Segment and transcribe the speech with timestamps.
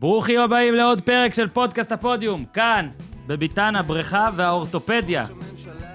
[0.00, 2.88] ברוכים הבאים לעוד פרק של פודקאסט הפודיום, כאן,
[3.26, 5.26] בביתן הבריכה והאורתופדיה.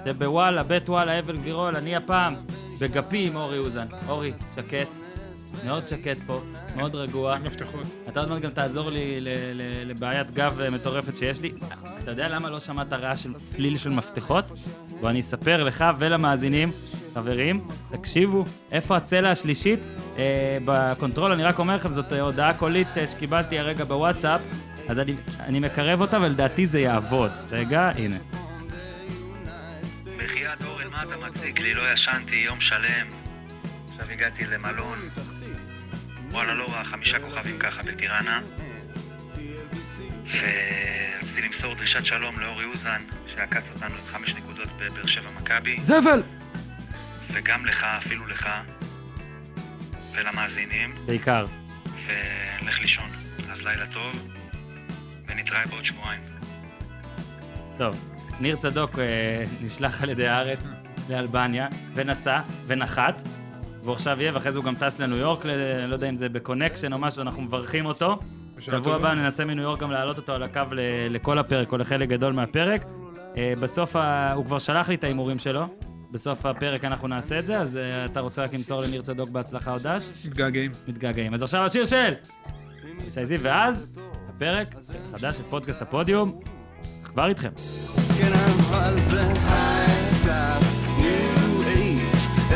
[0.06, 2.36] זה בוואלה, בית וואלה, אבל גבירול, אני הפעם
[2.82, 3.88] בגפי עם אורי אוזן.
[4.08, 4.88] אורי, שקט,
[5.66, 6.42] מאוד שקט פה,
[6.76, 7.36] מאוד רגוע.
[8.08, 9.20] אתה עוד מעט גם תעזור לי
[9.86, 11.52] לבעיית גב אה, מטורפת שיש לי.
[12.04, 14.46] אתה יודע למה לא שמעת רעש של צליל של מפתחות?
[15.02, 16.72] בוא אני אספר לך ולמאזינים,
[17.16, 19.80] חברים, תקשיבו, איפה הצלע השלישית?
[20.18, 24.42] אה, בקונטרול, אני רק אומר לכם, זאת אה, הודעה קולית אה, שקיבלתי הרגע בוואטסאפ,
[24.88, 27.32] אז אני, אני מקרב אותה ולדעתי זה יעבוד.
[27.52, 28.16] רגע, הנה.
[30.18, 31.74] בחייאת אורן, מה אתה מציק לי?
[31.74, 33.08] לא ישנתי יום שלם.
[33.88, 34.98] עכשיו הגעתי למלון.
[36.32, 38.42] וואלה, לא רע, חמישה כוכבים ככה בטיראנה.
[40.26, 45.78] ורציתי למסור דרישת שלום לאורי אוזן, שעקץ אותנו עם חמש נקודות בבאר שבע מכבי.
[45.82, 46.22] זבל!
[47.36, 48.50] וגם לך, אפילו לך.
[50.16, 50.94] ולמאזינים.
[51.06, 51.46] בעיקר.
[52.06, 53.10] ולך לישון.
[53.52, 54.28] אז לילה טוב,
[55.28, 56.22] ונתראה בעוד שבועיים.
[57.78, 57.96] טוב,
[58.40, 60.70] ניר צדוק אה, נשלח על ידי הארץ
[61.10, 63.22] לאלבניה, ונסע, ונחת,
[63.84, 66.30] והוא עכשיו יהיה, ואחרי זה הוא גם טס לניו יורק, ל- לא יודע אם זה
[66.30, 68.20] בקונקשן או משהו, אנחנו מברכים אותו.
[68.60, 68.96] שבוע.
[68.96, 72.34] הבא ננסה מניו יורק גם להעלות אותו על הקו ל- לכל הפרק, או לחלק גדול
[72.34, 72.86] מהפרק.
[73.38, 74.34] אה, בסוף, ה...
[74.34, 75.66] הוא כבר שלח לי את ההימורים שלו,
[76.16, 79.72] בסוף הפרק אנחנו נעשה את זה, אז אה, אתה רוצה רק למסור לניר צדוק בהצלחה
[79.72, 80.26] או דש?
[80.26, 80.72] מתגעגעים.
[80.88, 81.34] מתגעגעים.
[81.34, 82.14] אז עכשיו השיר של
[83.10, 83.94] סייזי, ואז
[84.30, 86.40] הפרק החדש של פודקאסט הפודיום,
[87.04, 87.50] כבר איתכם.
[88.20, 88.32] כן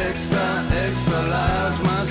[0.09, 0.47] extra
[0.87, 2.03] extra large, my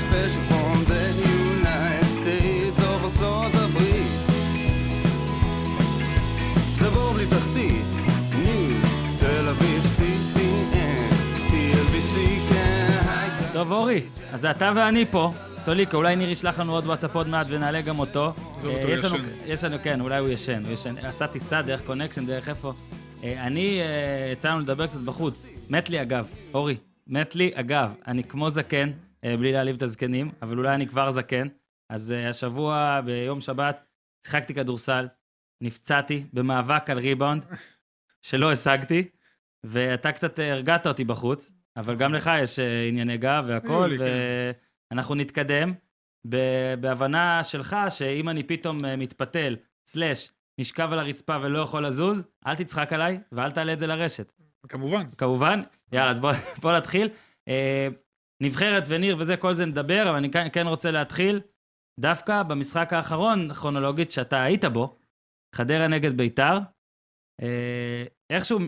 [13.59, 15.33] טוב, אורי, אז זה אתה ואני פה.
[15.64, 18.25] צוליקה, אולי ניר ישלח לנו עוד וואטסאפ עוד מעט ונעלה גם אותו.
[18.25, 19.17] אה, אותו, לנו, ישן.
[19.47, 20.98] יש לנו, כן, אולי הוא ישן, הוא ישן.
[20.98, 22.73] עשה טיסה דרך קונקשן, דרך איפה.
[23.25, 25.47] אה, אני, אה, יצא לנו לדבר קצת בחוץ.
[25.69, 27.95] מת לי אגב, אורי, מת לי אגב.
[28.07, 28.91] אני כמו זקן,
[29.24, 31.48] אה, בלי להעליב את הזקנים, אבל אולי אני כבר זקן.
[31.91, 33.85] אז אה, השבוע, ביום שבת,
[34.24, 35.07] שיחקתי כדורסל,
[35.61, 37.45] נפצעתי במאבק על ריבאונד,
[38.23, 39.08] שלא השגתי,
[39.64, 43.98] ואתה קצת אה, הרגעת אותי בחוץ, אבל גם לך יש אה, ענייני גב היו לי,
[43.98, 44.05] כן.
[44.92, 45.74] ואנחנו נתקדם
[46.80, 49.56] בהבנה שלך שאם אני פתאום אה, מתפתל,
[49.86, 50.30] סלאש,
[50.61, 54.33] נשכב על הרצפה ולא יכול לזוז, אל תצחק עליי ואל תעלה את זה לרשת.
[54.68, 55.05] כמובן.
[55.18, 55.62] כמובן.
[55.92, 57.08] יאללה, אז בוא, בוא נתחיל.
[57.48, 57.88] אה,
[58.42, 61.40] נבחרת וניר וזה, כל זה נדבר, אבל אני כן, כן רוצה להתחיל
[62.00, 64.98] דווקא במשחק האחרון, כרונולוגית, שאתה היית בו,
[65.55, 66.58] חדרה נגד ביתר.
[67.42, 68.58] אה, איכשהו,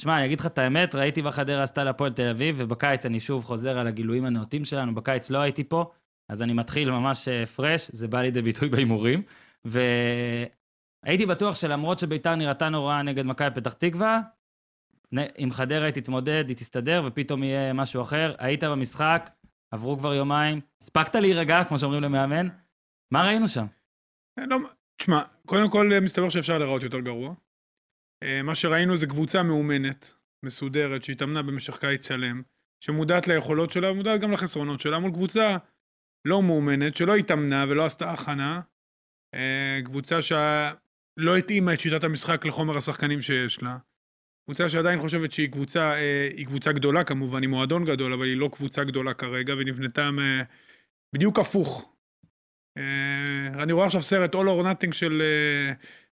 [0.00, 3.20] שמע, אני אגיד לך את האמת, ראיתי מה חדרה עשתה להפועל תל אביב, ובקיץ אני
[3.20, 5.90] שוב חוזר על הגילויים הנאותים שלנו, בקיץ לא הייתי פה,
[6.28, 9.22] אז אני מתחיל ממש אה, פרש, זה בא לידי ביטוי בהימורים.
[9.64, 14.20] והייתי בטוח שלמרות שביתר נראתה נוראה נגד מכבי פתח תקווה,
[15.36, 18.34] עם חדרה היא תתמודד, היא תסתדר, ופתאום יהיה משהו אחר.
[18.38, 19.30] היית במשחק,
[19.70, 22.48] עברו כבר יומיים, הספקת להירגע, כמו שאומרים למאמן.
[23.10, 23.66] מה ראינו שם?
[24.38, 24.56] אה, לא,
[24.96, 27.34] תשמע, קודם כל אה, מסתבר שאפשר להיראות יותר גרוע.
[28.22, 32.42] אה, מה שראינו זה קבוצה מאומנת, מסודרת, שהתאמנה במשך קיץ שלם,
[32.80, 35.56] שמודעת ליכולות שלה ומודעת גם לחסרונות שלה, מול קבוצה
[36.24, 38.60] לא מאומנת, שלא התאמנה ולא עשתה הכנה.
[39.34, 43.78] אה, קבוצה שלא התאימה את שיטת המשחק לחומר השחקנים שיש לה.
[44.44, 48.36] קבוצה שעדיין חושבת שהיא קבוצה, אה, היא קבוצה גדולה כמובן, היא מועדון גדול, אבל היא
[48.36, 50.10] לא קבוצה גדולה כרגע, והיא נבנתה
[51.14, 51.94] בדיוק הפוך.
[53.54, 55.22] אני רואה עכשיו סרט All or Nothing של...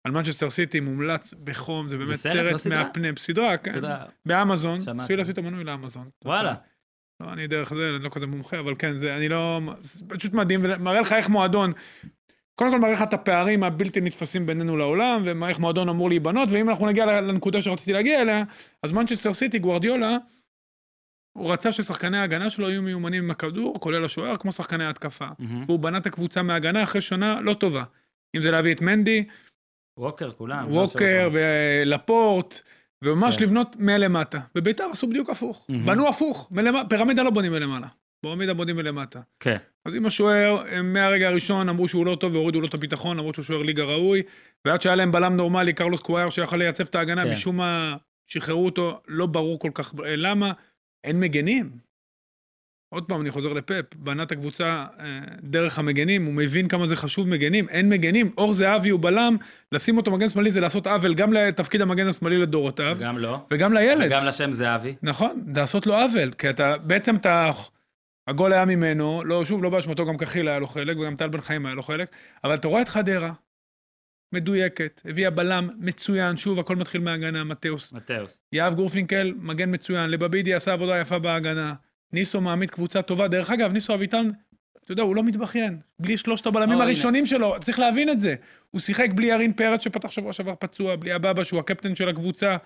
[0.04, 2.84] על מנצ'סטר סיטי, מומלץ בחום, זה באמת סרט, לא סרט סדרה?
[2.84, 4.04] מהפנם, סדרה, כן, סדרה.
[4.26, 4.78] באמזון.
[4.81, 6.09] צפוי לעשות את המנוי לאמזון.
[6.25, 6.54] וואלה.
[7.20, 10.34] לא, אני דרך זה, אני לא כזה מומחה, אבל כן, זה, אני לא, זה פשוט
[10.34, 11.72] מדהים, ומראה לך איך מועדון,
[12.54, 16.70] קודם כל מראה לך את הפערים הבלתי נתפסים בינינו לעולם, ואיך מועדון אמור להיבנות, ואם
[16.70, 18.44] אנחנו נגיע לנקודה שרציתי להגיע אליה,
[18.82, 20.16] אז מנצ'סטר סיטי, גוורדיולה,
[21.38, 25.26] הוא רצה ששחקני ההגנה שלו יהיו מיומנים עם הכדור, כולל השוער, כמו שחקני ההתקפה.
[25.38, 25.64] מהמם.
[25.66, 27.84] והוא בנה את הקבוצה מההגנה אחרי שנה לא טובה.
[28.37, 29.25] אם זה להביא את מנדי,
[29.99, 30.73] ווקר, כולם.
[30.73, 32.61] ווקר ולפורט,
[33.05, 33.43] וממש כן.
[33.44, 34.38] לבנות מלמטה.
[34.56, 35.67] ובבית"ר עשו בדיוק הפוך.
[35.69, 35.87] מהמם.
[35.87, 37.87] בנו הפוך, מלמ- פירמידה לא בונים מלמעלה.
[38.23, 39.20] פירמידה בונים מלמטה.
[39.41, 39.56] כן.
[39.85, 43.35] אז עם השוער, הם מהרגע הראשון אמרו שהוא לא טוב והורידו לו את הביטחון, למרות
[43.35, 44.23] שהוא שוער ליגה ראוי,
[44.64, 47.32] ועד שהיה להם בלם נורמלי, קרלוס קווייר, שיכל לייצב את ההגנה, כן.
[47.32, 50.52] משום מה שחררו אותו, לא ברור כל כך למה.
[51.05, 51.70] אין מגנים.
[52.94, 55.06] עוד פעם, אני חוזר לפפ, בנה את הקבוצה אה,
[55.43, 58.31] דרך המגנים, הוא מבין כמה זה חשוב מגנים, אין מגנים.
[58.38, 59.37] אור זהבי הוא בלם,
[59.73, 63.46] לשים אותו מגן שמאלי זה לעשות עוול גם לתפקיד המגן השמאלי לדורותיו, גם לא.
[63.50, 64.06] וגם לילד.
[64.06, 64.94] וגם לשם זהבי.
[65.02, 67.50] נכון, לעשות לו עוול, כי אתה, בעצם אתה,
[68.29, 71.40] הגול היה ממנו, לא, שוב, לא באשמתו, גם קחיל היה לו חלק, וגם טל בן
[71.40, 72.08] חיים היה לו חלק,
[72.44, 73.32] אבל אתה רואה את חדרה,
[74.32, 77.93] מדויקת, הביאה בלם מצוין, שוב, הכל מתחיל מהגנה, מתאוס.
[77.93, 78.40] מתאוס.
[78.52, 81.75] יהב גורפינקל, מגן מצוין, לבבידי עשה עבודה יפה בהגנה.
[82.12, 83.28] ניסו מעמיד קבוצה טובה.
[83.28, 84.28] דרך אגב, ניסו אביטן,
[84.84, 85.78] אתה יודע, הוא לא מתבכיין.
[85.98, 88.34] בלי שלושת הבלמים או, הראשונים שלו, צריך להבין את זה.
[88.70, 92.56] הוא שיחק בלי ירין פרץ שפתח שבוע שעבר פצוע, בלי אבבה שהוא הקפטן של הקבוצה,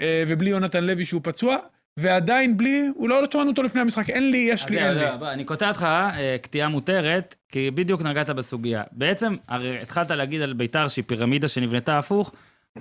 [0.00, 1.56] אה, ובלי יונתן לוי שהוא פצוע,
[1.96, 5.04] ועדיין בלי, הוא לא, לא שמענו אותו לפני המשחק, אין לי, יש לי, אין לי.
[5.18, 8.82] בוא, אני קוטע אותך, אה, קטיעה מותרת, כי בדיוק נגעת בסוגיה.
[8.92, 12.32] בעצם, הרי התחלת להגיד על ביתר שהיא פירמידה שנבנתה הפוך,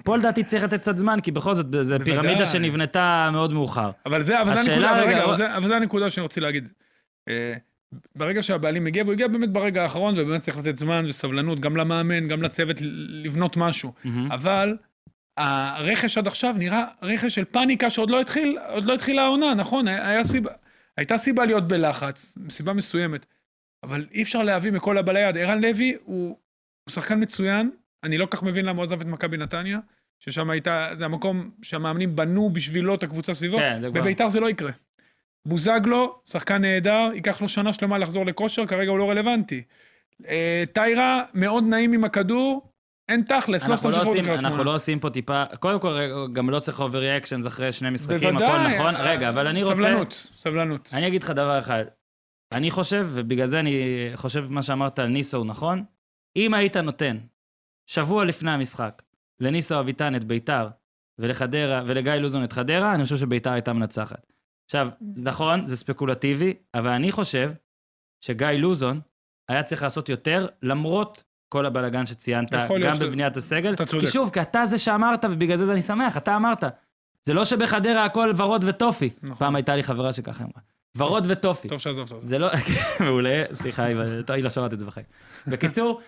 [0.04, 1.96] פה לדעתי צריך לתת קצת זמן, כי בכל זאת, זו.
[2.04, 3.92] פירמידה שנבנתה מאוד מאוחר.
[4.06, 6.70] אבל זה, אבל זה הנקודה, רגע, אבל זה, אבל זה הנקודה שאני רוצה להגיד.
[7.30, 7.54] אה,
[8.16, 12.28] ברגע שהבעלים הגיע, והוא הגיע באמת ברגע האחרון, ובאמת צריך לתת זמן וסבלנות, גם למאמן,
[12.28, 12.78] גם לצוות,
[13.08, 13.94] לבנות משהו.
[14.32, 14.78] אבל
[15.38, 19.88] הרכש עד עכשיו נראה רכש של פאניקה שעוד לא התחיל, עוד לא התחילה העונה, נכון?
[19.88, 20.52] היה, היה סיבה,
[20.98, 23.26] הייתה סיבה להיות בלחץ, סיבה מסוימת,
[23.84, 25.38] אבל אי אפשר להביא מכל הבא ליד.
[25.38, 26.28] ערן לוי הוא,
[26.84, 27.72] הוא שחקן מצוין,
[28.06, 29.80] אני לא כך מבין למה הוא עזב את מכבי נתניה,
[30.20, 34.02] ששם הייתה, זה המקום שהמאמנים בנו בשבילו את הקבוצה סביבו, כן, זה כבר...
[34.02, 34.72] בביתר זה לא יקרה.
[35.48, 39.64] בוזגלו, שחקן נהדר, ייקח לו שנה שלמה לחזור לכושר, כרגע הוא לא רלוונטי.
[40.28, 42.72] אה, טיירה, מאוד נעים עם הכדור,
[43.10, 44.64] אין תכלס, לא סתם לא, שחררו עושים, לקריית אנחנו שמונה.
[44.64, 48.48] לא עושים פה טיפה, קודם כל גם לא צריך over reactions אחרי שני משחקים, בוודאי.
[48.48, 48.96] הכל נכון.
[48.96, 49.76] רגע, אבל אני רוצה...
[49.76, 50.90] סבלנות, סבלנות.
[50.94, 51.86] אני אגיד לך דבר אחד.
[52.52, 55.84] אני חושב, ובגלל זה אני חושב מה שאמרת על ניסו הוא נכון,
[56.36, 57.18] אם היית נותן
[57.86, 59.02] שבוע לפני המשחק
[59.40, 60.68] לניסו אביטן את ביתר
[61.20, 64.32] ולחדרה ולגיא לוזון את חדרה, אני חושב שביתר הייתה מנצחת.
[64.66, 67.52] עכשיו, נכון, זה ספקולטיבי, אבל אני חושב
[68.22, 69.00] שגיא לוזון
[69.50, 72.54] היה צריך לעשות יותר, למרות כל הבלגן שציינת,
[72.84, 73.74] גם בבניית הסגל.
[73.74, 74.06] אתה צודק.
[74.06, 76.64] כי שוב, כי אתה זה שאמרת, ובגלל זה אני שמח, אתה אמרת.
[77.24, 79.10] זה לא שבחדרה הכל ורוד וטופי.
[79.24, 79.38] נכון.
[79.38, 80.62] פעם הייתה לי חברה שככה אמרה.
[80.98, 81.68] ורוד וטופי.
[81.68, 82.28] טוב שעזבת אותי.
[82.28, 82.48] זה לא,
[83.06, 83.86] מעולה, סליחה,
[84.34, 85.06] היא לא שמעת את זה בחיים.
[85.48, 86.02] בקיצור,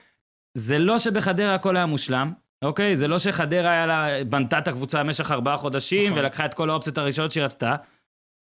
[0.57, 2.31] זה לא שבחדרה הכל היה מושלם,
[2.61, 2.95] אוקיי?
[2.95, 6.23] זה לא שחדרה היה לה, בנתה את הקבוצה במשך ארבעה חודשים, נכון.
[6.23, 7.75] ולקחה את כל האופציות הראשונות שהיא רצתה.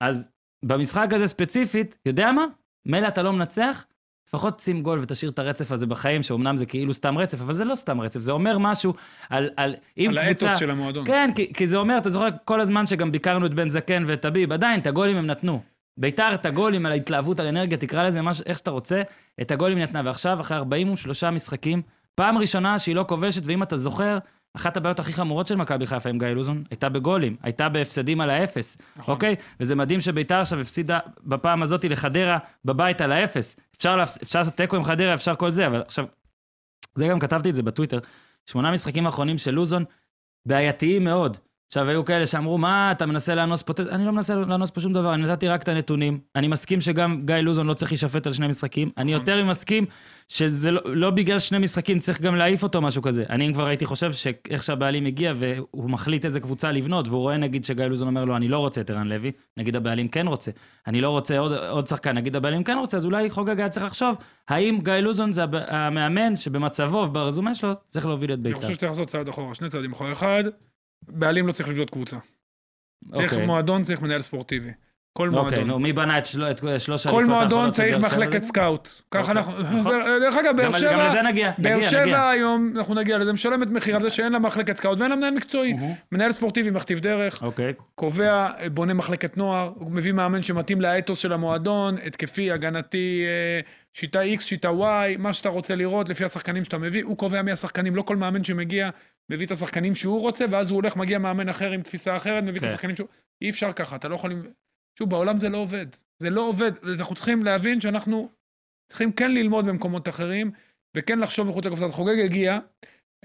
[0.02, 0.30] אז
[0.66, 2.46] במשחק הזה ספציפית, יודע מה?
[2.86, 3.86] מילא אתה לא מנצח,
[4.28, 7.66] לפחות שים גול ותשאיר את הרצף הזה בחיים, שאומנם זה כאילו סתם רצף, אבל זה
[7.66, 8.94] לא סתם רצף, זה אומר משהו
[9.30, 10.46] על, על אם על קבוצה...
[10.48, 11.06] האתוס של המועדון.
[11.06, 14.22] כן, כי, כי זה אומר, אתה זוכר כל הזמן שגם ביקרנו את בן זקן ואת
[14.22, 15.62] טביב, עדיין, את הגולים הם נתנו.
[15.98, 19.02] ביתר את הגולים על ההתלהבות, על אנרגיה, תקרא לזה מה, ש- איך שאתה רוצה,
[19.42, 20.02] את הגולים נתנה.
[20.06, 21.82] ועכשיו, אחרי 43 משחקים,
[22.16, 24.18] פעם ראשונה שהיא לא כובשת, ואם אתה זוכר,
[24.56, 28.30] אחת הבעיות הכי חמורות של מכבי חיפה עם גיא לוזון, הייתה בגולים, הייתה בהפסדים על
[28.30, 29.14] האפס, נכון.
[29.14, 29.36] אוקיי?
[29.60, 33.56] וזה מדהים שביתר עכשיו הפסידה בפעם הזאת לחדרה בבית על האפס.
[33.78, 34.22] אפשר, להפס...
[34.24, 36.06] אפשר לעשות תיקו עם חדרה, אפשר כל זה, אבל עכשיו,
[36.96, 38.00] זה גם כתבתי את זה בטוויטר,
[38.46, 39.84] שמונה משחקים האחרונים של לוזון,
[40.46, 41.38] בעייתיים מאוד.
[41.68, 43.74] עכשיו, היו כאלה שאמרו, מה, אתה מנסה לאנוס פה...
[43.90, 46.20] אני לא מנסה לאנוס פה שום דבר, אני נתתי רק את הנתונים.
[46.36, 48.92] אני מסכים שגם גיא לוזון לא צריך להישפט על שני משחקים.
[48.98, 49.22] אני נכון.
[49.22, 49.86] יותר ממסכים
[50.28, 53.24] שזה לא, לא בגלל שני משחקים צריך גם להעיף אותו, משהו כזה.
[53.30, 57.66] אני כבר הייתי חושב שאיך שהבעלים הגיע והוא מחליט איזה קבוצה לבנות, והוא רואה נגיד
[57.66, 60.52] שגיא לוזון אומר לו, אני לא רוצה את ערן לוי, נגיד הבעלים כן רוצה.
[60.88, 63.86] אני לא רוצה עוד, עוד שחקן, נגיד הבעלים כן רוצה, אז אולי חוגג היה צריך
[63.86, 64.16] לחשוב,
[64.50, 68.62] האם גיא לוזון זה המאמן שבמצבו וברזומה שלו צריך להוביל את אני בית"ר.
[68.62, 70.12] חושב שצריך לעשות צעד אחורה, שני צעדים אחורה.
[70.12, 70.44] אחד,
[71.08, 72.18] בעלים לא צריך לבנות קבוצה.
[73.16, 73.46] צריך אוקיי.
[73.46, 74.72] מועדון, צריך מנהל ספורטיבי.
[75.18, 75.68] כל אוקיי, מועדון.
[75.68, 78.44] נו, מי בנה את של- את שלוש כל האליפויות מועדון צריך מחלקת?
[78.44, 78.90] סקאוט.
[79.12, 79.60] ככה אוקיי, אנחנו...
[79.80, 79.94] נכון.
[80.22, 80.94] דרך אגב, באר שבע...
[80.94, 82.30] גם לזה נגיע, באר שבע.
[82.30, 85.34] היום, אנחנו נגיע לזה, משלמת מחיר על זה שאין לה מחלקת סקאוט ואין לה מנהל
[85.34, 85.74] מקצועי.
[86.12, 91.34] מנהל ספורטיבי מכתיב דרך, אוקיי, קובע, בונה מחלקת נוער, הוא מביא מאמן שמתאים לאתוס של
[91.34, 93.60] המועדון, התקפי, הגנתי, אה,
[93.94, 97.52] שיטה X, שיטה Y, מה שאתה רוצה לראות לפי השחקנים שאתה מביא, הוא קובע מי
[97.52, 98.90] השחקנים, לא כל מאמן שמגיע
[99.32, 102.56] מביא את השחקנים שהוא רוצה, ואז הוא הולך, מגיע מאמן אחר עם תפיסה אחרת, מביא
[102.56, 102.68] את כן.
[102.68, 103.08] השחקנים שהוא...
[103.42, 104.52] אי אפשר ככה, אתה לא יכול...
[105.00, 105.86] שוב, בעולם זה לא עובד.
[106.20, 108.30] זה לא עובד, אנחנו צריכים להבין שאנחנו
[108.92, 110.52] צריכים כן ללמוד במקומות אחרים,
[110.98, 111.88] וכן לחשוב מחוץ לקופסה.
[111.88, 112.60] חוגג הגיע,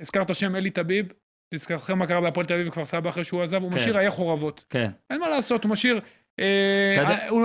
[0.01, 1.13] הזכרת שם אלי טביב,
[1.55, 3.77] תזכרכם מה קרה בהפועל תל אביב וכפר סבא אחרי שהוא עזב, הוא כן.
[3.77, 4.65] משאיר היה חורבות.
[4.71, 4.91] כן.
[5.11, 6.01] אין מה לעשות, הוא משאיר...
[6.41, 7.41] אה, הוא,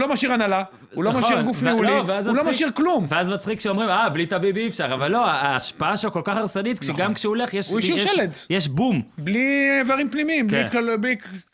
[0.00, 2.50] לא משאיר הנהלה, הוא לא נכון, משאיר גוף ניהולי, לא, הוא לא.
[2.50, 3.06] משאיר כלום.
[3.08, 6.82] ואז מצחיק שאומרים, אה, בלי טביב אי אפשר, אבל לא, ההשפעה שלו כל כך הרסנית,
[6.82, 6.94] נכון.
[6.94, 7.68] שגם כשהוא הולך, יש...
[7.68, 8.36] הוא השאיר שלד.
[8.50, 9.02] יש בום.
[9.18, 10.78] בלי איברים פנימיים, בלי, כן.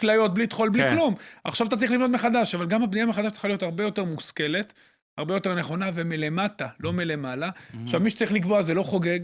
[0.00, 0.94] כליות, בלי טחול, בלי כן.
[0.94, 1.14] כלום.
[1.44, 4.72] עכשיו אתה צריך לבנות מחדש, אבל גם הבנייה מחדש צריכה להיות הרבה יותר מושכלת,
[5.18, 7.50] הרבה יותר נכונה ומלמטה, לא מלמעלה.
[7.84, 9.18] עכשיו, מי שצריך לקבוע זה לא חוגג,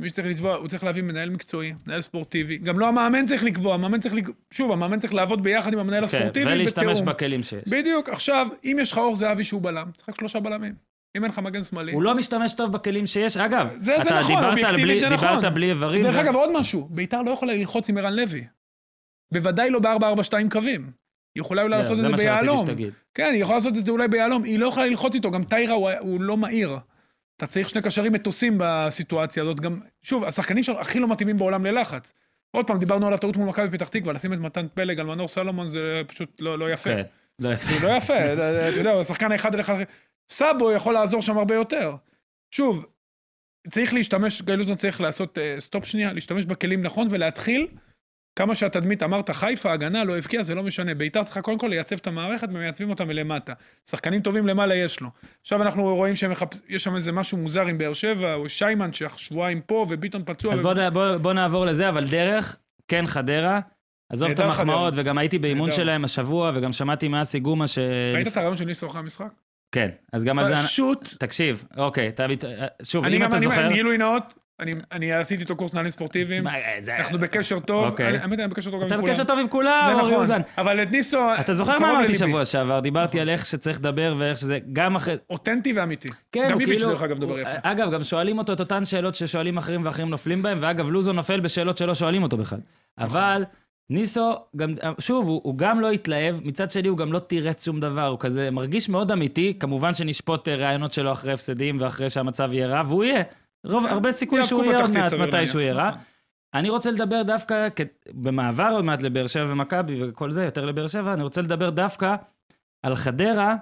[0.00, 2.56] מי שצריך לקבוע, הוא צריך להביא מנהל מקצועי, מנהל ספורטיבי.
[2.58, 6.06] גם לא המאמן צריך לקבוע, המאמן צריך, לק- שוב, המאמן צריך לעבוד ביחד עם המנהל
[6.08, 7.06] כן, הספורטיבי, ולהשתמש בתיאום.
[7.08, 7.68] בכלים שיש.
[7.68, 10.74] בדיוק, עכשיו, אם יש לך אור זהבי שהוא בלם, צריך שלושה בלמים.
[11.16, 11.92] אם אין לך מגן שמאלי...
[11.92, 13.36] הוא לא משתמש טוב בכלים שיש.
[13.36, 15.28] אגב, זה- זה אתה נכון, דיברת בלי- זה נכון.
[15.36, 16.02] דיברת בלי איברים.
[16.02, 18.44] דרך ו- אגב, עוד משהו, ביתר לא יכולה ללחוץ עם ערן לוי.
[19.32, 20.90] בוודאי לא ב-442 קווים.
[21.34, 22.66] היא יכולה אולי לעשות את זה זה מה שרציתי ביהלום.
[22.66, 22.92] שתגיד.
[23.14, 25.74] כן, היא יכולה לעשות את זה אולי ביהלום, היא לא יכולה ללחוץ איתו, גם טיירה
[25.74, 26.76] הוא, הוא לא מהיר.
[27.36, 29.60] אתה צריך שני קשרים מטוסים בסיטואציה הזאת.
[29.60, 32.14] גם, שוב, השחקנים הכי לא מתאימים בעולם ללחץ.
[32.50, 35.28] עוד פעם, דיברנו על הטעות מול מכבי פתח תקווה, לשים את מתן פלג על מנור
[35.28, 36.90] סלומון זה פשוט לא, לא יפה.
[36.90, 37.02] כן,
[37.38, 37.86] לא יפה.
[37.86, 39.76] לא יפה, אתה יודע, השחקן האחד על אחד.
[40.30, 41.94] סאבו יכול לעזור שם הרבה יותר.
[42.50, 42.86] שוב,
[43.70, 47.66] צריך להשתמש, גיא לוזון צריך לעשות stop שנייה, להשתמש בכלים נכון ולהתחיל
[48.36, 50.94] כמה שהתדמית, אמרת, חיפה, הגנה, לא הבקיע, זה לא משנה.
[50.94, 53.52] ביתר צריכה קודם כל לייצב את המערכת ומייצבים אותה מלמטה.
[53.90, 55.08] שחקנים טובים למעלה יש לו.
[55.40, 59.86] עכשיו אנחנו רואים שיש שם איזה משהו מוזר עם באר שבע, או שיימן ששבועיים פה
[59.88, 60.52] וביטון פצוע.
[60.52, 60.62] אז ו...
[60.62, 62.56] בוא, בוא, בוא נעבור לזה, אבל דרך,
[62.88, 63.60] כן חדרה.
[64.12, 65.04] עזוב את המחמאות, חדרה.
[65.04, 65.70] וגם הייתי באימון.
[65.70, 67.78] שלהם השבוע, וגם שמעתי מאסי גומה ש...
[68.14, 69.28] ראית את הרעיון של ניסו אחרי המשחק?
[69.72, 70.56] כן, אז גם על זה...
[70.56, 72.26] פשוט, תקשיב, אוקיי, אתה...
[72.28, 72.44] מת-
[72.82, 73.68] שוב, אני אם אתה אני, זוכר...
[73.72, 77.84] גילוי נאות, אני- אני עשיתי איתו קורס נהלים ספורטיביים, מה, אה, זה- אנחנו בקשר טוב,
[77.90, 78.08] אוקיי.
[78.08, 79.12] אני- האמת, אני בקשר טוב גם אתה עם כולם.
[79.12, 80.40] בקשר טוב עם כולם, זה אורי נכון, אוזן.
[80.58, 82.14] אבל את ניסו, אתה זוכר מה אמרתי.
[82.14, 82.80] שבוע שעבר?
[82.80, 84.58] דיברתי על איך שצריך לדבר ואיך שזה...
[84.72, 85.16] גם אחרי...
[85.30, 86.08] אותנטי ואמיתי.
[86.32, 86.90] כן, גם איביץ' כאילו...
[86.92, 87.58] דרך אגב מדבר יפה.
[87.62, 91.40] אגב, גם שואלים אותו את אותן שאלות ששואלים אחרים ואחרים נופלים בהם, ואגב, לוזו נופל
[91.40, 92.58] בשאלות שלא שואלים אותו בכלל.
[92.98, 93.16] נכון.
[93.20, 93.44] אבל
[93.90, 97.80] ניסו, גם, שוב, הוא, הוא גם לא התלהב, מצד שני הוא גם לא תירץ שום
[97.80, 102.50] דבר, הוא כזה מרגיש מאוד אמיתי, כמובן שנשפוט אה, רעיונות שלו אחרי הפסדים ואחרי שהמצב
[102.52, 103.22] יהיה רע, והוא יהיה.
[103.66, 105.46] רוב, הרבה סיכוי שהוא יהיה עוד מעט מתי.
[105.46, 105.88] שהוא יהיה רע.
[105.88, 106.00] נכון.
[106.54, 107.80] אני רוצה לדבר דווקא, כ-
[108.14, 112.14] במעבר עוד מעט לבאר שבע ומכבי וכל זה, יותר לבאר שבע, אני רוצה לדבר דווקא
[112.82, 113.54] על חדרה.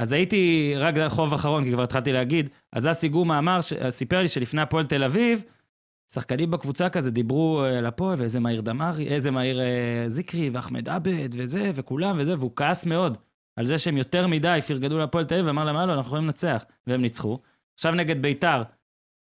[0.00, 3.58] אז הייתי, רק חוב אחרון, כי כבר התחלתי להגיד, אז אסי גומה אמר,
[3.90, 5.44] סיפר לי שלפני הפועל תל אביב,
[6.14, 10.88] שחקנים בקבוצה כזה דיברו אה, על הפועל, ואיזה מאיר דמארי, איזה מאיר אה, זיקרי, ואחמד
[10.88, 13.18] עבד, וזה, וכולם, וזה, והוא כעס מאוד
[13.56, 16.64] על זה שהם יותר מדי פרגנו להפועל תל אביב, ואמר להם, הלו, אנחנו יכולים לנצח,
[16.86, 17.38] והם ניצחו.
[17.74, 18.62] עכשיו נגד ביתר,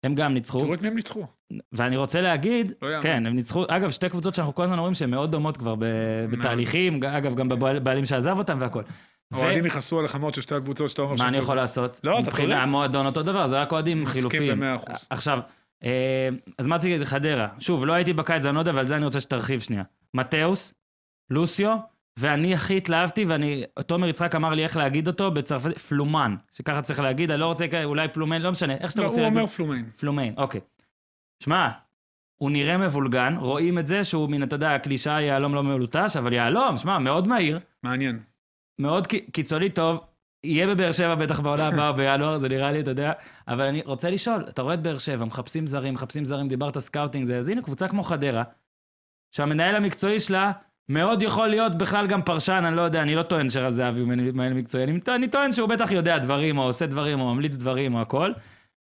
[0.04, 0.60] הם גם ניצחו.
[0.60, 1.26] תראו את מי הם ניצחו.
[1.72, 3.02] ואני רוצה להגיד, לא.
[3.02, 5.86] כן, הם ניצחו, אגב, שתי קבוצות שאנחנו כל הזמן אומרים שהן מאוד דומות כבר ב-
[6.32, 8.82] בתהליכים, אגב, גם בבעלים שעזב אותם והכל.
[9.34, 11.56] ו- האוהדים יכעסו על החמות של שתי הקבוצות שאתה אומר מה אני יכול.
[11.56, 12.00] לעשות?
[12.04, 12.64] לא, אתה מבחינה צודק.
[12.64, 14.52] המועדון אותו דבר, זה רק אוהדים מסכים חילופיים.
[14.52, 15.08] במאה אחוז.
[15.10, 15.44] עכשיו, אה,
[16.58, 17.08] אז מה רציתי להגיד?
[17.08, 17.48] חדרה.
[17.60, 19.84] שוב, לא הייתי בקיץ, אני לא יודע, ועל זה אני רוצה שתרחיב שנייה.
[20.14, 20.74] מתאוס,
[21.30, 21.78] לוסיו,
[22.20, 27.00] ואני הכי התלהבתי, ואני, תומר יצחק אמר לי איך להגיד אותו בצרפתית, פלומן, שככה צריך
[27.00, 29.38] להגיד, אני לא רוצה, אולי פלומן, לא משנה, איך שאתה לא, הוא להגיד.
[29.38, 29.86] אומר פלומיין.
[30.00, 30.62] פלומיין, אוקיי.
[31.44, 31.70] שמע,
[32.38, 36.34] הוא נראה מבולגן, רואים את זה שהוא מן, אתה יודע, הקלישאה יהלום לא מלוטש, אבל
[36.34, 38.20] יהלום, שמע, מאוד מהיר, מעניין.
[38.80, 40.00] מאוד קיצוני טוב,
[40.44, 43.12] יהיה בבאר שבע בטח בעונה הבאה בינואר, זה נראה לי, אתה יודע,
[43.48, 47.26] אבל אני רוצה לשאול, אתה רואה את באר שבע, מחפשים זרים, מחפשים זרים, דיברת scouting,
[47.26, 48.44] זה, אז הנה קבוצה כמו חדרה,
[49.32, 50.52] שהמנהל המקצועי שלה
[50.90, 54.08] מאוד יכול להיות בכלל גם פרשן, אני לא יודע, אני לא טוען שרז זהבי הוא
[54.08, 57.96] מנהל מקצועי, אני, אני טוען שהוא בטח יודע דברים, או עושה דברים, או ממליץ דברים,
[57.96, 58.32] או הכל.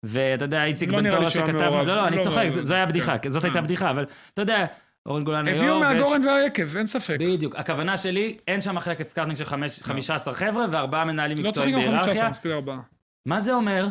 [0.03, 1.51] ואתה יודע, איציק לא בן תורה שכתב.
[1.51, 3.29] לא, לא, אני לא, צוחק, לא, זו- זו הייתה בדיחה, כן.
[3.29, 3.63] זאת הייתה אה.
[3.63, 4.65] בדיחה, אבל אתה יודע,
[5.05, 7.17] אורן גולן היו"ר, הביאו מהגורן והיקב, אין ספק.
[7.19, 7.55] בדיוק.
[7.55, 11.99] הכוונה שלי, אין שם מחלקת scouting של חמש- 15 חבר'ה וארבעה מנהלים לא מקצועיים בהיררכיה.
[12.05, 12.79] 15, מספיק ארבעה.
[13.25, 13.87] מה זה אומר?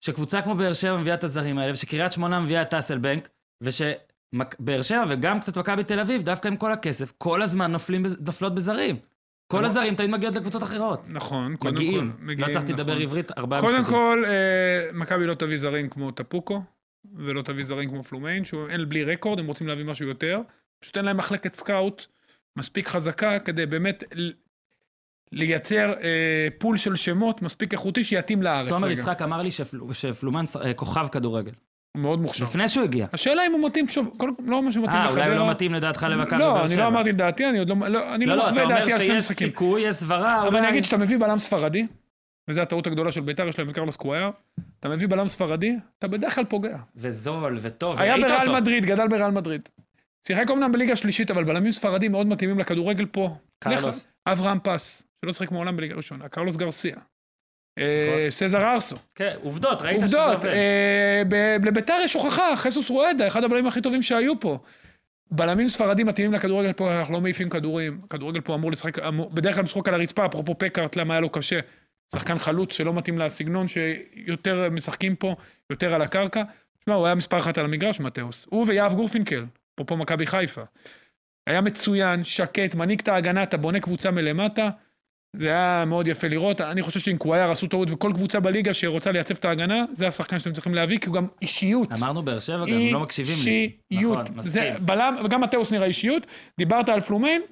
[0.00, 3.28] שקבוצה כמו באר שבע מביאה את הזרים האלה, ושקריית שמונה מביאה את טאסלבנק,
[3.60, 8.54] ושבאר שבע וגם קצת מכבי תל אביב, דווקא עם כל הכסף, כל הזמן נופלים, נופלות
[8.54, 8.96] בזרים.
[9.46, 9.64] כל.
[9.64, 11.02] הזרים תמיד מגיעות לקבוצות אחרות.
[11.08, 12.12] נכון, קודם מגיעים.
[12.12, 12.22] כל.
[12.22, 13.02] לא מגיעים, הצלחתי לדבר נכון.
[13.02, 13.94] עברית, ארבעה קודם משפטים.
[13.94, 14.32] כל, אה,
[14.92, 16.62] מכבי לא תביא זרים כמו טפוקו,
[17.16, 20.40] ולא תביא זרים כמו פלומיין, שהוא אין בלי record, הם רוצים להביא משהו יותר.
[20.80, 22.06] פשוט אין להם מחלקת scout
[22.58, 24.04] מספיק חזקה כדי באמת
[25.32, 28.68] לייצר אה, pool של שמות מספיק איכותי שיתאים לארץ.
[28.68, 28.98] תומר רגע.
[28.98, 31.52] יצחק אמר לי שפל- שפלומן אה, כוכב כדורגל.
[31.92, 32.44] הוא מאוד מוכשר.
[32.44, 33.06] לפני שהוא הגיע.
[33.12, 35.24] השאלה אם הוא מתאים, שוב, כל, לא מה שמתאים אה, לחדרה.
[35.24, 36.82] אולי הוא לא מתאים לדעתך למכבי לא, באר אני שבע.
[36.82, 38.78] לא אמרתי את דעתי, אני עוד לא, לא, אני לא, לא לא, אתה מחווה אומר
[38.78, 39.48] דעתי על שני שיש משחקים.
[39.48, 40.58] סיכוי, יש סברה, אבל אולי...
[40.58, 41.86] אני אגיד שאתה מביא בלם ספרדי,
[42.48, 44.30] וזו הטעות הגדולה של ביתר, יש להם את קרלוס קווייר,
[44.80, 46.76] אתה מביא בלם ספרדי, אתה בדרך כלל פוגע.
[46.96, 48.60] וזול וטוב, היה בריאל.
[48.60, 49.68] מדריד, גדל בריאל מדריד.
[50.26, 53.36] שיחק אומנם בליגה שלישית, אבל בלמים ספרדים מאוד מתאימים לכדורגל פה.
[53.58, 54.08] קרלוס.
[54.26, 56.96] אברהם פז, שלא שיחק מעולם בליגה ראשונה, קרלוס גרסיה.
[57.78, 58.30] אה, נכון.
[58.30, 58.96] סזר ארסו.
[59.14, 60.46] כן, עובדות, ראית שזה עובדות, עובד.
[60.54, 64.58] אה, ב- לביתר יש הוכחה, חסוס רואדה, אחד הבלמים הכי טובים שהיו פה.
[65.30, 68.00] בלמים ספרדים מתאימים לכדורגל פה, אנחנו לא מעיפים כדורים.
[68.10, 68.98] כדורגל פה אמור לשחק,
[69.32, 71.58] בדרך כלל משחק על הרצפה, אפרופו פקארט, למה היה לו קשה.
[72.14, 75.36] שחקן חלוץ שלא מתאים לסגנון שיותר משחקים פה,
[75.70, 76.42] יותר על הקרקע.
[76.80, 78.46] תשמע, הוא היה מספר אחת על המגרש, מתאוס.
[78.50, 79.44] הוא ויהב גורפינקל,
[79.74, 80.62] אפרופו מכבי חיפה.
[81.46, 84.70] היה מצוין, שקט, מנהיג את ההגנה, אתה בונה קבוצה מלמטה.
[85.36, 86.60] זה היה מאוד יפה לראות.
[86.60, 90.38] אני חושב שעם קווייר עשו טעות, וכל קבוצה בליגה שרוצה לייצב את ההגנה, זה השחקן
[90.38, 91.92] שאתם צריכים להביא, כי הוא גם אישיות.
[91.92, 93.70] אמרנו באר שבע, גם לא מקשיבים לי.
[93.90, 94.24] אישיות.
[94.24, 94.62] נכון, מסכים.
[94.80, 96.26] בלם, וגם מתאוס נראה אישיות.
[96.58, 97.42] דיברת על פלומיין,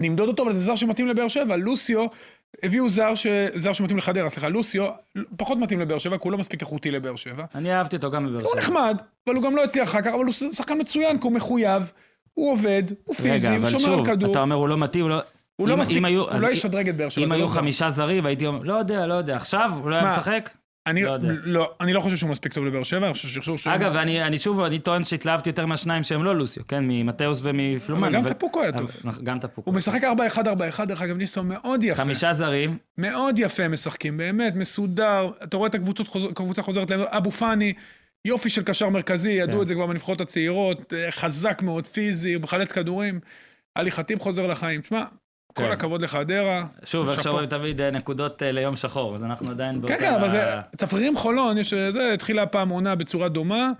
[0.00, 1.56] נמדוד אותו, אבל זה זר שמתאים לבאר שבע.
[1.56, 2.06] לוסיו,
[2.62, 3.26] הביאו זר, ש...
[3.54, 4.86] זר שמתאים לחדרה, סליחה, לוסיו,
[5.36, 7.44] פחות מתאים לבאר שבע, כי הוא לא מספיק איכותי לבאר שבע.
[7.54, 8.60] אני אהבתי אותו גם בבאר הוא שבע.
[8.60, 11.92] נחמד, אבל הוא גם לא הצליח אחר כך, אבל הוא שחקן מצוין, כי הוא מחויב,
[12.34, 14.30] הוא עובד, הוא פיזי, רגע, הוא אבל שומר על שוב, כדור.
[14.30, 15.18] אתה אומר הוא לא מתאים, הוא לא...
[15.56, 17.24] הוא לא אם- מספיק, אם היו- הוא לא ישדרג את באר שבע.
[17.24, 17.46] אם היו לא.
[17.48, 20.50] חמישה זרים, הייתי אומר, לא יודע, לא יודע, עכשיו הוא לא היה משחק?
[20.90, 21.16] אני לא.
[21.44, 23.74] לא, אני לא חושב שהוא מספיק טוב לבאר שבע, אני חושב ששרשור שלו...
[23.74, 26.84] אגב, אני, אני שוב, אני טוען שהתלהבתי יותר מהשניים שהם לא לוסיו, כן?
[26.88, 28.14] ממתאוס ומפלומן.
[28.14, 28.90] אבל גם טפוקו היה טוב.
[29.04, 29.70] אבל- גם טפוקו.
[29.70, 30.00] הוא משחק
[30.78, 32.02] 4-1-4-1, דרך אגב, ניסו מאוד יפה.
[32.02, 35.30] חמישה זרים, מאוד יפה משחקים, באמת, מסודר.
[35.44, 37.72] אתה רואה את הקבוצות, הקבוצה חוזרת להם, אבו פאני,
[38.24, 39.62] יופי של קשר מרכזי, ידעו כן.
[39.62, 43.20] את זה כבר בנבחרות הצעירות, אה, חזק מאוד, פיזי, מחלץ כדורים.
[43.74, 44.80] עלי חטיב חוזר לחיים.
[45.54, 45.78] תשמע, כל כן.
[45.78, 46.64] הכבוד לחדרה.
[46.84, 47.24] שוב, איך שאפו.
[47.24, 49.94] שאומרים תמיד אה, נקודות אה, ליום שחור, אז אנחנו עדיין באותה...
[49.94, 50.42] כן, כן, אבל זה...
[50.76, 51.74] צפרירים חולון, יש...
[51.74, 53.72] זה התחילה פעם עונה בצורה דומה.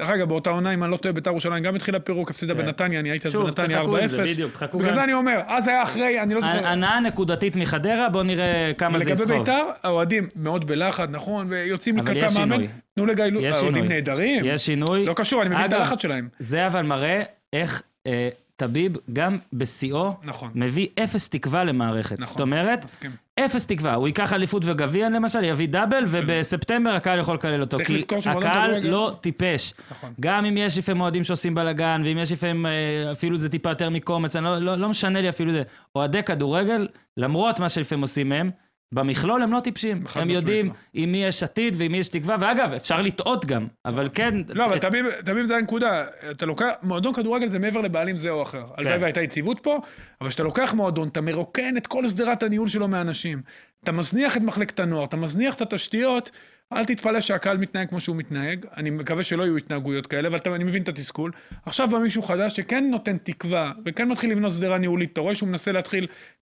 [0.00, 2.60] דרך אגב, באותה עונה, אם אני לא טועה, בית"ר ירושלים גם התחילה פירוק, הפסידה כן.
[2.60, 3.82] בנתניה, אני הייתי אז בנתניה 4-0.
[3.82, 4.92] תחכו עם זה, בדיוק, תחכו בגלל.
[4.92, 6.66] זה אני אומר, אז היה אחרי, אני לא זוכר.
[6.66, 9.38] הנאה נקודתית מחדרה, בואו נראה כמה זה לגבי יסחוב.
[9.38, 12.64] בית"ר, האוהדים מאוד בלחץ, נכון, ויוצאים יש המאמן.
[12.94, 13.88] תנו לגיא לוזון, האוהדים.
[13.88, 14.44] נהדרים.
[14.44, 15.04] יש שינוי.
[15.04, 16.28] לא קשור, אני מבין את הלחץ שלהם.
[16.38, 18.28] זה אבל מראה איך אה,
[18.62, 22.18] טביב, גם בשיאו, נכון, מביא אפס תקווה למערכת.
[22.18, 22.28] נכון.
[22.28, 23.10] זאת אומרת, מסכים.
[23.40, 23.94] אפס תקווה.
[23.94, 27.76] הוא ייקח אליפות וגביע למשל, יביא דאבל, ובספטמבר הקהל יכול לקלל אותו.
[27.76, 29.74] צריך כי לזכור שמועדון הקהל לא טיפש.
[29.90, 30.12] נכון.
[30.20, 33.90] גם אם יש לפעמים אוהדים שעושים בלאגן, ואם יש לפעמים אה, אפילו זה טיפה יותר
[33.90, 35.62] מקומץ, אני לא, לא, לא משנה לי אפילו זה.
[35.96, 38.50] אוהדי כדורגל, למרות מה שלפעמים עושים מהם,
[38.92, 40.04] במכלול הם לא טיפשים.
[40.14, 40.72] הם יודעים לא.
[40.94, 44.34] עם מי יש עתיד ועם מי יש תקווה, ואגב, אפשר לטעות גם, אבל כן...
[44.48, 46.04] לא, אבל תמיד, תמיד זה הנקודה.
[46.30, 48.64] אתה לוקח, מועדון כדורגל זה מעבר לבעלים זה או אחר.
[48.76, 49.80] הלוואי והייתה יציבות פה,
[50.20, 53.42] אבל כשאתה לוקח מועדון, אתה מרוקן את כל שדרת הניהול שלו מאנשים.
[53.84, 56.30] אתה מזניח את מחלקת הנוער, אתה מזניח את התשתיות,
[56.72, 58.66] אל תתפלא שהקהל מתנהג כמו שהוא מתנהג.
[58.76, 61.30] אני מקווה שלא יהיו התנהגויות כאלה, אבל אני מבין את התסכול.
[61.66, 65.12] עכשיו בא מישהו חדש שכן נותן תקווה, וכן מתחיל לבנות שדרה ניהולית.
[65.12, 66.06] אתה רואה שהוא מנסה להתחיל...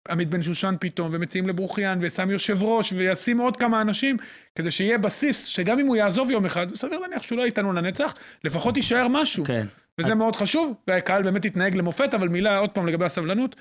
[0.10, 4.18] עמית בן שושן פתאום, ומציעים לברוחיאן, ושם יושב ראש, וישים עוד כמה אנשים,
[4.56, 8.14] כדי שיהיה בסיס, שגם אם הוא יעזוב יום אחד, סביר להניח שהוא לא איתנו לנצח,
[8.44, 9.46] לפחות יישאר משהו.
[9.46, 9.66] כן.
[10.00, 13.56] וזה מאוד חשוב, והקהל באמת התנהג למופת, אבל מילה עוד פעם לגבי הסבלנות.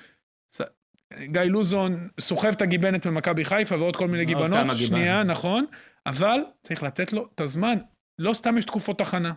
[1.23, 4.49] גיא לוזון סוחב את הגיבנת ממכבי חיפה ועוד כל מיני גיבנות.
[4.77, 5.65] שנייה, נכון,
[6.05, 7.77] אבל צריך לתת לו את הזמן.
[8.19, 9.33] לא סתם יש תקופות הכנה.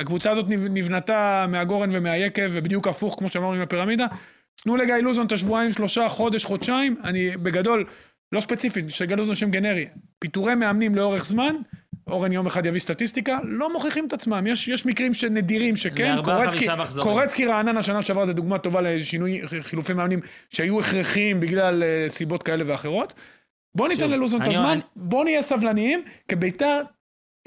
[0.00, 4.06] הקבוצה הזאת נב- נבנתה מהגורן ומהיקב, ובדיוק הפוך, כמו שאמרנו עם הפירמידה.
[4.64, 6.96] תנו לגיא לוזון את השבועיים, שלושה, חודש, חודשיים.
[7.04, 7.84] אני בגדול,
[8.32, 9.86] לא ספציפית, שגיא לוזון שם גנרי.
[10.18, 11.54] פיטורי מאמנים לאורך זמן,
[12.06, 14.46] אורן יום אחד יביא סטטיסטיקה, לא מוכיחים את עצמם.
[14.46, 16.64] יש, יש מקרים שנדירים שכן, קורצקי.
[17.04, 22.42] קורצקי רעננה שנה שעברה זה דוגמה טובה לשינוי חילופי מאמנים שהיו הכרחיים בגלל אה, סיבות
[22.42, 23.12] כאלה ואחרות.
[23.76, 26.82] בוא ניתן ללוזון את הזמן, אני- בוא נהיה סבלניים, כי ביתר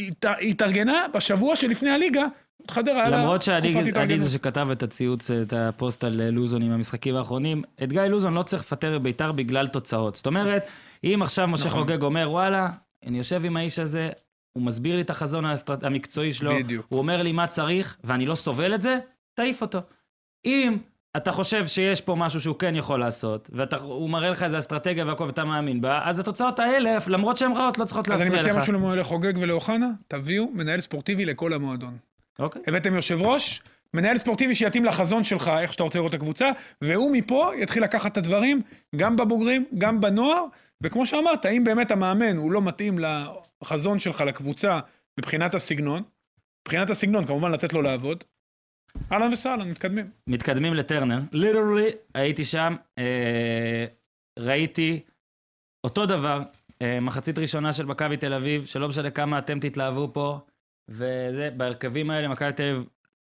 [0.02, 2.26] הת- התארגנה בשבוע שלפני הליגה,
[2.72, 4.18] חדרה היה לה למרות שאני.
[4.18, 8.34] זה שכתב את הציוץ, את הפוסט על אה, לוזון עם המשחקים האחרונים, את גיא לוזון
[8.34, 10.16] לא צריך לפטר בביתר בגלל תוצאות.
[10.16, 10.64] זאת אומרת,
[11.04, 11.84] אם עכשיו משה נכון.
[11.84, 12.70] חוגג אומר, וואלה,
[13.06, 14.10] אני יושב עם האיש הזה,
[14.54, 15.84] הוא מסביר לי את החזון האסטרט...
[15.84, 16.86] המקצועי שלו, בדיוק.
[16.90, 19.00] הוא אומר לי מה צריך, ואני לא סובל את זה,
[19.34, 19.80] תעיף אותו.
[20.46, 20.78] אם
[21.18, 25.24] אתה חושב שיש פה משהו שהוא כן יכול לעשות, והוא מראה לך איזה אסטרטגיה והכל
[25.24, 28.54] ואתה מאמין בה, אז התוצאות האלה, למרות שהן רעות, לא צריכות אז אני להפריע מציע
[28.54, 28.70] לך.
[28.70, 31.98] משהו לחוגג ולאוחנה, תביאו מנהל ספורטיבי לכל המועדון.
[32.40, 32.62] אוקיי.
[32.68, 33.62] הבאתם יושב ראש,
[33.94, 36.50] מנהל ספורטיבי שיתאים לחזון שלך, איך שאתה רוצה לראות את הקבוצה,
[36.82, 38.62] והוא מפה יתחיל לקחת את הדברים,
[38.96, 40.46] גם בבוגרים, גם בנוער,
[40.84, 43.00] וכמו שאמרת, אם באמת המאמן הוא לא מתאים
[43.64, 44.80] לחזון שלך, לקבוצה,
[45.20, 46.04] מבחינת הסגנון,
[46.68, 48.24] מבחינת הסגנון, כמובן לתת לו לעבוד,
[49.12, 50.10] אהלן וסהלן, מתקדמים.
[50.28, 53.86] מתקדמים לטרנר, ליטרלי הייתי שם, אה,
[54.40, 55.00] ראיתי
[55.84, 56.42] אותו דבר,
[56.82, 60.40] אה, מחצית ראשונה של מכבי תל אביב, שלא משנה כמה אתם תתלהבו פה,
[60.90, 62.86] וזה, בהרכבים האלה מכבי תל אביב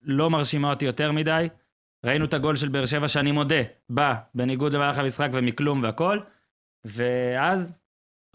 [0.03, 1.49] לא מרשימה אותי יותר מדי.
[2.07, 6.19] ראינו את הגול של באר שבע, שאני מודה, בא בניגוד למהלך המשחק ומכלום והכל,
[6.85, 7.73] ואז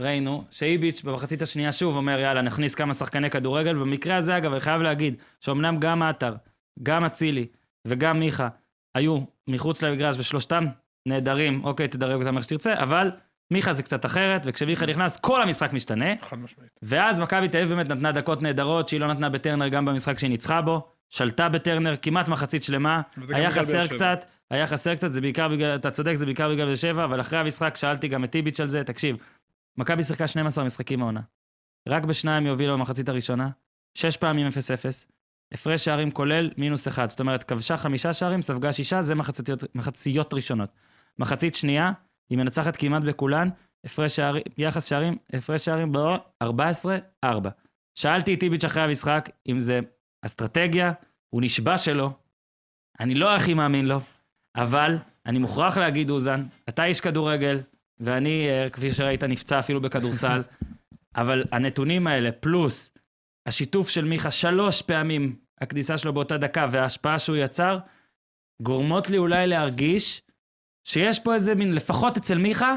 [0.02, 4.60] ראינו שאיביץ' במחצית השנייה שוב אומר, יאללה, נכניס כמה שחקני כדורגל, ובמקרה הזה, אגב, אני
[4.62, 6.36] חייב להגיד, שאומנם גם עטר,
[6.84, 7.48] גם אצילי
[7.88, 8.50] וגם מיכה
[8.96, 10.66] היו מחוץ למגרש, ושלושתם
[11.06, 13.12] נהדרים, אוקיי, תדרג אותם איך שתרצה, אבל
[13.52, 16.80] מיכה זה קצת אחרת, וכשמיכה נכנס, כל המשחק משתנה, חד משמעית.
[16.82, 20.30] ואז מכבי תל אביב באמת נתנה דקות נהדרות, שהיא לא נתנה בטרנר גם במשחק שהיא
[20.30, 23.88] ניצחה בו, שלטה בטרנר כמעט מחצית שלמה, היה חסר.
[23.88, 27.22] קצת, היה חסר קצת, זה בעיקר בגלל, אתה צודק, זה בעיקר בגלל באר שבע, אבל
[27.22, 29.18] אחרי המשחק שאלתי גם את טיביץ' על זה, תקשיב,
[29.78, 31.22] מכבי שיחקה 12 משחקים העונה.
[31.90, 33.50] רק בשניים היא הובילה במחצית הראשונה,
[33.94, 34.52] שש פעמים 0-0,
[35.52, 40.34] הפרש שערים כולל מינוס אחד, זאת אומרת, כבשה חמישה שערים, ספגה שישה, זה מחציות, מחציות
[40.34, 40.70] ראשונות.
[41.20, 41.92] מחצית שנייה,
[42.30, 43.50] היא מנצחת כמעט בכולן,
[43.84, 47.50] הפרש שערים, יחס שערים, הפרש שערים ב-14-4.
[47.96, 49.80] שאלתי את טיביץ' אחרי המשחק אם זה
[50.26, 50.92] אסטרטגיה,
[51.30, 52.12] הוא נשבע שלא,
[53.00, 54.00] אני לא הכי מאמין לו,
[54.56, 57.60] אבל אני מוכרח להגיד, אוזן, אתה איש כדורגל,
[58.00, 60.40] ואני, אה, כפי שראית, נפצע אפילו בכדורסל,
[61.16, 62.98] אבל הנתונים האלה, פלוס
[63.48, 67.80] השיתוף של מיכה שלוש פעמים, הכניסה שלו באותה דקה וההשפעה שהוא יצר,
[68.62, 70.22] גורמות לי אולי להרגיש
[70.88, 72.76] שיש פה איזה מין, לפחות אצל מיכה,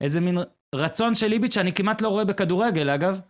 [0.00, 0.38] איזה מין
[0.74, 3.20] רצון של איביץ' שאני כמעט לא רואה בכדורגל, אגב,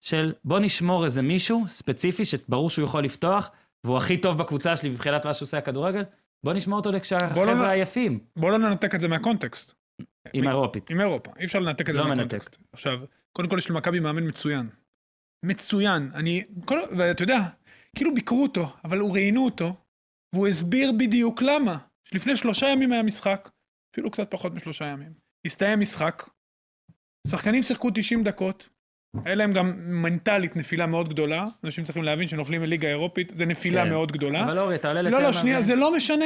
[0.00, 3.50] של בוא נשמור איזה מישהו ספציפי, שברור שהוא יכול לפתוח,
[3.84, 6.02] והוא הכי טוב בקבוצה שלי מבחינת מה שהוא עושה הכדורגל,
[6.44, 9.74] בוא נשמור אותו לא כשהחבר'ה היפים, בוא לא ננתק את זה מהקונטקסט.
[10.32, 10.90] עם האירופית.
[10.90, 12.56] עם אירופה, אי אפשר לנתק את זה לא מהקונטקסט.
[12.72, 12.98] עכשיו,
[13.32, 14.68] קודם כל יש למכבי מאמן מצוין.
[15.44, 16.10] מצוין.
[16.14, 17.38] אני, כל, ואתה יודע,
[17.96, 19.74] כאילו ביקרו אותו, אבל הוא ראיינו אותו,
[20.34, 21.78] והוא הסביר בדיוק למה.
[22.12, 23.48] לפני שלושה ימים היה משחק,
[23.96, 25.12] אפילו קצת פחות משלושה ימים.
[25.46, 26.22] הסתיים משחק,
[27.28, 28.68] שחקנים שיחקו 90 דקות,
[29.24, 31.46] היה להם גם מנטלית נפילה מאוד גדולה.
[31.64, 33.88] אנשים צריכים להבין שנופלים מליגה אירופית, זה נפילה כן.
[33.90, 34.44] מאוד גדולה.
[34.44, 35.62] אבל אורי, אתה עולה לא, לתל לא, שנייה.
[35.62, 36.24] זה לא משנה,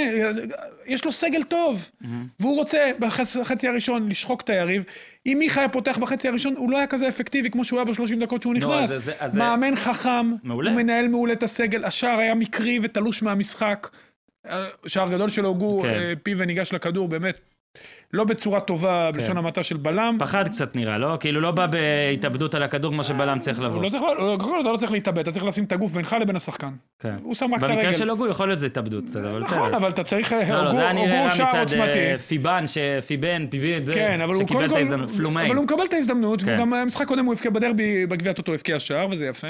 [0.86, 2.26] יש לו סגל טוב, מהמם.
[2.40, 4.84] והוא רוצה בחצי הראשון לשחוק את היריב.
[5.26, 8.20] אם מיכה היה פותח בחצי הראשון, הוא לא היה כזה אפקטיבי כמו שהוא היה בשלושים
[8.22, 8.90] דקות שהוא נו, נכנס.
[8.90, 10.70] אז זה- אז זה- מאמן חכם, מעולה.
[10.70, 13.88] הוא מנהל מעולה את הסגל, השער היה מקרי ותלוש מהמשחק.
[14.86, 15.88] שער גדול של הוגו, כן.
[15.88, 17.38] אה, פיו וניגש לכדור, באמת,
[18.12, 20.16] לא בצורה טובה, בלשון המעטה של בלם.
[20.18, 21.16] פחד קצת נראה, לא?
[21.20, 23.82] כאילו לא בא בהתאבדות על הכדור כמו שבלם צריך הוא לבוא.
[23.82, 26.36] לא צריך, לא- כל אתה לא צריך להתאבד, אתה צריך לשים את הגוף בינך לבין
[26.36, 26.70] השחקן.
[26.98, 27.14] כן.
[27.22, 27.76] הוא שם רק את הרגל.
[27.76, 29.56] במקרה של הוגו יכול להיות זה התאבדות קצת, אבל בסדר.
[29.56, 31.98] נכון, אבל אתה צריך, לא, לא, הוגו זה היה הוגו נראה שער מצד עוצמתי.
[31.98, 35.46] אה, פיבן, שפיבן, פיבן, כן, אבל הוא קודם כל, פלומיין.
[35.46, 36.54] אבל הוא מקבל את ההזדמנות, כן.
[36.54, 39.48] וגם המשחק קודם הוא הבקיע בדרבי, בגביע הטוטו הבקיע שער, וזה יפה,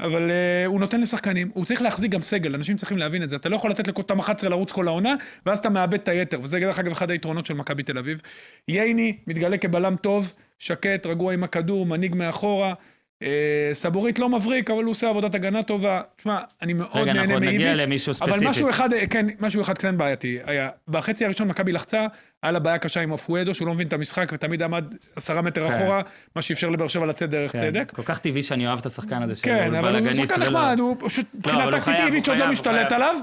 [0.00, 0.30] אבל
[0.66, 3.56] הוא נותן לשחקנים, הוא צריך להחזיק גם סגל, אנשים צריכים להבין את זה, אתה לא
[3.56, 5.14] יכול לתת לכותם 11 לרוץ כל העונה,
[5.46, 8.20] ואז אתה מאבד את היתר, וזה דרך אגב אחד היתרונות של מכבי תל אביב.
[8.68, 12.74] ייני מתגלה כבלם טוב, שקט, רגוע עם הכדור, מנהיג מאחורה.
[13.22, 13.28] אה,
[13.72, 16.02] סבורית לא מבריק, אבל הוא עושה עבודת הגנה טובה.
[16.16, 17.60] תשמע, אני מאוד רגע, נהנה אנחנו עוד מאיביץ'.
[17.60, 18.50] נגיע למישהו אבל ספציפי.
[18.50, 20.68] משהו אחד, אה, כן, משהו אחד כן בעייתי היה.
[20.88, 22.06] בחצי הראשון מכבי לחצה,
[22.42, 24.84] היה לה בעיה קשה עם אופואדו, שהוא לא מבין את המשחק ותמיד עמד
[25.16, 25.74] עשרה מטר כן.
[25.74, 26.02] אחורה,
[26.36, 27.92] מה שאפשר לבאר שבע לצאת דרך כן, צדק.
[27.96, 30.96] כל כך טבעי שאני אוהב את השחקן הזה, כן, אבל הוא שחקן ולא- נחמד, הוא
[31.00, 32.92] פשוט, לא, מבחינה אבל הוא טקטית איביץ' עוד לא משתלט.
[32.92, 33.16] עליו,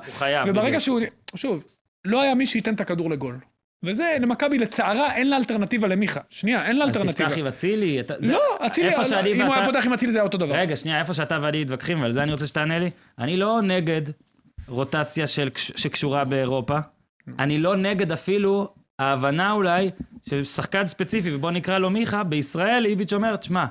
[0.48, 0.80] וברגע.
[0.80, 1.00] שהוא,
[1.36, 1.64] שוב,
[2.06, 3.36] לא היה מי שייתן את הכדור לגול.
[3.84, 6.20] וזה, למכבי, לצערה, אין לה אלטרנטיבה למיכה.
[6.30, 7.30] שנייה, אין לה אז אלטרנטיבה.
[7.30, 8.00] תפתח עם אצילי.
[8.00, 10.38] אתה- זה- לא, אצילי, איפה שאני אם הוא היה פותח עם אצילי זה היה אותו
[10.38, 10.56] דבר.
[10.56, 12.89] רגע, שנייה, איפה שאתה ואני מתווכחים, ועל זה אני רוצה שתענה לי.
[13.20, 14.02] אני לא נגד
[14.67, 16.78] רוטציה של, שקשורה באירופה.
[17.39, 19.89] אני לא נגד אפילו ההבנה אולי
[20.30, 23.65] של שחקן ספציפי, ובוא נקרא לו מיכה, בישראל איביץ' אומר, תשמע,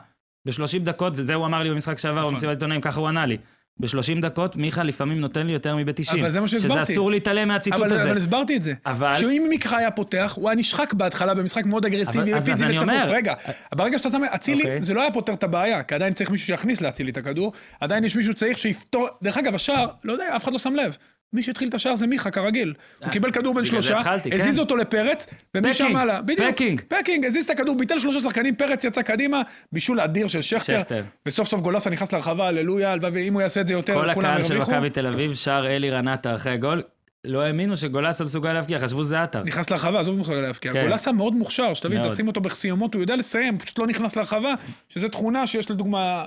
[0.46, 2.30] ב-30 דקות, וזה הוא אמר לי במשחק שעבר, נכון.
[2.34, 3.36] במסיבת עיתונאים, ככה הוא ענה לי.
[3.80, 6.20] ב-30 דקות מיכה לפעמים נותן לי יותר מב-90.
[6.20, 6.92] אבל זה מה שזה שהסברתי.
[6.92, 8.08] אסור להתעלם מהציטוט אבל, הזה.
[8.10, 8.74] אבל הסברתי את זה.
[8.86, 12.82] אבל- שאם מיכה היה פותח, הוא היה נשחק בהתחלה במשחק מאוד אגרסיבי, אבל- ופיזי וצפוף.
[12.82, 13.34] אומר- רגע,
[13.74, 14.82] ברגע שאתה שם אצילי, אוקיי.
[14.82, 18.04] זה לא היה פותר את הבעיה, כי עדיין צריך מישהו שיכניס לאצילי את הכדור, עדיין
[18.04, 20.96] יש מישהו צריך שיפתור, דרך אגב, השער, לא יודע, אף אחד לא שם לב.
[21.32, 22.74] מי שהתחיל את השער זה מיכה, כרגיל.
[22.98, 24.60] הוא אה, קיבל כדור בין שלושה, התחלתי, הזיז כן.
[24.60, 26.22] אותו לפרץ, ומשם הלאה.
[26.22, 26.54] בדיוק.
[26.54, 26.82] fucking.
[26.88, 31.02] fucking, הזיז את הכדור, ביטל שלושה שחקנים, פרץ יצא קדימה, בישול אדיר של שכטר.
[31.26, 34.30] וסוף סוף גולסה נכנס לרחבה, הללויה, הלוואי ואם הוא יעשה את זה יותר, כל כולם
[34.30, 34.72] הקהל של ירוויחו.
[34.72, 36.82] מכבי תל אביב שר אלי רנטה אחרי הגול.
[37.24, 39.42] לא האמינו שגולסה מסוגל להבקיע, חשבו זה עטר.
[39.42, 40.72] נכנס לרחבה, עזוב אותך להבקיע.
[40.72, 40.82] כן.
[40.82, 42.10] גולסה מאוד מוכשר, שתבין, מאוד.
[42.10, 44.54] תשים אותו בסיומות, הוא יודע לסיים, פשוט לא נכנס לרחבה,
[44.88, 46.24] שזו תכונה שיש לדוגמה,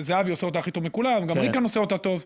[0.00, 1.40] זהבי עושה אותה הכי טוב מכולם, גם כן.
[1.40, 2.24] ריקן עושה אותה טוב,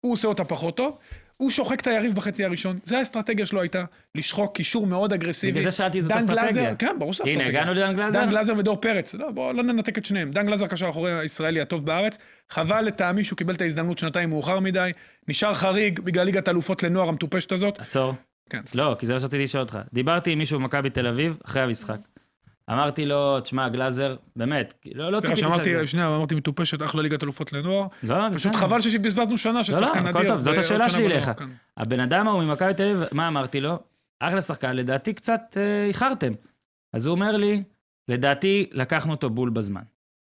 [0.00, 0.98] הוא עושה אותה פחות טוב.
[1.42, 5.52] הוא שוחק את היריב בחצי הראשון, זה האסטרטגיה שלו הייתה, לשחוק קישור מאוד אגרסיבי.
[5.52, 6.74] בגלל זה שאלתי זאת אסטרטגיה.
[6.74, 7.60] כן, ברור שזו הנה, אסטרטגיה.
[7.60, 8.20] הגענו לדן גלאזר?
[8.20, 10.30] דן גלאזר ודור פרץ, לא, בואו לא ננתק את שניהם.
[10.30, 12.18] דן גלאזר קשר אחורי הישראלי הטוב בארץ,
[12.50, 14.90] חבל לטעמי שהוא קיבל את ההזדמנות שנתיים מאוחר מדי,
[15.28, 17.80] נשאר חריג בגלל ליגת האלופות לנוער המטופשת הזאת.
[17.80, 18.14] עצור.
[18.50, 19.78] כן, לא, כי זה מה שרציתי לשאול אותך.
[19.92, 21.98] דיברתי עם מישהו במכבי תל אביב אחרי המשחק.
[22.70, 27.52] אמרתי לו, תשמע, גלאזר, באמת, לא לא ציפיתי שאמרתי, שנייה, אמרתי מטופשת, אחלה ליגת אלופות
[27.52, 27.86] לנוער.
[28.02, 28.66] לא, פשוט בסדר.
[28.66, 30.28] חבל שבזבזנו שנה של לא, לא, שחקן הכל.
[30.28, 31.30] טוב, זאת השאלה שלי אליך.
[31.76, 33.78] הבן אדם ההוא ממכבי תל אביב, מה אמרתי לו?
[34.20, 36.32] אחלה שחקן, לדעתי קצת אה, איחרתם.
[36.92, 37.62] אז הוא אומר לי,
[38.08, 39.82] לדעתי לקחנו אותו בול בזמן.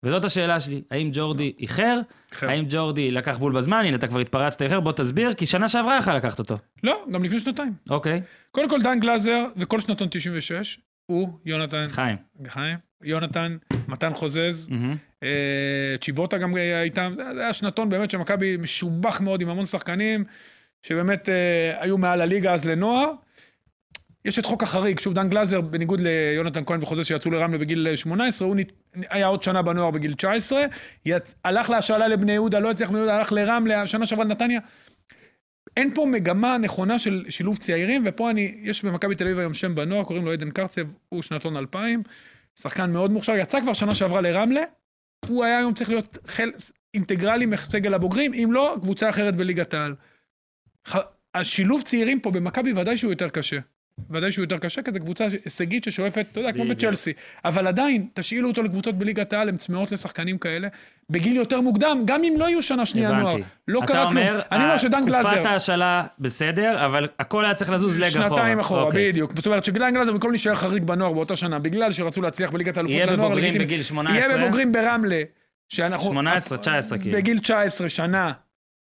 [0.04, 2.00] וזאת השאלה שלי, האם ג'ורדי איחר?
[2.32, 2.48] אחר.
[2.48, 3.84] האם ג'ורדי לקח בול בזמן?
[3.84, 6.58] הנה, אתה כבר התפרצת איחר, בוא תסביר, כי שנה שעברה יכל לקחת אותו.
[6.82, 7.72] לא, גם לפני שנתיים.
[7.90, 12.16] אוקיי, קודם כל, דן גלאזר וכל שנתון 96, הוא, יונתן, חיים.
[12.48, 13.56] חיים, יונתן,
[13.88, 14.68] מתן חוזז.
[15.22, 20.24] אה, צ'יבוטה גם היה איתם, זה היה שנתון באמת שמכבי משובח מאוד עם המון שחקנים,
[20.82, 23.12] שבאמת אה, היו מעל הליגה אז לנוער.
[24.24, 28.48] יש את חוק החריג, שוב, דן גלאזר, בניגוד ליונתן כהן וחוזז שיצאו לרמלה בגיל 18,
[28.48, 28.72] הוא נת...
[29.10, 30.64] היה עוד שנה בנוער בגיל 19,
[31.06, 31.34] יצ...
[31.44, 34.60] הלך להשאלה לבני יהודה, לא הצליח בני יהודה, הלך לרמלה, שנה שעברה לנתניה.
[35.76, 39.74] אין פה מגמה נכונה של שילוב צעירים, ופה אני, יש במכבי תל אביב היום שם
[39.74, 42.02] בנוער, קוראים לו עדן קרצב, הוא שנתון 2000,
[42.60, 44.62] שחקן מאוד מוכשר, יצא כבר שנה שעברה לרמלה,
[45.28, 46.50] הוא היה היום צריך להיות חל...
[46.94, 49.94] אינטגרלי מסגל הבוגרים, אם לא, קבוצה אחרת בליגת העל.
[51.34, 53.58] השילוב צעירים פה במכבי ודאי שהוא יותר קשה.
[54.10, 56.64] ודאי שהוא יותר קשה, כי זו קבוצה הישגית ששואפת, אתה יודע, כמו.
[56.68, 57.12] בצ'לסי.
[57.44, 60.68] אבל עדיין, תשאילו אותו לקבוצות בליגת העל, הן צמאות לשחקנים כאלה,
[61.10, 63.36] בגיל יותר מוקדם, גם אם לא יהיו שנה שנייה נוער.
[63.68, 64.24] לא קרה כלום.
[64.52, 68.28] אני אומר שדן תקופת גלאזר, ההשאלה בסדר, אבל הכל היה צריך לזוז לג אחורה.
[68.28, 69.08] שנתיים אחורה, אוקיי.
[69.08, 69.32] בדיוק.
[69.32, 72.96] זאת אומרת שדן גלאזר במקום להישאר חריג בנוער באותה שנה, בגלל שרצו להצליח בליגת האלופות
[73.00, 73.64] לנוער, בבוגרים לגיטימי.
[73.64, 74.18] בגיל 18.
[74.18, 75.22] יהיה בבוגרים ברמלה.
[75.68, 76.04] שאנחנו...
[76.06, 77.18] 18, 19 כאילו.
[77.18, 78.32] בגיל 19 שנה,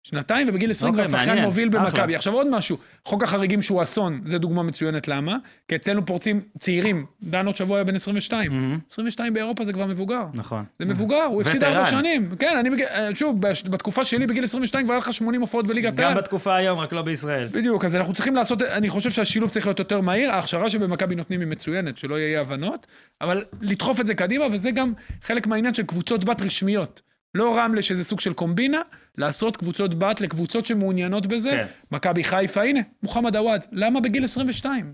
[0.03, 1.69] שנתיים, ובגיל 20 כבר אוקיי, שחקן מעניין, מוביל.
[1.69, 2.15] במכבי.
[2.15, 5.37] עכשיו עוד משהו, חוק החריגים שהוא אסון, זה דוגמה מצוינת למה?
[5.69, 8.53] כי אצלנו פורצים צעירים, דן עוד שבוע היה בן 22.
[8.53, 10.23] מהמם, 22 באירופה זה כבר מבוגר.
[10.35, 10.65] נכון.
[10.79, 11.65] זה מבוגר, הוא הפסיד.
[11.65, 12.29] ארבע שנים.
[12.39, 16.07] כן, אני, בג- שוב, בתקופה שלי בגיל 22 כבר היה לך 80 הופעות בליגת גם
[16.09, 16.17] העל.
[16.17, 17.49] בתקופה היום, רק לא בישראל.
[17.53, 21.41] בדיוק, אז אנחנו צריכים לעשות, אני חושב שהשילוב צריך להיות יותר מהיר, ההכשרה שבמכבי נותנים
[21.41, 22.87] היא מצוינת, שלא יהיה הבנות,
[23.21, 27.01] אבל לדחוף את זה קדימה, וזה גם חלק מהעניין של קבוצות בת רשמיות.
[27.35, 28.81] לא רמלה שזה סוג של קומבינה,
[29.19, 31.51] לעשות קבוצות בת לקבוצות שמעוניינות בזה.
[31.51, 31.67] כן.
[31.93, 34.93] מכבי חיפה, הנה, מוחמד עוואד, למה בגיל 22?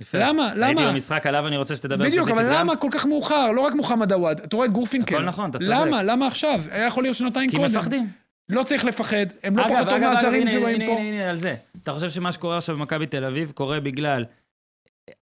[0.00, 0.18] יפה.
[0.18, 0.52] למה?
[0.62, 0.92] הייתי למה?
[0.92, 2.58] במשחק עליו, אני רוצה שתדבר בדיוק, אבל.
[2.58, 3.50] למה כל כך מאוחר?
[3.50, 5.14] לא רק מוחמד עוואד, אתה רואה את גורפינקל.
[5.14, 5.70] הכל נכון, אתה צודק.
[5.70, 6.02] למה?
[6.02, 6.60] למה עכשיו?
[6.70, 7.70] היה יכול להיות שנתיים כי קודם.
[7.70, 8.08] מפחדים.
[8.48, 11.00] לא צריך לפחד, הם לא אגב, פחות טוב אגב, אגב, מהזרים הנה, שבאים הנה, פה.
[11.00, 11.54] הנה, הנה, על זה.
[11.82, 14.24] אתה חושב שמה שקורה עכשיו במכבי תל אביב קורה בגלל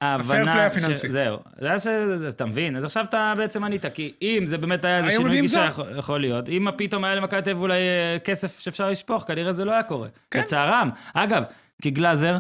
[0.00, 0.68] ההבנה...
[0.70, 1.38] ש- זהו.
[1.60, 1.86] זה היה ש...
[2.14, 2.76] זה- אתה מבין?
[2.76, 5.64] אז עכשיו אתה בעצם ענית, כי אם זה באמת היה איזה שינוי גישה.
[5.68, 6.48] יכול- יכול להיות.
[6.48, 9.82] אם פתאום היה למכבי תל אביב אולי אה, כסף שאפשר לשפוך, כנראה זה לא היה
[9.82, 10.08] קורה.
[10.30, 10.40] כן.
[10.40, 10.90] לצערם.
[11.14, 11.42] אגב,
[11.82, 12.38] כי גלאזר...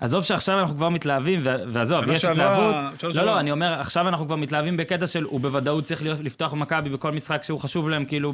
[0.00, 2.74] עזוב שעכשיו אנחנו כבר מתלהבים, ועזוב, יש התלהבות.
[3.02, 3.24] לא, שעברה.
[3.24, 7.12] לא, אני אומר, עכשיו אנחנו כבר מתלהבים בקטע של הוא בוודאות צריך לפתוח במכבי בכל
[7.12, 8.32] משחק שהוא חשוב להם, כאילו,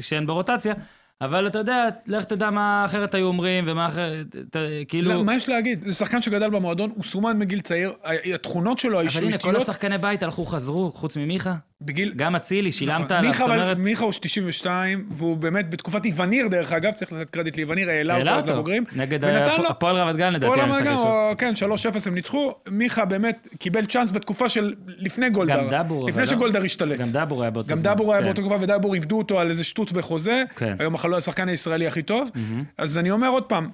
[0.00, 0.74] שאין ברוטציה,
[1.20, 4.56] אבל אתה יודע, לך תדע מה אחרת היו אומרים, ומה אחרת, ת-
[4.88, 5.12] כאילו...
[5.12, 5.82] לא, מה יש להגיד?
[5.82, 7.92] זה שחקן שגדל במועדון, הוא סומן מגיל צעיר,
[8.34, 11.54] התכונות שלו, אבל הנה, כל האישיותיות, השחקני בית הלכו, חזרו, חוץ ממיכה.
[11.82, 12.12] בגיל...
[12.16, 13.16] גם אצילי, שילמת נכון.
[13.16, 17.56] עליו, זאת אומרת, מיכה הוא 92, והוא באמת בתקופת איווניר, דרך אגב, צריך לתת קרדיט
[17.56, 18.46] לאיווניר, העלה אותו אז.
[18.50, 18.84] לבוגרים.
[18.96, 21.34] נגד לו- הפועל רמת גן, לדעתי, המשחק הראשון.
[21.38, 25.68] כן, 3-0 הם ניצחו, מיכה באמת קיבל צ'אנס בתקופה של לפני גולדהר.
[25.70, 26.26] גם דבור, לפני לא.
[26.26, 26.98] שגולדהר השתלט.
[27.00, 27.94] גם דבור היה באותו גם זמן.
[27.94, 28.26] דבור היה כן.
[28.26, 30.42] באותו תקופה, ודבור איבדו אותו על איזה שטות בחוזה.
[30.56, 30.74] כן.
[30.78, 32.30] היום החלו השחקן הישראלי הכי טוב.
[32.78, 33.68] אז אני אומר עוד פעם,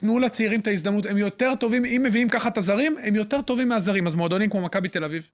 [0.00, 3.68] תנו לצעירים את ההזדמנות, הם יותר טובים, אם מביאים ככה את הזרים, הם יותר טובים
[3.68, 4.06] מהזרים.
[4.06, 5.28] אז מועדונים כמו מכבי תל אביב,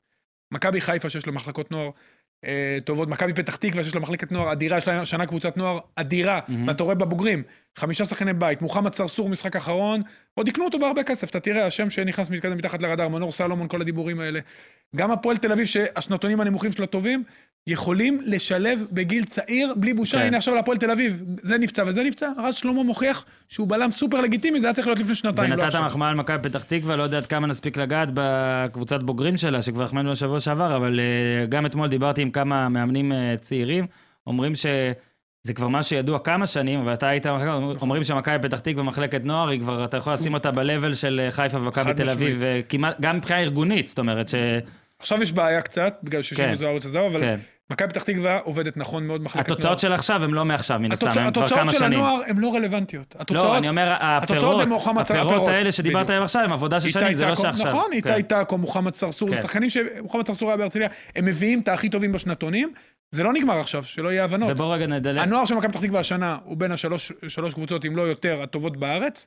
[0.53, 1.91] מכבי חיפה שיש לה מחלקות נוער
[2.45, 5.79] אה, טובות, מכבי פתח תקווה שיש לה מחלקת נוער אדירה, יש לה שנה קבוצת נוער
[5.97, 6.69] אדירה, מהמם.
[6.69, 7.43] ואתה רואה בבוגרים,
[7.79, 10.03] חמישה שחקני בית, מוחמד צרצור משחק אחרון,
[10.35, 13.81] עוד יקנו אותו בהרבה כסף, אתה תראה, השם שנכנס מתקדם מתחת לרדאר, מנור סלומון, כל
[13.81, 14.41] הדיבורים האלה.
[14.97, 17.25] גם הפועל תל אביב, שהשנתונים הנמוכים שלה טובים,
[17.67, 20.27] יכולים לשלב בגיל צעיר, בלי בושה, כן.
[20.27, 24.21] הנה עכשיו להפועל תל אביב, זה נפצע וזה נפצע, רז שלמה מוכיח שהוא בלם סופר
[24.21, 25.85] לגיטימי, זה היה צריך להיות לפני שנתיים, לא ונתת עכשיו.
[25.85, 29.85] מחמאה על מכבי פתח תקווה, לא יודע עד כמה נספיק לגעת בקבוצת בוגרים שלה, שכבר
[29.85, 33.87] החמאנו לשבוע שעבר, אבל אה, גם אתמול דיברתי עם כמה מאמנים אה, צעירים,
[34.27, 34.55] אומרים
[35.45, 37.27] שזה כבר מה שידוע כמה שנים, ואתה היית,
[37.81, 41.31] אומרים שמכבי פתח תקווה מחלקת נוער, היא כבר, אתה יכול לשים אותה ב-level של אה,
[41.31, 42.37] חיפה ומכבי תל אביב.
[42.41, 44.35] וכמעט, גם מבחינה ארגונית, זאת אומרת ש...
[44.99, 46.23] עכשיו יש בעיה קצת, בגלל כן.
[46.23, 47.39] ששינו זוארץ עזב, אבל כן.
[47.71, 49.59] מכבי פתח תקווה עובדת נכון מאוד מחלקת נוער.
[49.59, 51.99] התוצאות של עכשיו הן לא מעכשיו, מן הסתם, הן כבר התוצאות כמה של שנים.
[51.99, 53.15] הנוער הן לא רלוונטיות.
[53.17, 56.11] לא, התוצאות, אני אומר, התוצאות הפירות, הפירות האלה שדיברת.
[56.11, 57.69] עליהם עכשיו, הם עבודה של שנים, זה לא שעכשיו.
[57.69, 58.15] נכון, כן.
[58.15, 59.43] איתי טקו, מוחמד צרצור, כן.
[59.43, 62.73] שחקנים שמוחמד צרצור היה בהרצליה, הם מביאים את הכי טובים בשנתונים,
[63.11, 64.51] זה לא נגמר עכשיו, שלא יהיה הבנות.
[64.51, 65.19] ובוא רגע נדלג.
[65.19, 68.77] הנוער של מכבי פתח תקווה השנה הוא בין השלוש שלוש קבוצות, אם לא יותר, הטובות
[68.77, 69.27] בארץ,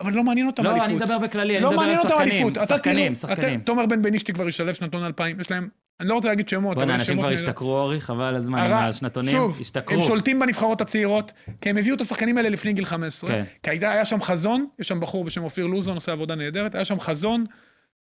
[0.00, 0.88] אבל לא מעניין אותם לא, אליפות.
[0.88, 3.60] אני מדבר בכללי, אני לא מדבר על שחקנים, שחקנים, תראו, שחקנים.
[3.60, 5.68] תומר בן בנישתי כבר ישלב שנתון 2000, יש להם,
[6.00, 7.28] אני לא רוצה להגיד שמות, בוא'נה, אנשים כבר.
[7.28, 9.94] השתכרו, אורי, חבל על הזמן, עם השנתונים, שוב, השתכרו.
[9.94, 13.30] הם שולטים בנבחרות הצעירות, כי הם הביאו את השחקנים האלה לפני גיל 15.
[13.30, 13.44] כן.
[13.62, 16.84] כי הייתה, היה שם חזון, יש שם בחור בשם אופיר לוזון, עושה עבודה נהדרת, היה
[16.84, 17.44] שם חזון,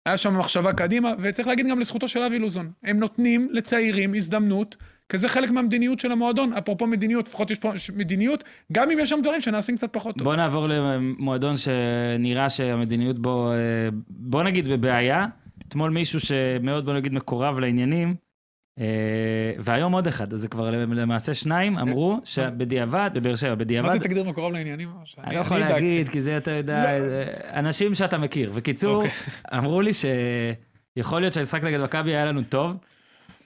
[0.06, 2.72] היה שם מחשבה קדימה, וצריך להגיד גם לזכותו של אבי לוזון.
[2.84, 4.78] הם נותנים לצעירים הזדמנות,
[5.10, 6.54] כי זה חלק מהמדיניות של המועדון.
[6.54, 10.24] אפרופו מדיניות, לפחות יש פה מדיניות, גם אם יש שם דברים שנעשים קצת פחות טוב.
[10.24, 13.56] בוא נעבור למועדון שנראה שהמדיניות בו, אה,
[14.10, 15.26] בוא נגיד בבעיה.
[15.70, 18.16] אתמול מישהו שמאוד, בוא נגיד, מקורב לעניינים,
[18.80, 18.86] אה,
[19.58, 24.00] והיום עוד אחד, אז זה כבר למעשה שניים, אמרו שבדיעבד, בבאר שבע, מה בדיעבד, זה
[24.00, 24.90] תגדיר מקורב לעניינים?
[25.24, 27.06] אני לא יכול להגיד, כי זה אתה יודע, לא.
[27.06, 28.52] אה, אנשים שאתה מכיר.
[28.52, 29.12] בקיצור, אוקיי.
[29.58, 32.78] אמרו לי שיכול להיות שהמשחק נגד מכבי היה לנו טוב,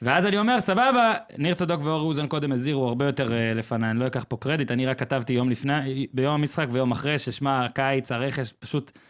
[0.01, 3.99] ואז אני אומר, סבבה, ניר צדוק ואורי אוזן קודם הזהירו הרבה יותר אה, לפניי, אני
[3.99, 8.11] לא אקח פה קרדיט, אני רק כתבתי יום לפני, ביום המשחק ויום אחרי, ששמע, הקיץ,
[8.11, 9.01] הרכש, פשוט אה,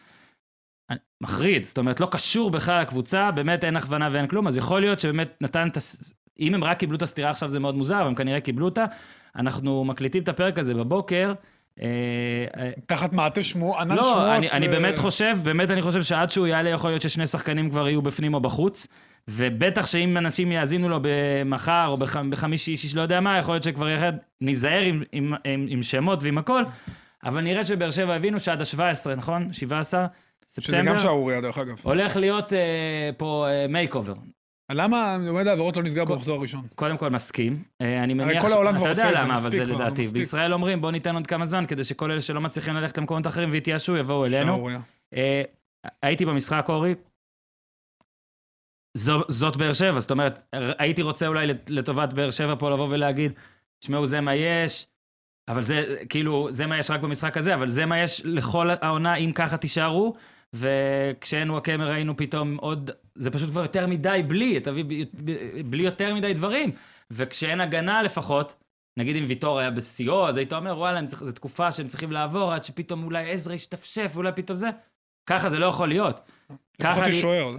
[1.22, 5.00] מחריד, זאת אומרת, לא קשור בכלל לקבוצה, באמת אין הכוונה ואין כלום, אז יכול להיות
[5.00, 6.14] שבאמת נתן את הס...
[6.40, 8.86] אם הם רק קיבלו את הסטירה עכשיו זה מאוד מוזר, אבל הם כנראה קיבלו אותה.
[9.36, 11.34] אנחנו מקליטים את הפרק הזה בבוקר.
[11.82, 11.88] אה,
[12.58, 14.18] אה, תחת מעטה שמו, ענן שמועות.
[14.18, 17.28] לא, אני, אני ו- באמת חושב, באמת אני חושב שעד שהוא יעלה, יכול להיות ששני
[17.28, 18.88] שחקנים כבר יהיו בפנים או בחוץ.
[19.28, 23.64] ובטח שאם אנשים יאזינו לו במחר או בח, בחמישי, שיש לא יודע מה, יכול להיות
[23.64, 26.64] שכבר יחד ניזהר עם, עם, עם, עם שמות ועם הכל.
[27.24, 29.54] אבל נראה שבאר שבע הבינו שעד ה-17, נכון?
[29.54, 30.06] 17
[30.62, 30.82] שזה.
[30.86, 31.80] גם שערוריה, דרך אגב.
[31.84, 34.14] הולך להיות אה, פה makeover.
[34.72, 36.62] למה מועד העבירות לא נסגר במחזור הראשון?
[36.76, 37.64] קודם כל מסכים.
[37.82, 39.60] אה, אני מניח, כל ש- העולם אתה כבר יודע עושה את זה, למה, אבל מספיק
[39.60, 40.02] זה כבר, נו, לדעתי.
[40.02, 40.14] מספיק.
[40.18, 43.50] בישראל אומרים, בוא ניתן עוד כמה זמן, כדי שכל אלה שלא מצליחים ללכת למקומות אחרים
[43.52, 44.46] והתייאשו, יבואו אלינו.
[44.46, 44.80] שערוריה.
[45.14, 45.42] אה,
[46.02, 46.96] הייתי במשחק, אורי.
[48.98, 50.42] זו, זאת באר שבע, זאת אומרת,
[50.78, 53.32] הייתי רוצה אולי לט- לטובת באר שבע פה לבוא ולהגיד
[53.80, 54.88] תשמעו, זה מה יש,
[55.48, 59.16] אבל זה, כאילו, זה מה יש רק במשחק הזה, אבל זה מה יש לכל העונה,
[59.16, 60.14] אם ככה תישארו.
[60.54, 65.06] וכשאין וואקמה ראינו פתאום עוד, זה פשוט כבר יותר מדי בלי, תביא
[65.66, 66.72] בלי יותר מדי דברים.
[67.12, 68.54] וכשאין הגנה לפחות,
[68.98, 72.54] נגיד אם ויטור היה בשיאו, אז היית אומר, וואלה, צריך- זו תקופה שהם צריכים לעבור,
[72.54, 74.70] עד שפתאום אולי עזרא ישתפשף, ואולי פתאום זה.
[75.30, 76.20] ככה זה לא יכול להיות.
[76.80, 77.56] לפחות ככה יש שוער,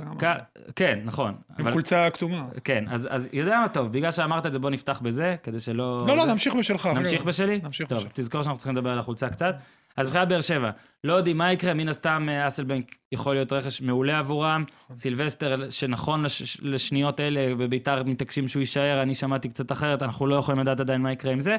[0.77, 1.35] כן, נכון.
[1.59, 2.49] עם חולצה כתומה.
[2.65, 5.99] כן, אז, אז יודע מה טוב, בגלל שאמרת את זה, בוא נפתח בזה, כדי שלא...
[6.07, 6.87] לא, לא, נמשיך בשלך.
[6.87, 7.23] נמשיך.
[7.23, 7.61] בשלי?
[7.63, 8.13] נמשיך טוב, בשלך.
[8.13, 9.55] תזכור שאנחנו צריכים לדבר על החולצה קצת.
[9.97, 10.71] אז מבחינת באר שבע,
[11.05, 14.65] לא יודעים מה יקרה, מן הסתם אה, אסלבנק יכול להיות רכש מעולה עבורם.
[14.85, 14.97] נכון.
[14.97, 20.35] סילבסטר, שנכון לש, לשניות אלה, בביתר מתעקשים שהוא יישאר, אני שמעתי קצת אחרת, אנחנו לא
[20.35, 21.57] יכולים לדעת עדיין מה יקרה עם זה.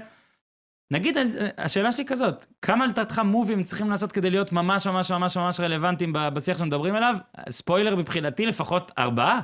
[0.92, 1.24] נגיד, אה,
[1.58, 6.14] השאלה שלי כזאת, כמה לדעתך מובים צריכים לעשות כדי להיות ממש ממש ממש ממש רלוונטיים
[6.14, 7.16] בשיח שמדברים עליו?
[7.50, 9.42] ספוילר מבחינתי לפחות ארבעה.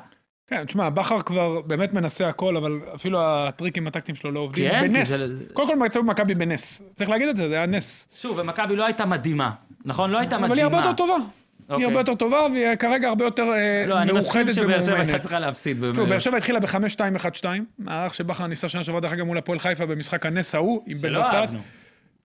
[0.53, 4.69] כן, תשמע, בכר כבר באמת מנסה הכל, אבל אפילו הטריקים הטקטיים שלו לא עובדים.
[4.71, 5.07] כן, בנס.
[5.07, 6.81] זה- קודם כל, מצאו במכבי בנס.
[6.93, 8.07] צריך להגיד את זה, זה היה נס.
[8.15, 9.51] שוב, ומכבי לא הייתה מדהימה,
[9.85, 10.11] נכון?
[10.11, 10.47] לא הייתה מדהימה.
[10.47, 11.13] אבל היא הרבה יותר טובה.
[11.13, 11.75] אוקיי.
[11.77, 14.91] היא הרבה יותר טובה, והיא כרגע הרבה יותר אה, לא, אני מסכים מאוחדת שבאר שבע
[14.93, 15.21] הייתה ומאומנת.
[15.21, 15.77] צריכה להפסיד.
[15.93, 16.05] תראו.
[16.05, 17.45] באר שבע התחילה ב-5-2-1-2,
[17.79, 21.09] מערך שבכר ניסה שנה שעברה דרך אגב מול הפועל חיפה במשחק הנס ההוא, עם בן
[21.09, 21.53] שלא בסט.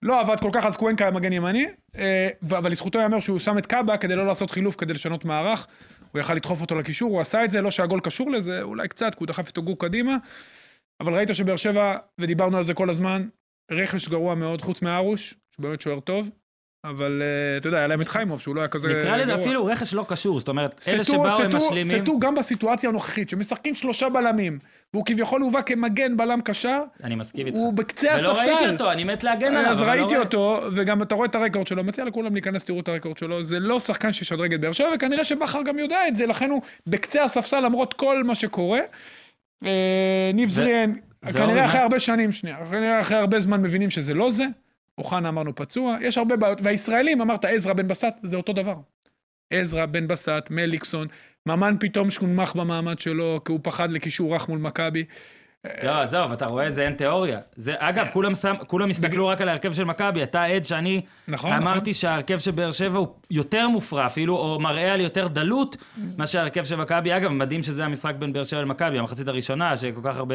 [0.02, 1.66] לא עבד כל כך, אז קוונקה היה מגן ימני,
[1.98, 5.66] אה, אבל לזכותו ייאמר שהוא שם את קאבה כדי לא לעשות חילוף, כדי לשנות מערך.
[6.16, 9.14] הוא יכל לדחוף אותו לקישור, הוא עשה את זה, לא שהגול קשור לזה, אולי קצת,
[9.14, 10.16] כי הוא דחף את הגור קדימה.
[11.00, 13.29] אבל ראית שבאר שבע, ודיברנו על זה כל הזמן,
[13.70, 16.31] רכש גרוע מאוד, חוץ מארוש, שהוא באמת שוער טוב,
[16.88, 19.35] אבל אה, אתה יודע, היה להם את חיימוב, שהוא לא היה כזה נקרא לזה.
[19.35, 22.03] אפילו רכש לא קשור, זאת אומרת, אלה שבאו הם משלימים.
[22.03, 24.59] סטו גם בסיטואציה הנוכחית, שמשחקים שלושה בלמים,
[24.94, 27.57] והוא כביכול הובא כמגן בלם קשר, אני מסכים איתך.
[27.57, 28.51] הוא בקצה ולא הספסל.
[28.51, 29.70] ראיתי אותו, אני מת להגן עליו.
[29.70, 30.16] אז לא ראיתי.
[30.16, 33.61] אותו, וגם אתה רואה את הרקורד שלו, מציע לכולם להיכנס, תראו את הרקורד שלו, זה
[33.61, 37.25] לא שחקן שישדרג את באר שבע, וכנראה שבכר גם יודע את זה, לכן הוא בקצה
[37.25, 38.81] הספסל למרות כל מה שקורה.
[39.64, 40.92] אה, ניב זריאן,
[41.33, 41.64] כנראה?
[41.64, 44.44] אחרי הרבה שנים, שנייה, כנראה אחרי הרבה זמן מבינים שזה לא זה,
[44.98, 48.76] אוחנה אמרנו פצוע, יש הרבה בעיות, והישראלים, אמרת עזרא בן בסט, זה אותו דבר.
[49.50, 51.09] עזרא בן בסט, מליקסון,
[51.46, 55.04] ממן פתאום שהונמך במעמד שלו, כי הוא פחד לקישור רך מול מכבי.
[55.83, 57.38] לא, עזוב, אתה רואה, זה אין תיאוריה.
[57.57, 60.22] זה, אגב, כולם, שם, כולם הסתכלו רק על ההרכב של מכבי.
[60.22, 64.92] אתה עד שאני נכון, אמרתי שההרכב של באר שבע הוא יותר מופרע, אפילו, או מראה
[64.92, 65.76] על יותר דלות,
[66.18, 67.16] מאשר ההרכב של מכבי.
[67.16, 70.35] אגב, מדהים שזה המשחק בין באר שבע למכבי, המחצית הראשונה, שכל כך הרבה,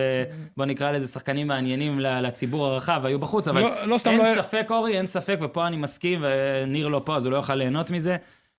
[0.57, 4.67] בוא נקרא לזה, שחקנים מעניינים לציבור הרחב היו בחוץ, אבל לא- לא אין לא- ספק,
[4.69, 8.17] אורי, אין ספק, ופה אני מסכים, וניר לא פה, אז הוא לא יוכל ליהנות מזה.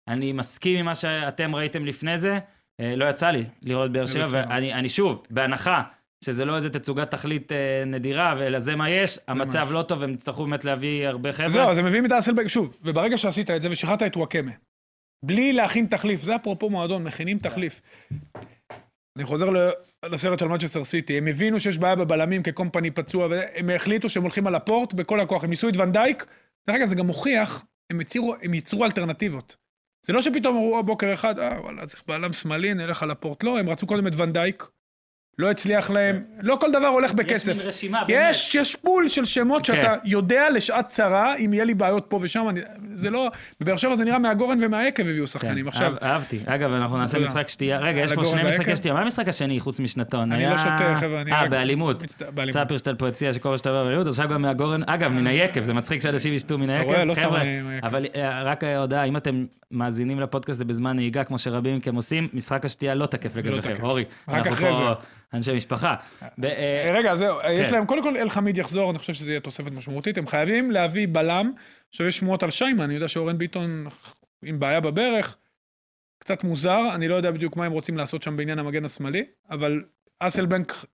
[0.08, 2.38] אני מסכים עם מה שאתם ראיתם לפני זה.
[2.80, 4.24] אה, לא יצא לי לראות באר שבע.
[4.32, 5.82] ואני אני שוב, בהנחה
[6.24, 10.14] שזה לא איזה תצוגת תכלית אה, נדירה, אלא זה מה יש, המצב לא טוב, הם
[10.14, 11.48] יצטרכו באמת להביא הרבה חבר'ה.
[11.48, 14.50] זהו, אז הם מביאים את האסלבנק, שוב, וברגע שעשית את זה ושחררת את וואקמה,
[15.24, 17.82] בלי להכין תחליף, זה אפרופו מועדון, מכינים תחליף.
[19.16, 19.50] אני חוזר
[20.04, 24.46] לסרט של מצ'סטר סיטי, הם הבינו שיש בעיה בבלמים כקומפני פצוע, והם החליטו שהם הולכים
[24.46, 26.26] על לפורט בכל הכוח, הם ניסו את ונדייק,
[26.66, 29.56] דרך אגב, זה גם מוכיח, הם יצירו, הם ייצרו אלטרנטיבות.
[30.06, 33.42] זה לא שפתאום אמרו בוקר אחד, אה, וואלה, צריך בלם שמאלי, נלך על לפורט.
[33.42, 34.66] לא, הם רצו קודם את ונדייק,
[35.38, 37.48] לא הצליח להם, לא כל דבר הולך יש בכסף.
[37.58, 38.26] מין רשימה, באמת.
[38.30, 39.72] יש, יש pool של שמות כן.
[39.74, 42.60] שאתה יודע לשעת צרה, אם יהיה לי בעיות פה ושם, אני,
[42.94, 45.62] זה לא, בבאר שבע זה נראה מהגורן ומהיקב הביאו שחקנים.
[45.64, 46.38] כן, עכשיו, אהב- אהבתי.
[46.46, 47.18] אגב, אנחנו נעשה.
[47.18, 47.78] משחק שתייה.
[47.78, 48.76] רגע, יש פה שני משחקי?
[48.76, 48.94] שתייה.
[48.94, 50.32] מה המשחק השני חוץ משנתון?
[50.32, 52.02] אני היה- לא שותה, חבר'ה, אני אה, רק- באלימות.
[52.02, 52.62] מצט- באלימות.
[52.66, 55.74] ספרשטל פה הציע שכל מה שאתה אומר באלימות, עכשיו גם מהגורן, אגב, מן היקב, זה
[55.74, 56.82] מצחיק שאנשים ישתו מן היקב.
[56.82, 57.04] רואה?
[57.04, 57.28] לא סתם.
[57.82, 62.28] אבל אה, רק הודעה, אם אתם מאזינים לפודקאסט הזה בזמן נהיגה, כמו שרבים מכם עושים,
[62.34, 63.74] משחק השתייה לא תקף לגביכם.
[63.74, 63.82] תקף.
[63.82, 64.82] אורי, רק אנחנו אחרי פה זה.
[65.34, 65.94] אנשי משפחה.
[66.44, 67.72] אה, רגע, זהו, יש כן.
[67.72, 71.52] להם, קודם כל אלחמיד יחזור, אני חושב שזה יהיה תוספת משמעותית, הם חייבים להביא בלם,
[71.88, 73.86] עכשיו יש שמועות על שיימן, אני יודע שאורן ביטון
[74.44, 75.36] עם בעיה בברך,
[76.18, 79.82] קצת מוזר, אני לא יודע בדיוק מה הם רוצים לעשות שם בעניין המגן השמאלי, אבל
[80.18, 80.86] אסלבנק,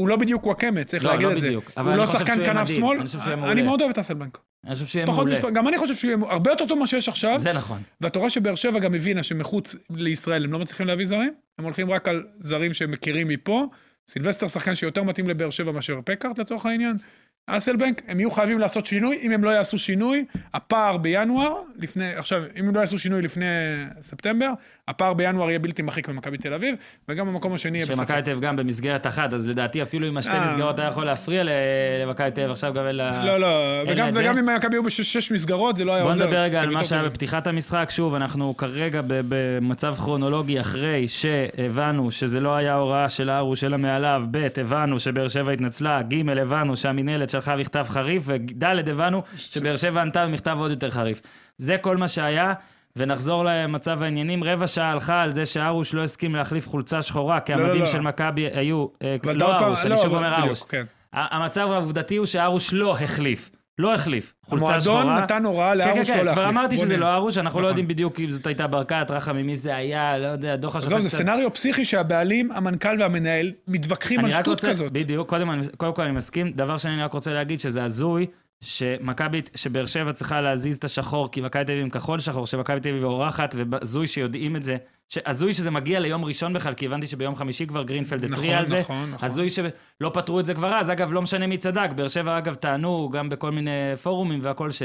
[0.00, 1.46] הוא לא בדיוק וואקמה, צריך לא, להגיד לא את זה.
[1.46, 3.34] בדיוק, אבל הוא אני לא שחקן שהוא יהיה כנף מדהים, שמאל, אני חושב שהוא יהיה
[3.34, 3.62] אני מעולה.
[3.62, 4.38] מאוד אוהב את אסלבנק.
[4.66, 5.38] אני חושב שיהיה פחות מעולה.
[5.38, 7.82] מספר, גם אני חושב שהוא יהיה הרבה יותר טוב ממה שיש עכשיו, זה נכון.
[8.00, 11.90] ואתה רואה שבאר שבע גם הבינה שמחוץ לישראל הם לא מצליחים להביא זרים, הם הולכים
[11.90, 13.66] רק על זרים שהם מכירים מפה.
[14.08, 16.96] סילבסטר שחקן שיותר מתאים לבאר שבע מאשר פקארט לצורך העניין.
[17.46, 20.24] אסלבנק, הם יהיו חייבים לעשות שינוי, אם הם לא יעשו שינוי,
[20.54, 23.44] הפער בינואר, לפני, עכשיו, אם הם לא יעשו שינוי לפני
[24.00, 24.50] ספטמבר,
[24.88, 26.74] הפער בינואר יהיה בלתי מחיק במכבי תל אביב,
[27.08, 27.98] וגם במקום השני יהיה בספק.
[27.98, 30.44] שמכבי תל אביב גם במסגרת אחת, אז לדעתי אפילו אם השתי אה.
[30.44, 31.42] מסגרות היה יכול להפריע
[32.04, 33.24] למכבי תל אביב, עכשיו גם אין לה...
[33.24, 34.08] לא, לא, וגם.
[34.14, 36.24] וגם אם מכבי היו בשש מסגרות, זה לא היה בוא עוזר.
[36.24, 37.02] נדבר רגע על מה שהיה.
[37.02, 37.88] בפתיחת המשחק.
[37.90, 44.24] שוב, אנחנו כרגע במצב כרונולוגי אחרי שהבנו שזה לא היה הוראה של ארוש אלא מעליו,
[44.30, 50.00] ב', הבנו שבאר שבע התנצלה, ג', הבנו שהמינהלת שלחה מכתב חריף, וד', הבנו שבאר שבע
[50.00, 51.20] ענתה במכתב עוד יותר חריף.
[51.58, 52.52] זה כל מה שהיה.
[52.96, 57.52] ונחזור למצב העניינים, רבע שעה הלכה על זה שארוש לא הסכים להחליף חולצה שחורה, כי
[57.52, 57.86] לא, המדים לא.
[57.86, 60.84] של מכבי היו, אה, לא ארוש, אני לא, שוב אומר ארוש, כן.
[61.12, 63.50] המצב העובדתי הוא שארוש לא החליף.
[63.80, 64.34] לא החליף.
[64.42, 65.00] חולצה שחורה.
[65.00, 66.44] המועדון נתן הוראה כן, לארוש כן, לא כן, להחליף.
[66.44, 66.96] כבר אמרתי שזה.
[66.96, 67.70] לא ארוש, אנחנו לא נכון.
[67.70, 70.92] יודעים בדיוק אם זאת הייתה ברקת, רחמים, מי זה היה, לא יודע, דוח השופט.
[70.92, 74.92] עזוב, זה סצנריו פסיכי שהבעלים, המנכ"ל והמנהל מתווכחים על שטות כזאת.
[74.92, 76.52] בדיוק, קודם, קודם כל אני מסכים.
[76.52, 78.26] דבר שני, אני רק רוצה להגיד שזה הזוי
[78.60, 82.80] שמכבי, שבאר שבע צריכה להזיז את השחור, כי מכבי תל אביב עם כחול שחור, שמכבי
[82.80, 84.76] תל אביב אורחת, והזוי שיודעים את זה.
[85.26, 88.66] הזוי שזה מגיע ליום ראשון בכלל, כי הבנתי שביום חמישי כבר גרינפלד נכון, התריע על
[88.66, 88.80] זה.
[88.80, 89.26] נכון, נכון.
[89.26, 92.54] הזוי שלא פתרו את זה כבר אז, אגב, לא משנה מי צדק, באר שבע אגב
[92.54, 93.70] טענו גם בכל מיני
[94.02, 94.82] פורומים והכל, ש...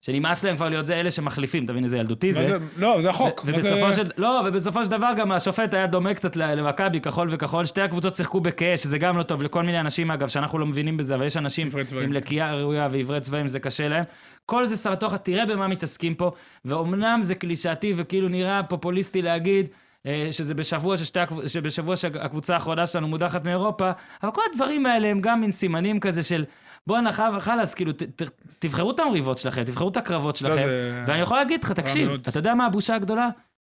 [0.00, 2.44] שנמאס להם כבר להיות זה אלה שמחליפים, אתה מבין איזה ילדותי זה.
[2.46, 3.42] זה- לא, זה החוק.
[3.44, 7.00] ו- מה זה- ובסופו של, לא, ובסופו של דבר גם השופט היה דומה קצת למכבי,
[7.00, 10.58] כחול וכחול, שתי הקבוצות שיחקו בכאש, שזה גם לא טוב לכל מיני אנשים, אגב, שאנחנו
[10.58, 11.68] לא מבינים בזה, אבל יש אנשים.
[12.04, 14.04] עם לקייה ראויה ועיוורי צבעים, זה קשה להם.
[14.50, 16.30] כל זה סרטוחה, תראה במה מתעסקים פה,
[16.64, 19.66] ואומנם זה קלישאתי וכאילו נראה פופוליסטי להגיד,
[20.06, 23.90] אה, שזה בשבוע, ששתי, שבשבוע שהקבוצה האחרונה שלנו מודחת מאירופה,
[24.22, 26.44] אבל כל הדברים האלה הם גם מין סימנים כזה של
[26.86, 28.22] בואנה חלאס, כאילו, ת, ת,
[28.58, 32.10] תבחרו את המריבות שלכם, תבחרו את הקרבות שלכם, לא, זה- ואני יכול להגיד לך, תקשיב.
[32.28, 33.28] אתה יודע מה הבושה הגדולה?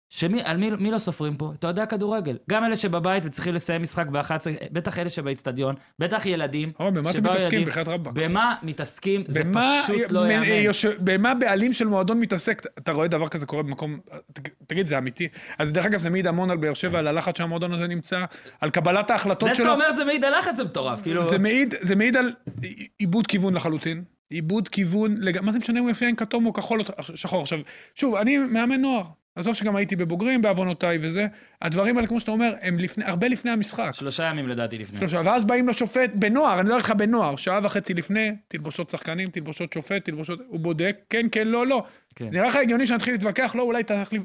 [0.10, 1.51] שמי, על מי, מי לא סופרים פה?
[1.60, 2.38] אתה יודע כדורגל.
[2.49, 4.32] גם אלה שבבית וצריכים לסיים משחק ב-11,
[4.72, 6.72] בטח אלה שבאצטדיון, בטח ילדים.
[6.80, 7.66] אבל במה אתם מתעסקים?
[7.66, 8.14] בחייאת רבאק.
[8.14, 9.24] במה מתעסקים?
[9.28, 10.45] זה במה, פשוט לא מ- יאמן.
[10.45, 12.62] יושב- במה בעלים של מועדון מתעסק?
[12.78, 13.99] אתה רואה דבר כזה קורה במקום...
[14.68, 15.28] תגיד, זה אמיתי?
[15.58, 18.26] אז דרך אגב, זה מעיד המון על באר שבע, על הלחץ שהמועדון הזה נמצא,
[18.62, 19.74] על קבלת ההחלטות זה שאתה שלו.
[19.74, 21.24] אומר זה מעיד על לחץ זה מטורף, כאילו...
[21.24, 22.34] זה מעיד, זה מעיד על
[22.99, 24.03] איבוד כיוון לחלוטין.
[24.32, 25.39] איבוד כיוון, לג...
[25.41, 26.86] מה זה משנה אם הוא יפיין כתום או כחול או
[27.16, 27.41] שחור.
[27.41, 27.60] עכשיו,
[27.95, 29.03] שוב, אני מאמן נוער.
[29.38, 31.28] עזוב שגם הייתי בבוגרים בעוונותיי וזה.
[31.62, 33.92] הדברים האלה, כמו שאתה אומר, הם לפני, הרבה לפני המשחק.
[33.94, 35.00] שלושה ימים לדעתי לפני.
[35.00, 39.74] שלושה, ואז באים לשופט בנוער, אני אומר לך בנוער, שעה וחצי לפני, תלבושות שחקנים, תלבושות
[39.74, 41.84] שופט, תלבושות, הוא בודק, כן, כן, לא, לא.
[42.16, 42.30] כן.
[42.32, 44.24] נראה לך הגיוני שנתחיל להתווכח, לא, אולי תחליף.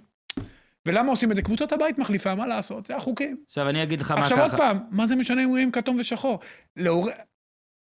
[0.87, 1.43] ולמה עושים את זה?
[1.43, 2.87] קבוצות הבית מחליפה, מה לעשות?
[2.87, 3.37] זה החוקים.
[3.47, 4.57] עכשיו אני אגיד לך מה עכשיו עוד ככה.
[4.57, 6.39] פעם, מה זה משנה אם הוא יהיה עם כתום ושחור?
[6.77, 7.09] לעור...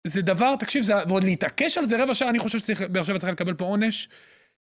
[0.07, 0.93] זה דבר, תקשיב, זה...
[1.07, 4.09] ועוד להתעקש על זה רבע שעה, אני חושב שבאר שבע צריכה לקבל פה עונש,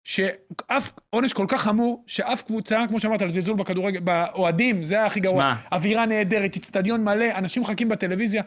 [0.08, 5.20] שאף, עונש כל כך חמור, שאף קבוצה, כמו שאמרת, על זלזול בכדורגל, באוהדים, זה הכי
[5.20, 5.42] גרוע.
[5.42, 5.54] שמע.
[5.72, 8.44] אווירה נהדרת, אצטדיון מלא, אנשים מחכים בטלוויזיה.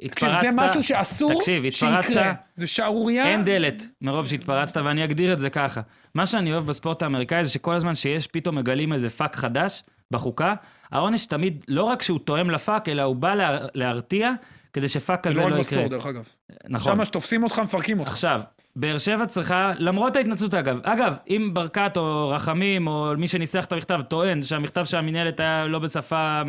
[0.00, 2.32] התפרצת, זה משהו שאסור תקשיב, התפרצת, שיקרה.
[2.54, 3.26] זה שערורייה.
[3.26, 5.80] אין דלת מרוב שהתפרצת, ואני אגדיר את זה ככה.
[6.14, 10.54] מה שאני אוהב בספורט האמריקאי זה שכל הזמן שיש, פתאום מגלים איזה פאק חדש בחוקה,
[10.92, 14.32] העונש תמיד, לא רק שהוא תואם לפאק, אלא הוא בא לה, להרתיע,
[14.72, 15.82] כדי שפאק זה כזה לא לא רק יקרה.
[15.82, 16.28] בספורט, דרך אגב.
[16.68, 16.96] נכון.
[16.96, 18.10] שם שתופסים אותך, מפרקים אותך.
[18.10, 18.40] עכשיו,
[18.76, 23.72] באר שבע צריכה, למרות ההתנצלות אגב, אגב, אם ברקת או רחמים או מי שניסח את
[23.72, 26.42] המכתב טוען שהמכתב של המינהלת היה לא בשפה,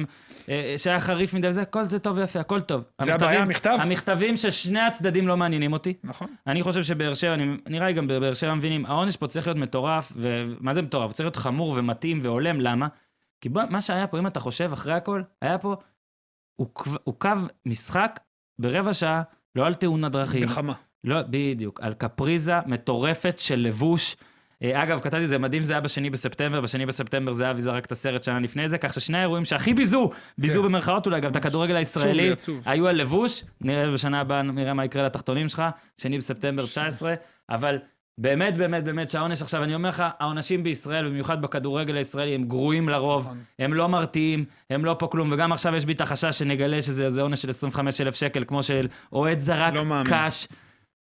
[0.50, 2.82] אה, שהיה חריף מדי וזה, כל זה טוב ויפה, הכל טוב.
[2.82, 3.78] זה המכתבים- הבעיה, המכתב?
[3.82, 5.94] המכתבים של שני הצדדים לא מעניינים אותי.
[6.04, 6.28] נכון.
[6.48, 9.58] אני חושב שבאר שבע, אני, נראה לי גם בבאר שבע מבינים, העונש פה צריך להיות
[9.58, 11.06] מטורף, ומה זה מטורף?
[11.06, 12.88] הוא צריך להיות חמור ומתאים והולם, למה?
[13.42, 15.76] כי בוא, מה שהיה פה, אם אתה חושב אחרי הכל, היה פה,
[16.56, 16.68] הוא,
[17.04, 17.30] הוא קו
[17.66, 18.20] משחק
[18.62, 19.22] ברבע שעה,
[19.56, 20.74] לא על תאונת דרכים, גחמה.
[21.08, 24.16] לא, בדיוק, על קפריזה מטורפת של לבוש.
[24.64, 28.24] אה, אגב, כתבתי זה מדהים, זה היה בשני בספטמבר, בשני בספטמבר זהבי זרק את הסרט
[28.24, 30.66] שנה לפני זה, כך ששני האירועים שהכי ביזו, ביזו כן.
[30.68, 32.62] במרכאות אולי גם את הכדורגל הישראלי, לי, עצוב.
[32.66, 35.64] היו על לבוש, נראה בשנה הבאה, נראה מה יקרה לתחתונים שלך,
[35.98, 37.14] שני בספטמבר 19,
[37.50, 37.78] אבל
[38.18, 42.90] באמת, באמת, באמת שהעונש עכשיו, אני אומר לך, העונשים בישראל, במיוחד בכדורגל הישראלי, הם גרועים
[42.90, 43.38] לרוב, נכון.
[43.60, 47.22] הם לא מרתיעים, הם לא פה כלום, וגם עכשיו יש בי את החשש שנגלה שזה
[47.22, 50.14] עונש של 25,000 שקל, כמו של אוהד זרק לא מאמין.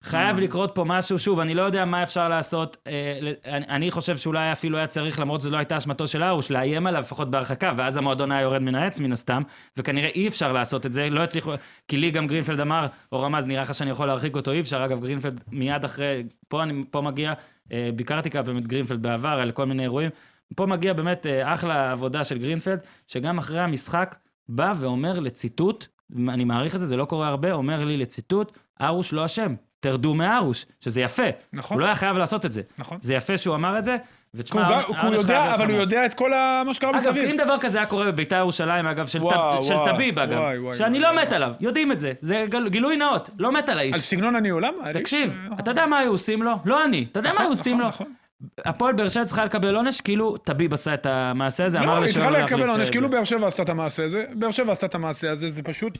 [0.05, 4.51] חייב לקרות פה משהו, שוב, אני לא יודע מה אפשר לעשות, אה, אני חושב שאולי
[4.51, 7.97] אפילו היה צריך, למרות שזו לא הייתה אשמתו של ארוש, לאיים עליו לפחות בהרחקה, ואז
[7.97, 9.41] המועדון היה יורד מן העץ מן הסתם,
[9.77, 11.51] וכנראה אי אפשר לעשות את זה, לא הצליחו,
[11.87, 14.85] כי לי גם גרינפלד אמר, או רמז, נראה לך שאני יכול להרחיק אותו, אי אפשר,
[14.85, 17.33] אגב, גרינפלד מיד אחרי, פה אני פה מגיע,
[17.71, 20.09] אה, ביקרתי כמה פעמים את גרינפלד בעבר, על כל מיני אירועים,
[20.55, 24.15] פה מגיע באמת אה, אחלה עבודה של גרינפלד, שגם אחרי המשחק
[24.49, 25.87] בא ואומר לציטוט,
[26.29, 28.51] אני מעריך את זה, זה לא קורה הרבה, אומר לי לציטוט,
[28.81, 29.55] ארוש לא אשם,
[29.85, 31.23] תרדו מארוש, שזה יפה.
[31.53, 31.75] נכון.
[31.75, 32.61] הוא לא היה חייב לעשות את זה.
[32.77, 32.97] נכון.
[33.01, 33.97] זה יפה שהוא אמר את זה,
[34.35, 35.79] ותשמע, הוא יודע, אבל הוא.
[35.79, 36.31] יודע את כל
[36.65, 37.29] מה שקרה אגב, מסביב.
[37.29, 40.39] אם דבר כזה היה קורה בביתר ירושלים, אגב, של, וואו, טב, של וואו, טביב, אגב,
[40.59, 43.69] וואי, שאני וואי, לא מת עליו, יודעים את זה, זה גל- גילוי נאות, לא מת
[43.69, 43.95] על האיש.
[43.95, 44.67] על סגנון למה?
[44.83, 46.51] האיש, תקשיב, אה, אתה יודע מה היו עושים לו?
[46.65, 47.87] לא אני, אתה יודע מה נכון, היו עושים לו?
[47.87, 48.65] נכון, נכון.
[48.71, 52.05] הפועל באר שבע צריכה לקבל עונש, כאילו טביב עשה את המעשה הזה, אמר לא, לי
[52.05, 53.15] היא צריכה לקבל להחליף, עונש, אה, כאילו זה.
[53.15, 55.97] באר שבע עשתה את המעשה הזה, באר שבע עשתה את המעשה הזה, זה פשוט...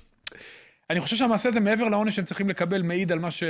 [0.89, 3.43] אני חושב שהמעשה הזה, מעבר לעונש שהם צריכים לקבל, מעיד על מה ש...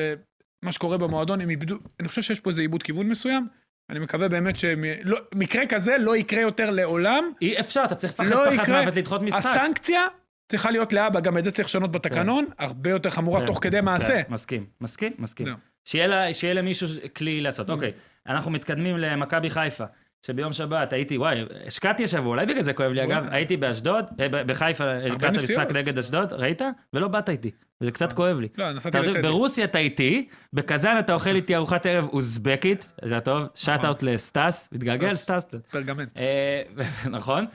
[0.64, 1.76] מה שקורה במועדון, הם איבדו...
[2.00, 3.48] אני חושב שיש פה איזה עיבוד כיוון מסוים,
[3.90, 8.46] אני מקווה באמת שמקרה כזה לא יקרה יותר לעולם, אי אפשר, אתה צריך לפחד לא
[8.46, 8.82] פחד יקרה.
[8.82, 9.46] מוות לדחות משחק.
[9.46, 10.02] הסנקציה
[10.50, 13.46] צריכה להיות לאבא, גם את זה צריך לשנות בתקנון, הרבה יותר חמורה כן.
[13.46, 14.24] תוך כדי מעשה.
[14.24, 15.48] כן, מסכים, מסכים, מסכים.
[15.48, 15.54] לא.
[15.86, 17.70] שיהיה למישהו כלי לעשות.
[17.70, 17.72] Mm.
[17.72, 17.92] אוקיי,
[18.28, 19.86] אנחנו מתקדמים למכבי חיפה,
[20.26, 23.36] שביום שבת הייתי, וואי, השקעתי השבוע, אולי בגלל זה כואב לי אגב, וואי.
[23.36, 25.24] הייתי באשדוד, אה, בחיפה, לקראת.
[25.24, 26.62] המשחק נגד אשדוד, ראית?
[26.94, 27.52] ולא באת איתי,
[27.82, 28.48] וזה קצת כואב לי.
[28.58, 29.22] לא, נסעתי לטדי.
[29.22, 34.70] ברוסיה אתה איתי, בקזאן אתה אוכל איתי ארוחת ערב אוזבקית, זה טוב, שאט אאוט לסטס,
[34.72, 35.10] מתגעגע נכון.
[35.10, 35.56] לסטס?
[35.72, 36.18] פרגמנט.
[36.18, 36.62] אה,
[37.18, 37.46] נכון.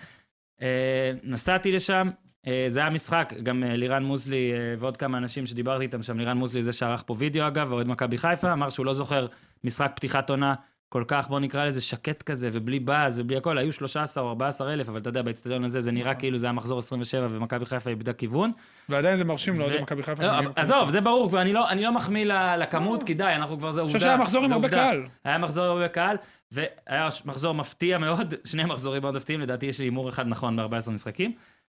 [0.62, 2.10] אה, נסעתי לשם,
[2.46, 6.18] אה, זה היה משחק, גם אה, לירן מוזלי אה, ועוד כמה אנשים שדיברתי איתם שם,
[6.18, 9.26] לירן מוזלי זה שערך פה וידאו אגב, אוהד מכבי חיפה, אמר שהוא לא זוכר
[9.64, 10.54] משחק פתיחת עונה
[10.92, 14.72] כל כך, בוא נקרא לזה שקט כזה, ובלי באז ובלי הכל, היו 13 או 14
[14.72, 17.90] אלף, אבל אתה יודע, באצטדיון הזה זה נראה כאילו זה היה מחזור 27 ומכבי חיפה
[17.90, 18.52] איבדה כיוון.
[18.88, 20.22] ועדיין זה מרשים לאוהדי מכבי חיפה.
[20.26, 22.24] לא, עזוב, זה ברור, כבר אני לא- אני לא מחמיא
[22.58, 23.94] לכמות, כי די, אנחנו כבר, זה עובדה.
[23.98, 24.68] חושב שהיה מחזור עם הרבה.
[24.68, 25.02] קהל.
[25.24, 26.16] היה מחזור עם הרבה קהל,
[26.52, 30.90] והיה מחזור מפתיע מאוד, שני מחזורים מאוד מפתיעים, לדעתי יש לי הימור אחד נכון ב-14
[30.90, 31.32] משחקים,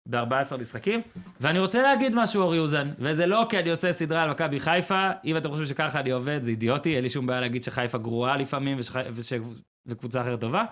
[0.10, 1.02] ב-14 משחקים,
[1.42, 5.10] ואני רוצה להגיד משהו, אורי אוזן, וזה לא כי אני עושה סדרה על מכבי חיפה,
[5.26, 8.38] אם אתם חושבים שככה אני עובד, זה אידיוטי, אין לי שום בעיה להגיד שחיפה גרועה
[8.38, 8.96] לפעמים, ושח...
[9.12, 9.34] וש...
[9.86, 10.66] וקבוצה אחרת טובה.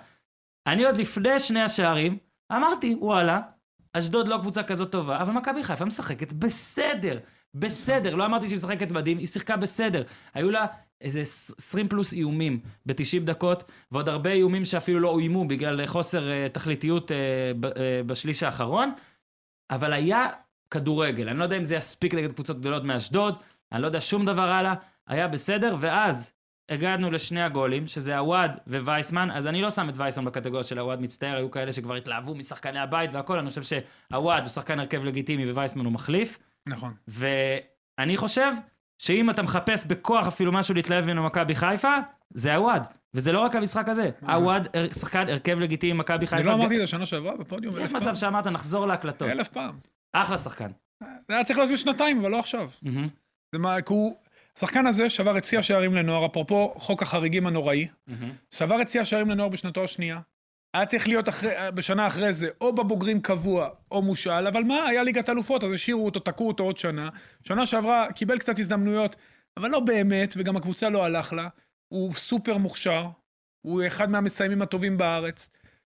[0.67, 2.17] אני עוד לפני שני השערים,
[2.51, 3.39] אמרתי, וואלה,
[3.93, 7.17] אשדוד לא קבוצה כזאת טובה, אבל מכבי חיפה משחקת בסדר,
[7.53, 8.15] בסדר.
[8.15, 10.03] לא אמרתי שהיא משחקת מדהים, היא שיחקה בסדר.
[10.33, 10.65] היו לה
[11.01, 16.47] איזה 20 פלוס איומים ב-90 דקות, ועוד הרבה איומים שאפילו לא אוימו בגלל חוסר אה,
[16.49, 17.17] תכליתיות אה,
[17.77, 18.91] אה, בשליש האחרון,
[19.69, 20.27] אבל היה
[20.71, 21.29] כדורגל.
[21.29, 23.35] אני לא יודע אם זה יספיק נגד קבוצות גדולות מאשדוד,
[23.71, 24.73] אני לא יודע שום דבר הלאה,
[25.07, 26.31] היה בסדר, ואז
[26.69, 31.01] הגענו לשני הגולים, שזה עווד ווייסמן, אז אני לא שם את וייסמן בקטגוריה של עווד
[31.01, 35.51] מצטער, היו כאלה שכבר התלהבו משחקני הבית והכל, אני חושב שעווד הוא שחקן הרכב לגיטימי
[35.51, 36.93] ווייסמן הוא מחליף, נכון.
[37.07, 38.51] ואני חושב
[38.97, 41.97] שאם אתה מחפש בכוח אפילו משהו להתלהב ממנו מכבי חיפה,
[42.33, 42.81] זה עווד.
[43.13, 46.37] וזה לא רק המשחק הזה, עווד הר- שחקן הרכב לגיטימי ממכבי חיפה.
[46.37, 48.01] אני לא אמרתי את זה שנה שעברה בפודיום יש אלף פעם.
[48.01, 49.29] מצב שאמרת נחזור להקלטות.
[49.29, 49.77] אלף פעם.
[50.13, 50.71] אחלה שחקן.
[51.01, 52.69] זה היה צריך להיות שנתיים, אבל לא עכשיו.
[53.51, 54.15] זה מה, כי הוא...
[54.57, 57.87] השחקן הזה שבר את שיא השערים לנוער, אפרופו חוק החריגים הנוראי.
[58.51, 60.19] שבר את שיא השערים לנוער בשנתו השנייה.
[60.75, 65.03] היה צריך להיות אחרי, בשנה אחרי זה, או בבוגרים קבוע, או מושאל, אבל מה, היה
[65.03, 67.09] ליגת אלופות, אז השאירו אותו, תקעו אותו עוד שנה.
[67.43, 69.15] שנה שעברה קיבל קצת הזדמנויות,
[69.57, 71.47] אבל לא באמת, וגם הקבוצה לא הלך לה.
[71.87, 73.07] הוא סופר מוכשר,
[73.61, 75.49] הוא אחד מהמסיימים הטובים בארץ,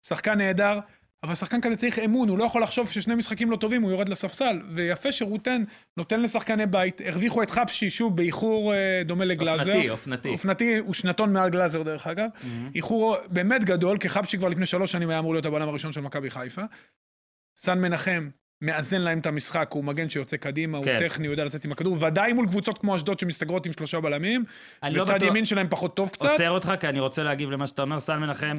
[0.08, 0.80] שחקן נהדר,
[1.24, 4.10] אבל שחקן כזה צריך אמון, הוא לא יכול לחשוב ששני משחקים לא טובים, הוא יורד
[4.10, 4.62] לספסל.
[4.76, 5.64] ויפה שרוטן
[5.98, 9.72] נותן לשחקני בית, הרוויחו את חפשי, שוב, באיחור אה, דומה לגלאזר.
[9.72, 10.30] אופנתי, אופנתי.
[10.30, 12.30] אופנתי, הוא שנתון מעל גלאזר דרך אגב.
[12.76, 16.02] איחור באמת גדול, כי חבשי כבר לפני שלוש שנים היה אמור להיות הבלם הראשון של
[16.02, 16.62] מכבי חיפה.
[17.58, 18.30] סן מנחם
[18.62, 20.90] מאזן להם את המשחק, הוא מגן שיוצא קדימה, כן.
[20.90, 24.00] הוא טכני, הוא יודע לצאת עם הכדור, ודאי מול קבוצות כמו אשדוד שמסתגרות עם שלושה
[24.00, 24.46] בלמים.
[24.84, 26.26] לא בצד בטוח- ימין שלהם פחות טוב קצת.
[26.26, 28.00] עוצר אותך, כי אני רוצה להגיב למה שאתה אומר.
[28.00, 28.58] סל מנחם,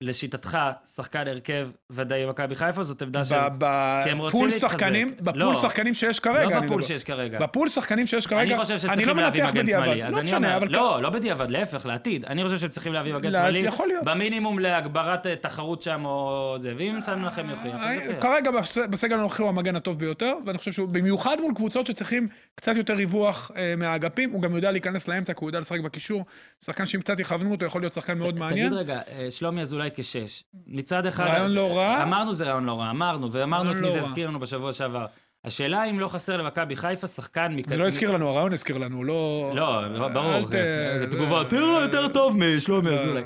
[0.00, 0.58] לשיטתך,
[0.94, 3.36] שחקן הרכב ודאי במכבי חיפה, זאת עמדה של...
[3.60, 4.50] בפול.
[4.50, 5.32] שחקנים, לא.
[5.32, 6.82] בפול שחקנים שיש כרגע, לא בפול.
[6.82, 7.38] שיש כרגע.
[7.38, 9.66] בפול שחקנים שיש כרגע, אני חושב אני שצריכים לא להביא מגן.
[9.66, 10.02] שמאלי.
[10.10, 12.24] לא משנה, אבל לא, לא בדיעבד, להפך, לעתיד.
[12.24, 13.58] אני חושב שהם צריכים להביא מגן לא, שמאלי.
[13.58, 14.04] יכול להיות.
[14.04, 18.22] במינימום להגברת אה, תחרות שם, או זה, ואם מנחם יוכיח, אז אה, יוכיח.
[18.22, 22.28] כרגע בס- בסגל הנוכחי הוא המגן הטוב ביותר, ואני חושב שהוא במיוחד מול קבוצות שצריכים
[22.54, 26.24] קצת יותר ריווח אה, מהאגפים, הוא גם יודע להיכנס לאמצע, כי הוא יודע לשחק בקישור.
[26.64, 28.66] שחקן שאם קצת יכוונו אותו, יכול להיות שחקן מאוד מעניין.
[28.68, 30.44] תגיד רגע, אה, שלומי אזולאי כשש.
[30.66, 31.24] מצד אחד...
[31.24, 32.02] רעיון לא רע.
[32.02, 33.98] אמרנו זה רעיון לא רע, אמרנו, ואמרנו את מי לא זה.
[33.98, 35.06] הזכיר לנו בשבוע שעבר.
[35.44, 37.68] השאלה אם לא חסר למכבי חיפה שחקן מכ...
[37.68, 39.52] זה לא הזכיר לנו, הרעיון הזכיר לנו, לא...
[39.54, 41.06] לא, ברור, אל ת- כן.
[41.10, 42.94] תגובות, תראו יותר טוב משלומי לא.
[42.94, 43.22] אזולאי.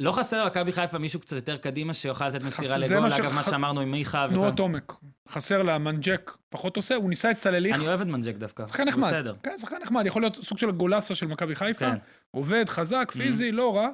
[0.00, 3.80] לא חסר למכבי חיפה מישהו קצת יותר קדימה שיוכל לתת מסירה לגול, אגב, מה שאמרנו
[3.80, 4.26] עם מיכה.
[4.28, 4.58] תנועות.
[4.58, 4.92] עומק.
[5.28, 7.76] חסר לה, מנג'ק פחות עושה, הוא ניסה את סלליך.
[7.76, 8.66] אני אוהב את מנג'ק דווקא.
[8.66, 9.14] שחקן נחמד.
[9.14, 9.34] בסדר.
[9.42, 11.90] כן, שחקן נחמד, יכול להיות סוג של גולסה של מכבי חיפה.
[11.90, 11.96] כן.
[12.30, 13.88] עובד, חזק, פיזי, לא רע.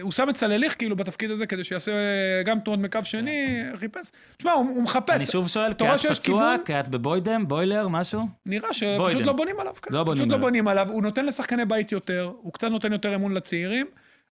[0.00, 4.10] הוא שם את סלליך כאילו בתפקיד הזה כדי שיעשה אה, גם תנועות מקו שני, חיפש.
[4.36, 5.10] תשמע, הוא הוא מחפש.
[5.10, 5.14] כן.
[5.14, 6.54] אני שוב שואל, כי את פצוע?
[6.64, 8.20] כי את בבוידם, בוילר, משהו?
[8.46, 9.26] נראה שפשוט.
[9.26, 9.74] לא בונים עליו.
[9.82, 9.94] כן.
[9.94, 10.46] לא בונים פשוט לא עליו.
[10.46, 10.88] בונים עליו.
[10.90, 13.86] הוא נותן לשחקני בית יותר, הוא קצת נותן יותר אמון לצעירים.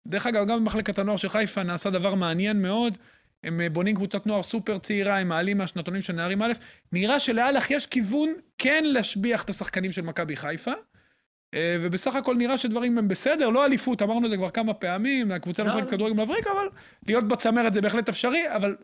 [0.07, 2.97] דרך אגב, גם במחלקת הנוער של חיפה נעשה דבר מעניין מאוד.
[3.43, 6.53] הם אה, בונים קבוצת נוער סופר צעירה, הם מעלים מהשנתונים של נערים א'.
[6.91, 10.71] נראה שלאלח יש כיוון כן להשביח את השחקנים של מכבי חיפה.
[11.53, 15.31] אה, ובסך הכל נראה שדברים הם בסדר, לא אליפות, אמרנו את זה כבר כמה פעמים,
[15.31, 15.89] הקבוצה לא, משחקת.
[15.89, 16.67] כדורגל מבריק, אבל
[17.07, 18.75] להיות בצמרת זה בהחלט אפשרי, אבל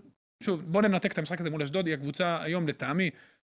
[0.44, 3.10] שוב, בוא ננתק את המשחק הזה מול אשדוד, היא הקבוצה היום לטעמי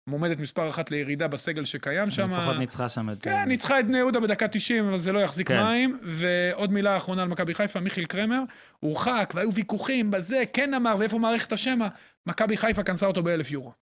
[0.08, 2.30] מועמדת מספר אחת לירידה בסגל שקיים שם.
[2.30, 3.22] לפחות ניצחה שם את...
[3.22, 5.62] כן, ניצחה את בני יהודה בדקה 90, אבל זה לא יחזיק כן.
[5.62, 5.98] מים.
[6.02, 8.42] ועוד מילה אחרונה על מכבי חיפה, מיכיל קרמר,
[8.80, 11.88] הורחק, והיו ויכוחים בזה, כן אמר, ואיפה מערכת השמע,
[12.26, 13.72] מכבי חיפה כנסה אותו באלף יורו.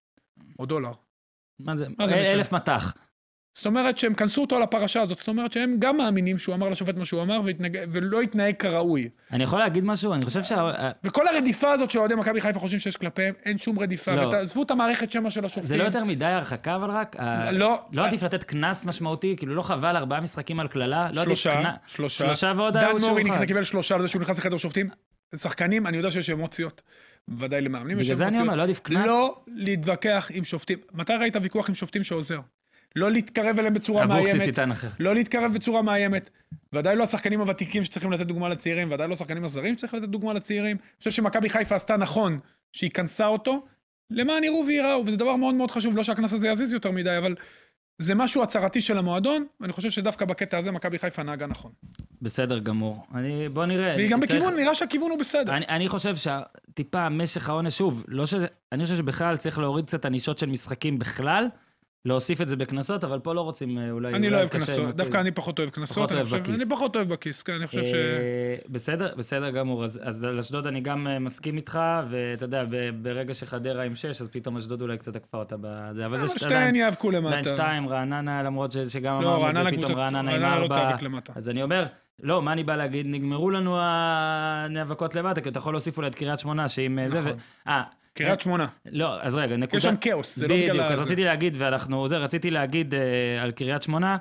[0.58, 0.92] או דולר.
[1.60, 1.86] מה זה?
[1.98, 2.30] מה זה משנה?
[2.30, 2.94] אלף מטח.
[3.56, 6.68] זאת אומרת שהם כנסו אותו על הפרשה הזאת, זאת אומרת שהם גם מאמינים שהוא אמר
[6.68, 7.78] לשופט מה שהוא אמר והתנג...
[7.92, 9.08] ולא התנהג כראוי.
[9.32, 10.14] אני יכול להגיד משהו?
[10.14, 10.70] אני חושב שה...
[11.04, 14.14] וכל הרדיפה הזאת שאוהדי מכבי חיפה חושבים שיש כלפיהם, אין שום רדיפה.
[14.14, 14.26] לא.
[14.26, 15.66] ותעזבו את המערכת שמע של השופטים.
[15.66, 17.16] זה לא יותר מדי הרחקה, אבל רק...
[17.18, 17.80] ה- לא.
[17.92, 19.34] לא עדיף לתת קנס משמעותי?
[19.36, 21.08] כאילו, לא חבל ארבעה משחקים על קללה?
[21.14, 22.24] לא שלושה, שלושה.
[22.24, 24.90] שלושה ועוד דן מורי קיבל שלושה על זה שהוא נכנס לחדר שופטים.
[25.36, 26.82] שחקנים, אני יודע שיש אמוציות,
[27.28, 28.46] בוודאי למאמנים יש בגלל זה אני אמוציות.
[28.48, 29.06] אומר, לא עדיף קנס?
[29.06, 30.78] לא להתווכח עם שופטים.
[30.94, 32.40] מתי ראית ויכוח עם שופטים שעוזר?
[32.96, 34.58] לא להתקרב אליהם בצורה מאיימת.
[35.00, 36.30] לא להתקרב בצורה מאיימת.
[36.72, 40.32] ודאי לא השחקנים הוותיקים שצריכים לתת דוגמה לצעירים, ודאי לא השחקנים הזרים שצריכים לתת דוגמה
[40.32, 40.76] לצעירים.
[40.76, 42.38] אני חושב שמכבי חיפה עשתה נכון
[42.72, 43.66] שהיא כנסה אותו,
[44.10, 47.34] למען יראו וייראו, וזה דבר מאוד מאוד חשוב, לא שהקנס הזה יזיז יותר מדי, אבל
[47.98, 51.72] זה משהו הצהרתי של המועדון, ואני חושב שדווקא בקטע הזה מכבי חיפה נהגה נכון.
[52.22, 53.06] בסדר גמור.
[53.14, 53.94] אני, בוא נראה.
[53.96, 55.56] והיא גם צריך- בכיוון, נראה שהכיוון הוא בסדר.
[55.56, 58.34] אני, אני חושב שטיפה משך העונש, שוב, לא ש...
[58.72, 61.48] אני חושב שבכלל צריך להוריד קצת ענישות של משחקים בכלל,
[62.06, 64.14] להוסיף את זה בקנסות, אבל פה לא רוצים אה, אולי...
[64.14, 64.96] אני לא אוהב קנסות.
[64.96, 67.92] דווקא אני פחות אוהב קנסות, אני חושב, פחות אוהב בכיס, כן, אני חושב ש...
[67.94, 69.84] אה, בסדר, בסדר גמור.
[69.84, 71.78] אז, על אשדוד אני גם אה, מסכים איתך,
[72.08, 72.64] ואתה יודע,
[73.02, 76.38] ברגע שחדרה עם שש, אז פתאום אשדוד אולי קצת עקפה אותה בזה, אבל זה שתי-
[76.38, 77.48] שתיהן ייאבקו עדיין למטה.
[77.50, 80.96] שתיים, רעננה, למרות שגם לא, אמרנו את זה, פתאום רעננה עם לא ארבע.
[81.34, 81.86] אז אני אומר,
[82.22, 83.06] לא, מה אני בא להגיד?
[83.08, 87.20] נגמרו לנו הנאבקות למטה, כי אתה יכול להוסיף אולי את קריית שמונה, שאם אה, זה...
[87.20, 87.32] נכון.
[87.32, 87.68] ו...
[87.68, 87.82] אה,
[88.16, 88.66] קריית שמונה.
[88.86, 89.76] לא, אז רגע, נקודה...
[89.76, 90.98] יש שם כאוס, זה לא בגלל בדיוק, אז.
[90.98, 92.08] רציתי להגיד, ואנחנו...
[92.08, 94.16] זה, רציתי להגיד אה, על קריית שמונה,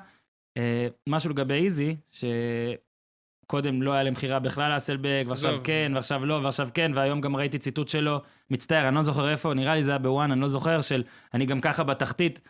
[0.56, 5.58] אה, משהו לגבי איזי, שקודם לא היה להם מכירה בכלל לאסלבק, ועכשיו.
[5.64, 8.20] כן, ועכשיו לא, ועכשיו כן, והיום גם ראיתי ציטוט שלו,
[8.50, 11.02] מצטער, אני לא זוכר איפה, נראה לי זה היה בוואן, אני לא זוכר, של
[11.34, 12.40] אני גם ככה בתחתית.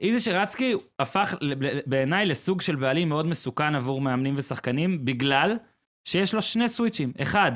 [0.00, 1.34] איזי שרצקי הפך
[1.86, 5.56] בעיניי לסוג של בעלים מאוד מסוכן עבור מאמנים ושחקנים, בגלל
[6.08, 7.12] שיש לו שני סוויצ'ים.
[7.22, 7.52] אחד,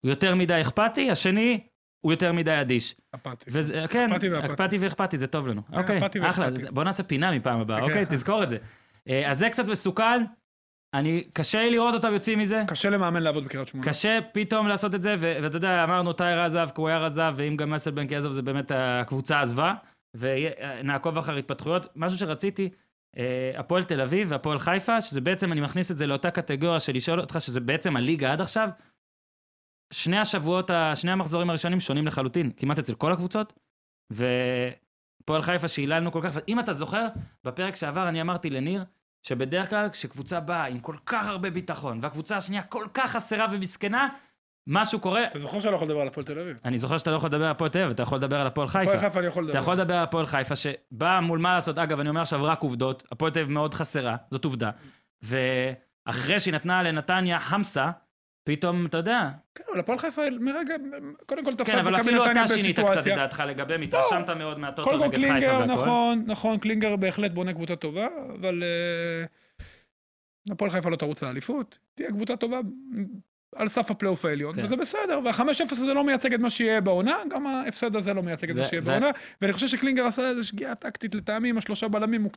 [0.00, 1.60] הוא יותר מדי אכפתי, השני,
[2.00, 2.94] הוא יותר מדי אדיש.
[3.14, 3.50] אפאתי.
[3.52, 4.52] וזה, כן, אכפתי ואפאתי.
[4.52, 5.62] אכפתי ואכפתי, זה טוב לנו.
[5.66, 6.70] כן, אוקיי, אכפתי אחלה, ואכפתי.
[6.70, 8.16] בוא נעשה פינה מפעם הבאה, אוקיי, אוקיי.
[8.16, 8.58] תזכור את זה.
[9.08, 10.24] אה, אז זה קצת מסוכן,
[10.94, 12.62] אני, קשה לי לראות אותם יוצאים מזה.
[12.66, 13.86] קשה למאמן לעבוד בקריית שמונה.
[13.86, 18.10] קשה פתאום לעשות את זה, ואתה יודע, אמרנו טייר עזב, קוויאר עזב, ואם גם מסלבנק
[18.10, 19.74] יעזוב, זה באמת הקבוצה עזבה,
[20.14, 21.86] ונעקוב אחר התפתחויות.
[21.96, 22.70] משהו שרציתי,
[23.18, 26.94] אה, הפועל תל אביב והפועל חיפה, שזה בעצם, אני מכניס את זה לאותה קטגוריה של
[26.94, 28.68] לשאול אותך, שזה בעצם הליגה עד עכשיו,
[29.92, 33.52] שני השבועות, שני המחזורים הראשונים שונים לחלוטין, כמעט אצל כל הקבוצות,
[34.12, 37.06] ופועל חיפה שהיללנו כל כך, אם אתה זוכר,
[37.44, 38.84] בפרק שעבר אני אמרתי לניר,
[39.22, 44.08] שבדרך כלל כשקבוצה באה עם כל כך הרבה ביטחון, והקבוצה השנייה כל כך חסרה ומסכנה,
[44.66, 45.24] משהו קורה.
[45.24, 46.60] אתה זוכר שאני לא יכול לדבר על הפועל תל אביב?
[46.64, 48.68] אני זוכר שאתה לא יכול לדבר על הפועל תל אביב, אתה יכול לדבר על הפועל
[48.68, 48.80] חיפה.
[48.82, 49.52] הפועל חיפה אני יכול לדבר.
[49.52, 52.62] אתה יכול לדבר על הפועל חיפה, שבאה מול מה לעשות, אגב, אני אומר עכשיו רק
[52.62, 54.70] עובדות, הפועל תל אביב מאוד חסרה, זאת עובדה.
[55.22, 57.90] ואחרי שהיא נתנה לנתניה חמסה,
[58.44, 60.74] פתאום, אתה יודע, כן, אבל הפועל חיפה מרגע,
[61.26, 63.16] קודם כל כן, תפסה אבל מכבי אפילו נתניה אתה שינית קצת את בסיטואציה.
[63.16, 65.64] דעתך לגביהם, התרשמת מאוד מהטוטו נגד חיפה והכל.
[65.64, 68.06] נכון, נכון, קלינגר בהחלט בונה קבוצה טובה,
[68.40, 69.24] אבל אה,
[70.52, 72.60] הפועל חיפה לא תרוץ לאליפות, תהיה קבוצה טובה
[73.56, 74.64] על סף הפלייאוף העליון, כן.
[74.64, 78.50] וזה בסדר, וה-5-0 הזה לא מייצג את מה שיהיה בעונה, גם ההפסד הזה לא מייצג
[78.50, 82.28] את מה שיהיה בעונה, ואני חושב שקלינגר עשה איזו שגיאה טקטית לטעמי עם השלושה בלמים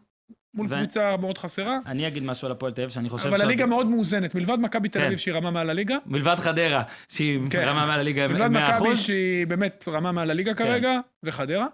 [0.54, 3.42] מול ו- קבוצה מאוד חסרה, אני אגיד משהו על הפועל תל אביב, שאני חושב אבל
[3.42, 5.06] הליגה מאוד מאוזנת, מלבד מכבי תל כן.
[5.06, 7.64] אביב שהיא רמה מעל הליגה, מלבד חדרה, שהיא כן.
[7.66, 8.74] רמה מעל הליגה מלבד 100%.
[8.74, 10.66] מכבי שהיא באמת רמה מעל הליגה כן.
[10.66, 11.68] כרגע, וחדרה,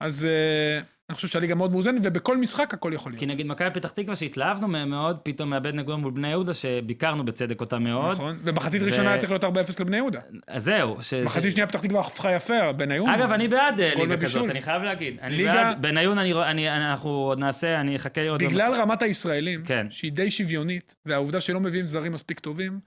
[0.00, 0.80] אז אה,
[1.10, 3.20] אני חושב שהליגה מאוד מאוזנת, ובכל משחק הכל יכול להיות.
[3.20, 7.24] כי נגיד מכבי פתח תקווה שהתלהבנו מהם מאוד, פתאום מאבד נגוון מול בני יהודה, שביקרנו
[7.24, 8.12] בצדק אותה מאוד.
[8.12, 9.48] נכון, ומחצית ו- ראשונה היה צריך להיות 4-0
[9.80, 10.20] לבני יהודה.
[10.46, 10.96] אז זהו.
[11.02, 13.08] ש- מחצית ש- שנייה פתח תקווה הפכה יפה, בניון.
[13.10, 14.16] אגב, אני בעד אה, ליגה.
[14.16, 15.16] כזאת, אני חייב להגיד.
[15.22, 18.42] אני ליגה- בעד, בניון אני אני- אנחנו עוד נעשה, אני אחכה עוד...
[18.42, 19.86] בגלל רמת הישראלים, כן.
[19.90, 22.80] שהיא די שוויונית, והעובדה שלא מביאים זרים מספיק טובים,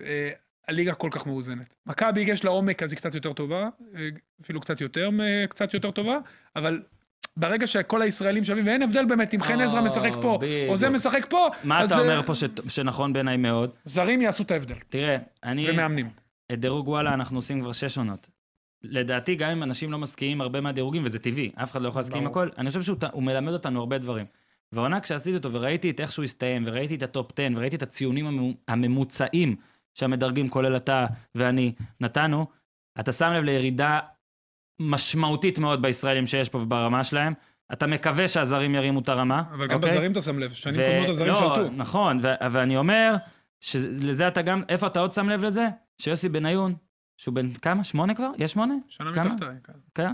[0.00, 0.30] אה,
[0.68, 1.76] הליגה כל כך מאוזנת.
[1.86, 4.08] מכבי יש לה עומק, אז היא קצת יותר טובה, אה,
[4.42, 5.10] אפילו קצת יותר,
[5.48, 6.18] קצת יותר טובה,
[6.56, 6.82] אבל
[7.38, 10.88] ברגע שכל הישראלים שווים, ואין הבדל באמת אם חן עזרא משחק פה, או זה.
[10.88, 12.32] משחק פה, מה אתה אה, אומר פה
[12.68, 13.70] שנכון בעיניי מאוד?
[13.84, 15.70] זרים יעשו את ההבדל, תראה, אני...
[15.70, 16.10] ומאמנים.
[16.52, 18.28] את דירוג וואלה אנחנו עושים כבר שש עונות.
[18.82, 22.22] לדעתי, גם אם אנשים לא מסכימים הרבה מהדירוגים, וזה טבעי, אף אחד לא יכול להסכים
[22.22, 22.26] עם.
[22.26, 24.26] הכל, אני חושב שהוא מלמד אותנו הרבה דברים.
[24.72, 27.82] והעונה כשעשיתי אותו וראיתי את איך שהוא הסתיים, וראיתי את ה top 10, וראיתי את
[27.82, 29.56] הציונים הממו- הממוצעים
[29.94, 32.46] שהמדרגים, כולל אתה ואני, נתנו,
[33.00, 33.98] אתה שם לב לירידה
[34.80, 37.34] משמעותית מאוד בישראלים שיש פה וברמה שלהם.
[37.72, 39.42] אתה מקווה שהזרים ירימו את הרמה.
[39.52, 39.90] אבל גם אוקיי?
[39.90, 41.70] בזרים אתה שם לב, שנים ו- קודמות הזרים לא, שלטו.
[41.76, 43.14] נכון, ו- ואני אומר,
[43.60, 45.66] שלזה אתה גם, איפה אתה עוד שם לב לזה?
[45.98, 46.74] שיוסי בניון,
[47.16, 47.84] שהוא בן כמה?
[47.84, 48.30] שמונה כבר?
[48.38, 48.74] יש שמונה?
[48.88, 49.24] שנה כמה?
[49.24, 49.48] מתחתיי.
[49.64, 49.72] כן.
[49.94, 50.12] כן.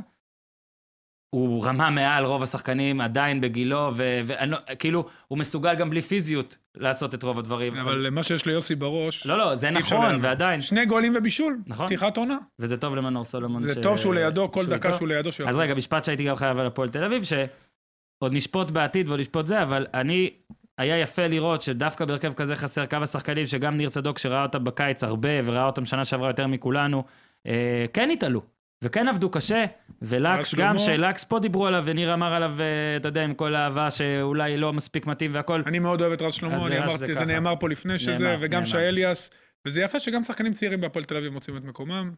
[1.31, 7.23] הוא רמה מעל רוב השחקנים, עדיין בגילו, וכאילו, הוא מסוגל גם בלי פיזיות לעשות את
[7.23, 7.77] רוב הדברים.
[7.77, 10.19] אבל מה שיש ליוסי בראש, לא, לא, זה נכון.
[10.21, 11.87] ועדיין, שני גולים ובישול, נכון.
[11.87, 12.39] פתיחת עונה.
[12.59, 13.63] וזה טוב למנור סולומון.
[13.63, 14.93] זה ש- טוב שהוא לידו, כל דקה.
[14.93, 15.33] שהוא לידו.
[15.33, 15.75] שהוא אז רגע.
[15.75, 19.87] משפט שהייתי גם חייב על הפועל תל אביב, שעוד נשפוט בעתיד ועוד נשפוט זה, אבל
[19.95, 20.31] אני,
[20.79, 25.05] היה יפה לראות שדווקא בהרכב כזה חסר כמה שחקנים, שגם ניר צדוק, שראה אותם בקיץ
[25.05, 27.05] הרבה, וראה אותם שנה שעברה יותר מכולנו,
[27.47, 28.54] אה, כן התעלו.
[28.85, 29.65] וכן עבדו קשה,
[30.03, 30.55] ולקס.
[30.55, 34.57] גם, שלקס פה דיברו עליו, וניר אמר עליו, אה, אתה יודע, עם כל האהבה שאולי
[34.57, 35.63] לא מספיק מתאים והכל.
[35.67, 37.25] אני מאוד אוהב את רז שלמה, אני אמרתי, זה.
[37.25, 38.65] נאמר פה לפני שזה, וגם.
[38.65, 39.31] שאליאס,
[39.67, 42.13] וזה יפה שגם שחקנים צעירים בהפועל תל אביב מוצאים את מקומם.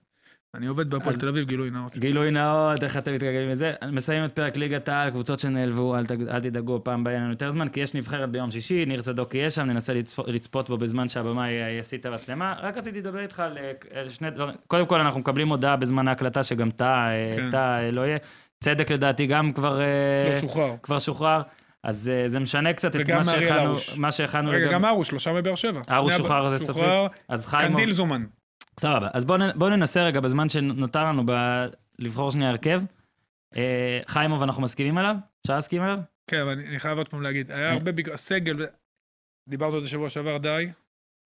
[0.55, 1.99] אני עובד בהפועל תל אביב, גילוי נאות.
[1.99, 3.72] גילוי נאות, איך אתם מתגלגלים לזה.
[3.92, 7.30] מסיימים את פרק ליגת העל, קבוצות שנעלבו, אל, תג- אל תדאגו, פעם הבאה יהיה לנו
[7.32, 10.76] יותר זמן, כי יש נבחרת ביום שישי, ניר צדוק יהיה שם, ננסה לצפות, לצפות בו
[10.78, 12.55] בזמן שהבמאי יסיט את המצלמה.
[12.62, 14.55] רק רציתי לדבר איתך על אה, על שני דברים.
[14.66, 17.55] קודם כל, אנחנו מקבלים הודעה בזמן ההקלטה שגם טאה אה, כן.
[17.57, 18.18] אה, לא יהיה.
[18.61, 19.86] צדק לדעתי גם כבר, אה,
[20.28, 20.72] לא שוחרר.
[20.82, 21.42] כבר שוחרר,
[21.84, 23.74] אז אה, זה משנה קצת את מה שהכנו.
[23.97, 25.80] מה שהכנו רגע, לגבי- גם ארוש, שלושה מבאר שבע.
[25.90, 26.80] ארוש שוחרר, זה סופי.
[27.28, 28.24] אז חיימוב, קנדיל זומן.
[28.81, 31.33] סבבה, אז בואו בוא ננסה רגע בזמן שנותר לנו ב...
[31.99, 32.83] לבחור שנייה הרכב.
[33.57, 35.16] אה, חיימוב, אנחנו מסכימים עליו?
[35.43, 35.99] אפשר להסכים עליו?
[36.31, 38.66] כן, אבל אני אני חייב עוד פעם להגיד, היה הרבה בגלל, הסגל,
[39.49, 40.68] דיברנו על זה שבוע שעבר, די.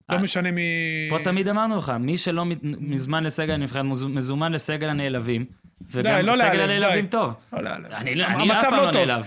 [0.09, 0.61] לא אה, משנה מי...
[1.09, 5.45] פה תמיד אמרנו לך, מי שלא מזמן לסגל הנבחרת, מז- מזומן לסגל הנעלבים,
[5.91, 7.07] וגם לא סגל הנעלבים.
[7.07, 7.33] טוב.
[7.53, 7.87] לא, לא, לא.
[7.97, 8.91] אני לא- אף המצב פעם לא.
[8.91, 9.25] נעלב.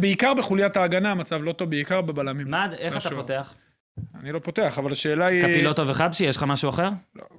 [0.00, 2.50] בעיקר בחוליית ההגנה המצב לא טוב, בעיקר בבלמים.
[2.50, 3.14] מה, איך אתה.
[3.14, 3.54] פותח?
[4.20, 5.42] אני לא פותח, אבל השאלה היא...
[5.42, 6.88] קפילוטו וחבשי, יש לך משהו אחר?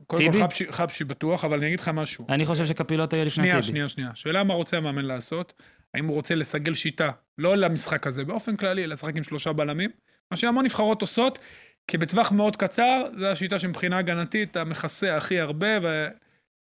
[0.08, 0.38] קודם טיבי?
[0.38, 2.26] כל חבשי- חבשי בטוח, אבל אני אגיד לך משהו.
[2.30, 3.64] אני חושב שקפילוטו יהיה לפני שנייה, טיבי.
[3.68, 4.12] שנייה, שנייה.
[4.14, 5.54] שאלה מה רוצה המאמן לעשות?
[5.94, 9.90] האם הוא רוצה לסגל שיטה, לא למשחק הזה, באופן כללי, לשחק עם שלושה בלמים,
[10.32, 11.40] מה שהמון נבחרות עושות,
[11.88, 15.68] כי בטווח מאוד קצר, זו השיטה שמבחינה הגנתית אתה מכסה הכי הרבה,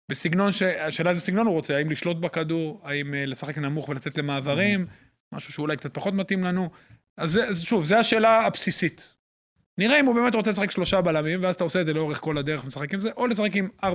[0.08, 0.62] ובסגנון, ש...
[0.62, 4.86] השאלה איזה סגנון הוא רוצה, האם לשלוט בכדור, האם אה, לשחק נמוך ולצאת למעברים,
[5.32, 6.70] משהו שאולי קצת פחות מתאים לנו.
[7.16, 9.16] אז זה, אז שוב, זו השאלה הבסיסית.
[9.78, 12.38] נראה אם הוא באמת רוצה לשחק שלושה בלמים, ואז אתה עושה את זה לאורך כל
[12.38, 13.86] הדרך ומשחק עם זה, או לשחק עם 4-4-3-3,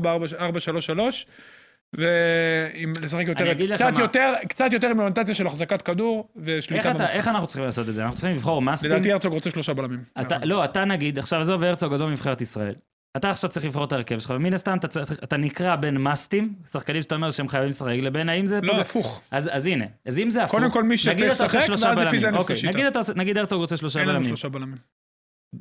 [1.94, 4.00] ועם לשחק יותר, קצת מה.
[4.02, 7.16] יותר, קצת יותר עם אוריינטציה של החזקת כדור ושליטה במשחק.
[7.16, 8.02] איך אנחנו צריכים לעשות את זה?
[8.04, 8.92] אנחנו צריכים לבחור מסטים.
[8.92, 10.00] לדעתי הרצוג רוצה שלושה בלמים.
[10.22, 12.74] אתה, לא, אתה נגיד, עכשיו עזוב הרצוג, עזוב נבחרת ישראל.
[13.18, 16.54] אתה עכשיו צריך לבחור את ההרכב שלך, ומן הסתם אתה, צריך, אתה נקרא בין מסטים,
[16.72, 18.60] שחקנים שאתה אומר שהם חייבים לשחק, לבין האם זה...
[18.64, 19.22] לא, פוגע- הפוך.
[19.32, 22.18] אז, אז הנה, אז אם זה הפוך, קודם כל מי שצריך לשחק, ואז לפי בלמים.
[22.18, 23.14] זה אני עושה אוקיי, שיטה.
[23.16, 24.28] נגיד, הרצוג רוצה שלושה אין לנו בלמים.
[24.30, 24.97] שלושה בלמים.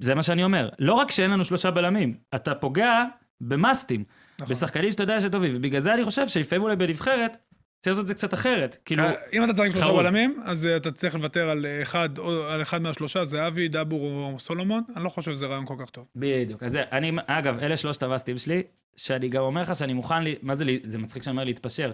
[0.01, 0.69] זה מה שאני אומר.
[0.79, 3.05] לא רק שאין לנו שלושה בלמים, אתה פוגע
[3.41, 4.05] במאסטים,
[4.41, 4.55] נכון.
[4.55, 7.37] בשחקנים שאתה יודע שטובים, ובגלל זה אני חושב שלפעמים אולי בנבחרת,
[7.81, 8.77] צריך לעשות את זה קצת אחרת.
[8.85, 9.93] כאילו, אם אתה צריך שלושה.
[10.03, 12.09] בלמים, אז אה, אתה צריך לוותר על אה, אחד,
[12.51, 14.83] על אחד מהשלושה, זה אבי, דבור או סולומון.
[14.97, 16.07] אני לא חושב שזה רעיון כל כך טוב.
[16.17, 16.63] בדיוק.
[16.63, 18.63] אז אני, אגב, אלה שלושת הווסטים שלי,
[18.97, 21.93] שאני גם אומר לך שאני מוכן, לי, מה זה, לי- זה מצחיק שאני אומר להתפשר.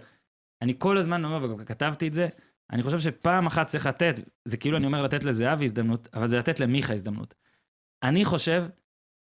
[0.63, 2.29] אני כל הזמן אומר, וגם כתבתי את זה,
[2.73, 6.39] אני חושב שפעם אחת צריך לתת, זה כאילו אני אומר לתת לזהבי הזדמנות, אבל זה
[6.39, 7.35] לתת למיכה הזדמנות.
[8.03, 8.65] אני חושב,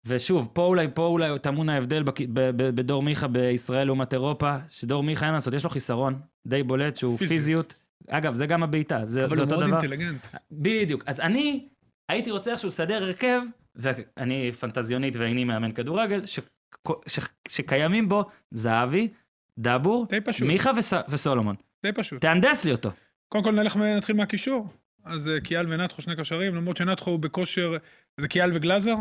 [0.05, 4.55] ושוב, פה אולי, פה אולי טמון ההבדל בק- ב- ב- בדור מיכה בישראל לעומת אירופה,
[4.69, 7.37] שדור מיכה אין לעשות, יש לו חיסרון די בולט שהוא פיזיות.
[7.39, 7.73] פיזיות.
[8.07, 9.77] אגב, זה גם הבעיטה, זה, אבל זה הוא אותו מאוד דבר.
[9.79, 10.27] אינטליגנט.
[10.51, 11.03] בדיוק.
[11.05, 11.67] אז אני
[12.09, 13.41] הייתי רוצה איכשהו לסדר הרכב,
[13.75, 16.39] ואני פנטזיונית ואיני מאמן כדורגל, ש...
[17.07, 17.19] ש...
[17.47, 19.07] שקיימים בו זהבי,
[19.59, 20.07] דבור,
[20.45, 20.93] מיכה וס...
[21.09, 21.55] וסולומון.
[21.85, 22.21] די פשוט.
[22.21, 22.89] תהנדס לי אותו.
[23.29, 24.67] קודם כל נלך, נתחיל מהקישור.
[25.03, 27.77] אז אה, קיאל ונתחו שני קשרים, למרות שנתחו הוא בכושר,
[28.17, 28.95] זה קיאל וגלאזר,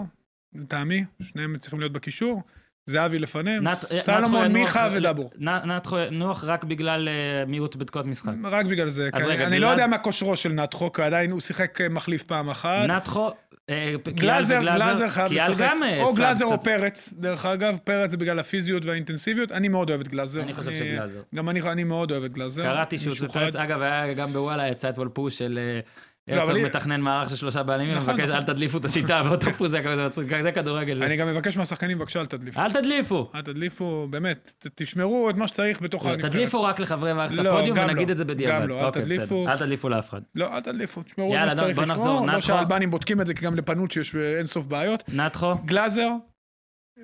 [0.55, 2.43] לטעמי, שניהם צריכים להיות בקישור.
[2.87, 5.31] זהבי לפניהם, נת- נתחו סלומון, מיכה ודבור.
[5.39, 8.33] נתחו ינוח רק בגלל אה, מיעוט בדקות משחק.
[8.45, 9.09] רק בגלל זה.
[9.13, 11.89] אז כי רגע, אני לא יודע מה כושרו של נתחו, כי עדיין הוא שיחק אה,
[11.89, 12.87] מחליף פעם אחת.
[12.89, 13.31] נתחו,
[13.71, 15.61] אה, גלאזר, גלאזר חייב לשחק.
[15.83, 16.61] אה, או גלאזר או.
[16.61, 19.53] פרץ, דרך אגב, פרץ זה בגלל הפיזיות והאינטנסיביות.
[19.53, 20.43] אני מאוד אוהב את גלאזר.
[20.43, 21.21] אני חושב שגלאזר.
[21.35, 22.63] גם אני, מאוד אוהב את גלאזר.
[22.63, 23.29] קראתי שהוא.
[23.29, 25.81] פרץ, אגב, היה גם בוואלה, יצא אתמול פוש של אה,
[26.29, 28.37] הרצוג אבל- מתכנן מערך של שלושה בעלים, נכון, מבקש נכון.
[28.37, 29.83] אל תדליפו את השיטה, ואותו פוש זה
[30.43, 30.97] זה כדורגל.
[30.97, 31.07] זה.
[31.07, 32.61] אני גם מבקש מהשחקנים, בבקשה, אל תדליפו.
[32.61, 33.31] אל תדליפו.
[33.35, 36.31] אל תדליפו, באמת, תשמרו את מה שצריך בתוך לא, הנבחרת.
[36.33, 38.13] תדליפו רק לחברי מערכת לא, הפודיום ונגיד לא.
[38.13, 38.63] את זה בדיעבד.
[38.63, 39.49] גם לא, אל אוקיי, תדליפו.
[39.49, 40.21] אל תדליפו לאף אחד.
[40.35, 42.27] לא, אל תדליפו, תשמרו את מה שצריך לשמור.
[42.27, 42.41] לא.
[42.41, 45.03] שהאלבנים בודקים את זה, כי גם לפנוצ'י יש אה, אין סוף בעיות.
[45.09, 46.11] נתחו, גלאזר,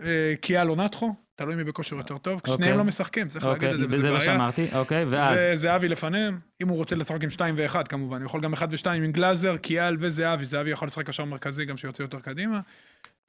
[0.05, 2.35] אה, קיאל או נתחו, תלוי מי בכושר יותר טוב.
[2.35, 2.55] אוקיי.
[2.55, 4.25] שניהם לא משחקים, צריך להגיד אוקיי, את זה, וזה וזה מה בעיה.
[4.25, 8.40] שאמרתי, אוקיי, ואז, וזהבי לפניהם, אם הוא רוצה לשחק עם 2 ו-1 כמובן, הוא יכול
[8.40, 12.20] גם 1 ו-2 עם גלאזר, קיאל וזהבי, זהבי יכול לשחק קשר מרכזי גם שיוצא יותר
[12.20, 12.61] קדימה,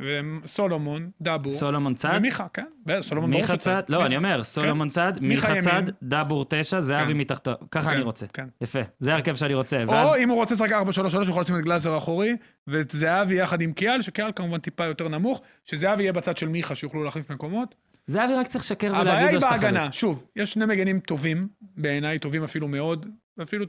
[0.02, 2.66] וסולומון, דאבור, סולומון צד, ומיכה, כן,
[3.02, 3.82] סולומון ברור מיכה שצד.
[3.82, 5.84] צד, לא, אני אומר, סולומון צד, מיכה צד.
[6.04, 7.18] דאבור תשע, זהבי כן.
[7.18, 8.26] מתחתו, ככה כן, אני רוצה.
[8.34, 8.48] כן.
[8.62, 10.76] יפה, זה ההרכב שאני רוצה, או אם הוא רוצה לשחק 4-3-3,
[11.16, 12.36] הוא יכול לשים את גלאזר אחורי,
[12.68, 16.76] ואת זהבי יחד עם קיאל, שקיאל כמובן טיפה יותר נמוך, שזהבי יהיה בצד של מיכה,
[16.76, 17.76] שיוכלו להחליף מקומות.
[18.10, 19.94] זהבי רק צריך לשקר הבעיה ולהגיד היא לו שאתה בהגנה, חלוץ.
[19.94, 23.06] שוב, יש שני מגנים טובים, בעיניי טובים אפילו מאוד,
[23.38, 23.66] ואפילו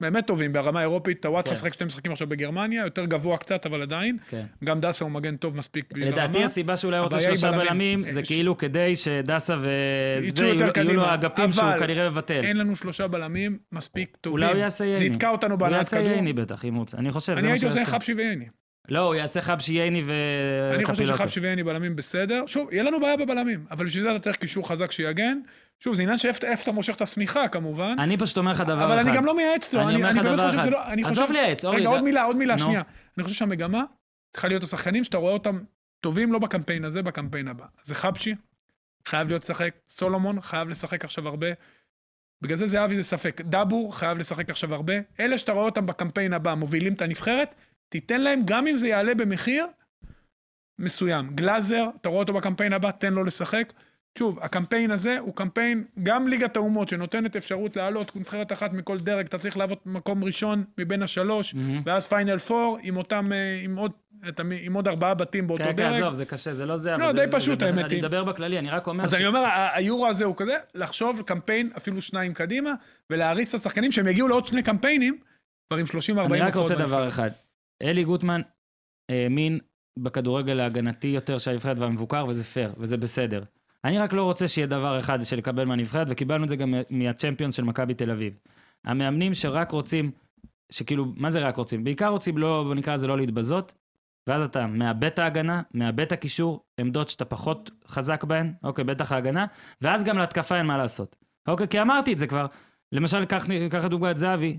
[0.00, 1.56] באמת טובים ברמה האירופית, טוואטחה כן.
[1.56, 4.16] שיחק שני משחקים עכשיו בגרמניה, יותר גבוה קצת, אבל עדיין.
[4.30, 4.44] כן.
[4.64, 6.44] גם דסה הוא מגן טוב מספיק בשביל לדעתי.
[6.44, 8.04] הסיבה שאולי הוא רוצה הבעיה היא שלושה בלמים.
[8.10, 9.68] זה יש- כאילו כדי שדסה ו...
[10.22, 12.40] יצאו זה, יותר יהיו- יהיו לו קדימה, אגפים שהוא כנראה מבטל.
[12.44, 14.42] אין לנו שלושה בלמים מספיק טובים.
[14.42, 14.98] אולי הוא יעשה ייני.
[14.98, 16.08] זה יתקע אותנו הוא בהנעת יעשה כדור.
[16.12, 16.96] ייני בטח, אם הוא רוצה.
[16.98, 17.90] אני חושב, זה אני הייתי עושה יעשה.
[17.90, 18.44] חבשי וייני.
[18.88, 21.18] לא, הוא יעשה חבשי ייני אני חושב וקפילוטו.
[21.18, 22.46] שחבשי וייני בלמים בסדר.
[22.46, 25.38] שוב, יהיה לנו בעיה בבלמים, אבל בשביל זה אתה צריך קישור חזק שיגן.
[25.80, 27.96] שוב, זה עניין שאיפה איפה אתה מושך את השמיכה כמובן.
[27.98, 28.84] אני פשוט אומר לך דבר אחד.
[28.84, 30.68] אבל אני גם לא מייעץ לו, אני אני אומר לך דבר אחד.
[30.70, 30.86] לא...
[30.86, 31.76] אני עזוב חושב- לייעץ, אורי.
[31.76, 32.60] רגע, עוד מילה, עוד מילה, נו.
[32.64, 32.82] שנייה.
[33.18, 33.82] אני חושב שהמגמה
[34.32, 35.58] צריכה להיות השחקנים שאתה רואה אותם
[36.00, 37.64] טובים לא בקמפיין הזה, בקמפיין הבא.
[37.82, 38.34] זה חבשי,
[39.08, 41.46] חייב להיות לשחק, סולומון חייב לשחק עכשיו הרבה.
[42.42, 43.40] בגלל זה זהבי זה ספק.
[43.44, 44.94] דאבור חייב לשחק עכשיו הרבה.
[45.20, 47.54] אלה שאתה רואה אותם בקמפיין הבא, מובילים את הנבחרת,
[47.90, 49.66] תיתן להם, גם אם זה יעלה במחיר
[50.78, 51.30] מסוים.
[51.34, 53.72] גלאזר, אתה רואה אותו בקמפיין הבא, תן לו לשחק.
[54.18, 59.26] שוב, הקמפיין הזה הוא קמפיין, גם ליגת האומות, שנותנת אפשרות לעלות נבחרת אחת מכל דרג,
[59.26, 61.82] אתה צריך לעבוד מקום ראשון מבין השלוש, מהמם.
[61.86, 63.92] ואז פיינל פור, עם אותם, אה, עם עוד,
[64.62, 65.94] עם עוד ארבעה בתים באותו כן, כן, דרג.
[66.02, 66.96] עזוב, זה קשה, זה לא זה.
[66.96, 68.02] לא, די זה- פשוט, זה- האמת אני היא.
[68.02, 71.70] מדבר בכללי, אני רק אומר אז ש- אני אומר, היורו הזה הוא כזה, לחשוב קמפיין
[71.76, 72.72] אפילו שניים קדימה,
[73.10, 75.18] ולהריץ את השחקנים שהם יגיעו לעוד שני קמפיינים,
[75.68, 75.90] כבר עם 30-40
[76.32, 77.08] אני רק רוצה דבר.
[77.08, 77.30] אחד.
[77.82, 78.40] אלי גוטמן
[79.08, 79.58] האמין
[79.98, 83.42] בכדורגל ההגנתי יותר של הנבחרת והמבוקר, וזה פייר, וזה בסדר.
[83.84, 87.54] אני רק לא רוצה שיהיה דבר אחד של לקבל מהנבחרת, וקיבלנו את זה גם מהצ'מפיונס
[87.54, 88.38] של מכבי תל אביב.
[88.84, 90.10] המאמנים שרק רוצים,
[90.72, 91.84] שכאילו, מה זה רק רוצים?
[91.84, 93.74] בעיקר רוצים לא, בוא נקרא לזה לא להתבזות,
[94.26, 99.12] ואז אתה מאבד את ההגנה, מאבד את הקישור, עמדות שאתה פחות חזק בהן, אוקיי, בטח
[99.12, 99.46] ההגנה,
[99.80, 101.16] ואז גם להתקפה אין מה לעשות.
[101.48, 102.46] אוקיי, כי אמרתי את זה כבר.
[102.92, 104.58] למשל, קח, לדוגמה את זהבי,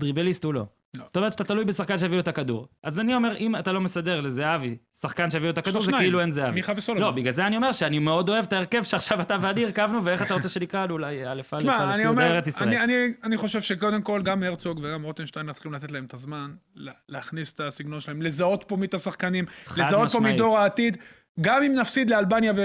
[0.00, 0.66] דריבליסט הוא לא.
[0.96, 1.04] לא.
[1.06, 2.68] זאת אומרת שאתה תלוי בשחקן שיביא לו את הכדור.
[2.84, 6.20] אז אני אומר, אם אתה לא מסדר לזהבי שחקן שיביא לו את הכדור, זה כאילו
[6.20, 6.54] אין זהבי.
[6.54, 7.08] מיכה וסולומון.
[7.08, 10.22] לא, בגלל זה אני אומר שאני מאוד אוהב את ההרכב שעכשיו אתה ואני הרכבנו, ואיך
[10.22, 12.68] אתה רוצה שנקרא לו אולי א' א' א' ארץ ישראל.
[12.68, 12.92] אני, אני,
[13.24, 17.54] אני חושב שקודם כל גם הרצוג וגם רוטנשטיין צריכים לתת להם את הזמן, לה- להכניס
[17.54, 19.44] את הסגנון שלהם, לזהות פה מי את השחקנים,
[19.76, 20.20] לזהות פה.
[20.20, 20.96] מדור העתיד,
[21.40, 22.62] גם אם נפסיד לאלבניה ו...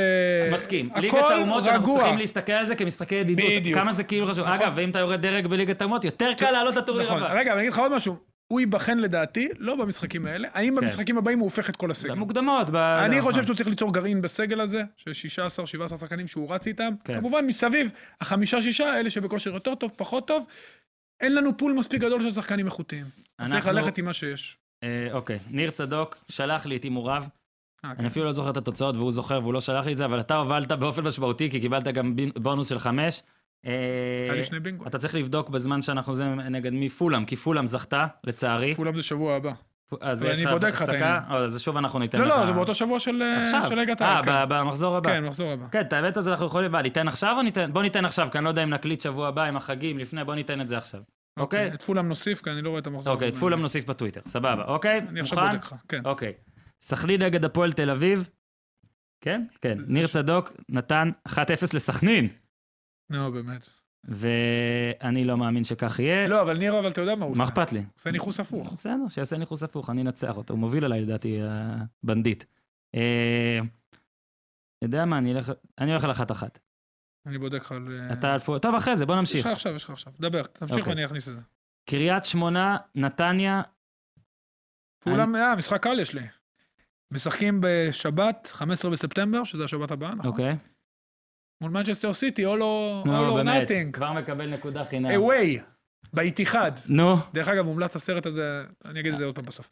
[0.51, 0.89] מסכים.
[0.91, 1.93] הכל ליגת האומות, אנחנו.
[1.95, 3.45] צריכים להסתכל על זה כמשחקי ידידות.
[3.57, 3.80] בדיוק.
[3.80, 4.47] כמה זה כאילו חשוב.
[4.47, 4.59] נכון.
[4.61, 7.24] אגב, ואם אתה יורד דרג בליגת האומות, יותר קל לעלות לטורניר נכון.
[7.24, 7.39] הבא.
[7.39, 11.39] רגע, אני אגיד לך עוד משהו, הוא ייבחן לדעתי, לא במשחקים האלה, האם במשחקים הבאים
[11.39, 12.11] הוא הופך את כל הסגל.
[12.11, 12.70] במוקדמות.
[12.70, 13.32] ב- אני נכון.
[13.32, 15.11] חושב שהוא צריך ליצור גרעין בסגל הזה, של
[15.88, 16.93] 16-17 שחקנים שהוא רץ איתם.
[17.03, 17.13] כן.
[17.13, 17.91] כמובן מסביב,
[18.22, 20.45] החמישה-שישה, אלה שבכושר יותר טוב, פחות טוב,
[21.22, 23.05] אין לנו פול מספיק גדול של שחקנים איכותיים.
[23.39, 24.57] אז צריך אנחנו- ללכת עם מה שיש.
[24.84, 27.24] אה, אוקיי, ניר צדוק שלח לי את הימוריו.
[27.86, 27.99] אה, כן.
[27.99, 30.19] אני אפילו לא זוכר את התוצאות והוא זוכר והוא לא שלח לי את זה, אבל
[30.19, 33.23] אתה הובלת באופן משמעותי, כי קיבלת גם בונוס של חמש.
[33.65, 33.71] אה,
[34.23, 34.88] היה לי שני בינגו.
[34.88, 38.75] אתה צריך לבדוק בזמן שאנחנו זה נגד מי פולאם, כי פולאם זכתה, לצערי.
[38.75, 39.51] כולם זה שבוע הבא.
[40.01, 41.21] אז יש אני לך בודק לך את הפסקה?
[41.30, 42.38] אז שוב אנחנו ניתן לא, לך...
[42.38, 43.23] לא, זה באותו שבוע של
[43.75, 44.23] ליגת אה, העל.
[44.23, 44.32] כן.
[44.49, 45.09] במחזור הבא.
[45.09, 45.65] כן, מחזור הבא.
[45.71, 47.73] כן, את האמת הזה אנחנו יכולים, מה, ניתן עכשיו או ניתן?
[47.73, 50.36] בוא ניתן עכשיו, כי אני לא יודע אם נקליט שבוע הבא עם החגים לפני, בוא
[50.36, 51.01] ניתן את זה עכשיו.
[51.38, 51.73] אוקיי?
[51.73, 53.13] את פולאם נוסיף, כי אני לא רואה את המחזור.
[53.13, 55.01] אוקיי, את פולאם נוסיף בטוויטר, סבבה, אוקיי?
[55.09, 55.47] אני עכשיו?
[55.51, 56.01] בודק לך, כן.
[56.05, 56.34] אוקיי.
[56.82, 58.30] סכנין נגד הפועל תל אביב.
[59.23, 59.45] כן?
[59.61, 59.78] כן.
[59.88, 61.32] ניר צדוק נתן 1-0
[61.73, 62.28] לסכנין,
[63.09, 63.69] נו, באמת.
[64.07, 66.28] ואני לא מאמין שכך יהיה.
[66.28, 67.53] לא, אבל ניר, אבל אתה יודע מה הוא מה עושה?
[67.53, 67.82] אכפת לי?
[67.93, 68.73] עושה ניכוס הפוך.
[68.73, 70.53] בסדר, שיעשה ניחוס הפוך, אני אנצח אותו.
[70.53, 71.39] הוא מוביל עליי, לדעתי,
[72.03, 72.43] הבנדיט.
[72.95, 73.59] אה,
[74.84, 76.59] יודע מה, אני אלך- אני הולך על אחת-אחת.
[77.25, 77.88] אני בודק לך על...
[77.99, 78.59] אה, אתה אלפו...
[78.59, 79.45] טוב, אחרי זה, בוא יש נמשיך.
[79.45, 80.13] לך עכשיו, יש לך עכשיו.
[80.19, 80.89] דבר, תמשיך אוקיי.
[80.93, 81.39] ואני אכניס את זה.
[81.89, 83.61] קריית שמונה, נתניה,
[85.03, 86.21] פולאם, אה, משחק קל יש לי.
[87.14, 90.32] משחקים בשבת, 15 בספטמבר, שזה השבת הבאה, נכון?
[90.32, 90.55] אוקיי.
[91.62, 92.60] מול מנצ'סטר סיטי, all
[93.05, 93.91] or nothing.
[93.93, 95.10] כבר מקבל נקודה חינם.
[95.10, 95.60] away,
[96.14, 96.72] באיתיחד.
[96.89, 99.70] נו, דרך אגב, מומלץ הסרט הזה, אני אגיד את זה עוד פעם בסוף.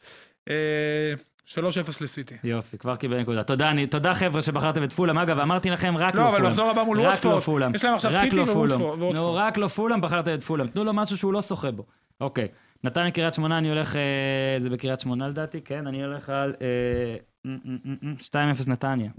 [0.49, 1.13] אה,
[1.45, 2.35] 3-0 לסיטי.
[2.43, 3.43] יופי, כבר קיבל נקודה.
[3.43, 5.17] תודה, אני, תודה חבר'ה שבחרתם את פולאם.
[5.17, 6.41] אגב, אמרתי לכם, רק לא לא, פולאם.
[6.41, 7.41] אבל מחזור הבא מול רק לא ווטפורד.
[7.41, 7.75] פולאם.
[7.75, 8.41] יש להם עכשיו סיטי לא.
[8.41, 9.15] וווטפורד.
[9.15, 10.67] נו, רק לא פולאם, בחרתם את פולאם.
[10.67, 11.85] תנו לו משהו שהוא לא שוחה בו.
[12.21, 12.47] אוקיי.
[12.83, 17.15] נתניה קריית שמונה, אני הולך, אה, זה בקריית שמונה לדעתי, כן, אני הולך על אה,
[17.45, 19.11] מ, מ, מ, מ, 2-0 נתניה.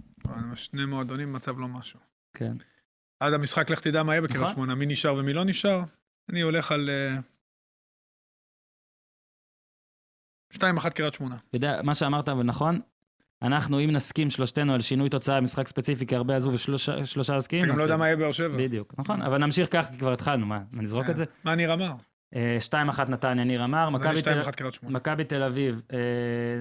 [0.54, 2.00] שני מועדונים, מצב לא משהו.
[2.34, 2.56] כן.
[3.20, 4.54] עד המשחק, לך תדע מה יהיה בקריית נכון.
[4.54, 5.82] שמונה, מי נשאר ומי לא נשאר.
[6.28, 6.90] אני הולך על...
[6.90, 7.18] אה,
[10.54, 11.36] 2-1 קריית שמונה.
[11.48, 12.80] אתה יודע, מה שאמרת נכון,
[13.42, 17.72] אנחנו, אם נסכים שלושתנו על שינוי תוצאה במשחק ספציפי, כי הרבה עזבו ושלושה מסכימים, אתה
[17.72, 18.56] גם לא יודע מה יהיה באר שבע.
[18.56, 21.24] בדיוק, נכון, אבל נמשיך כך, כי כבר התחלנו, מה, נזרוק את זה?
[21.44, 21.92] מה ניר אמר?
[22.34, 24.98] אה, 2-1 נתניה, ניר אמר, מכבי תל- 2-1 קריית שמונה.
[24.98, 25.98] מכבי תל אביב אה,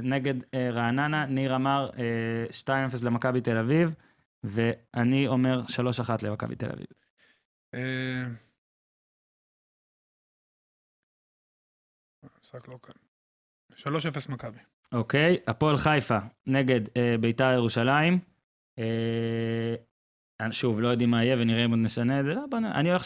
[0.03, 2.45] נגד אה, רעננה, ניר אמר אה,
[2.89, 3.95] 2-0 למכבי תל אביב,
[4.43, 6.87] ואני אומר 3-1 למכבי תל אביב.
[7.75, 8.23] אה,
[12.67, 12.93] לא קל.
[13.75, 14.57] 3-0 מכבי.
[14.91, 18.19] אוקיי, הפועל חיפה נגד אה, ביתר ירושלים.
[18.79, 19.75] אה,
[20.51, 22.33] שוב, לא יודעים מה יהיה ונראה אם עוד נשנה את זה.
[22.33, 22.57] לא, בוא.
[22.57, 23.03] אני הולך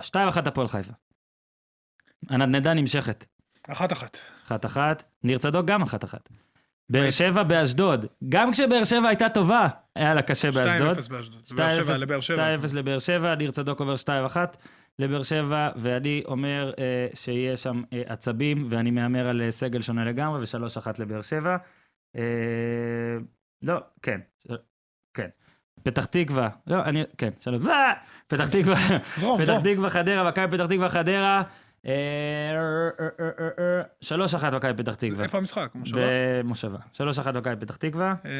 [0.00, 0.92] 2-1 הפועל חיפה.
[2.28, 3.24] הנדנדה נמשכת.
[3.68, 4.18] אחת אחת.
[4.48, 4.76] 1-1.
[5.24, 5.86] ניר צדוק גם 1-1.
[6.90, 8.06] באר שבע באשדוד.
[8.28, 10.98] גם כשבאר שבע הייתה טובה, היה לה קשה באשדוד.
[10.98, 11.42] 2-0 באשדוד.
[11.56, 12.56] באר שבע 2-0 לבאר שבע.
[12.56, 13.94] 2-0 לבאר שבע, ניר צדוק עובר
[14.34, 14.36] 2-1
[14.98, 20.04] לבאר שבע, ואני אומר אה, שיהיה שם אה, עצבים, ואני מהמר על אה, סגל שונה
[20.04, 21.56] לגמרי, ו-3-1 לבאר שבע.
[22.16, 22.22] אה,
[23.62, 24.20] לא, כן,
[25.14, 25.28] כן.
[25.82, 27.92] פתח תקווה, לא, אני, כן, שלוש, אה,
[28.26, 28.76] פתח תקווה,
[29.42, 29.58] פתח.
[29.64, 31.42] תקווה חדרה, מכבי פתח תקווה חדרה,
[31.86, 31.92] אה,
[33.00, 35.24] אה, אה, אה, אה, שלוש אחת מכבי פתח תקווה.
[35.24, 35.70] איפה המשחק?
[35.74, 36.00] מושבה?
[36.42, 36.78] במושבה.
[36.92, 38.14] שלוש אחת מכבי פתח תקווה.
[38.24, 38.30] אה,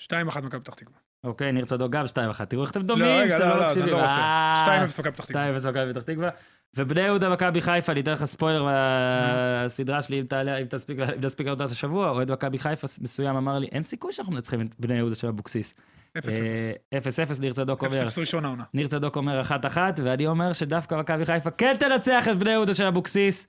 [0.00, 0.96] שתיים אחת מכבי פתח תקווה.
[1.24, 2.50] אוקיי, ניר צדוק גם שתיים אחת.
[2.50, 3.94] תראו איך אתם לא, דומים, שאתם לא, לא לא, אז אני מקשיבים.
[4.00, 4.16] לא רוצה.
[4.16, 5.50] אה, שתיים אפס מכבי פתח תקווה.
[5.58, 6.30] 2-0 מכבי פתח תקווה.
[6.76, 10.66] ובני יהודה מכבי חיפה, אני אתן לך ספוילר מהסדרה שלי, אם תעלה- אם
[11.20, 14.94] תספיק את השבוע, אוהד מכבי חיפה מסוים אמר לי, אין סיכוי שאנחנו מנצחים את בני
[14.94, 15.74] יהודה של אבוקסיס.
[16.18, 16.40] אפס
[16.94, 17.38] אפס.
[17.38, 18.64] 0-0, ניר צדוק אומר, אפס ראשון העונה.
[18.74, 22.74] ניר צדוק אומר אחת אחת, ואני אומר שדווקא מכבי חיפה כן תנצח את בני יהודה
[22.74, 23.48] של אבוקסיס.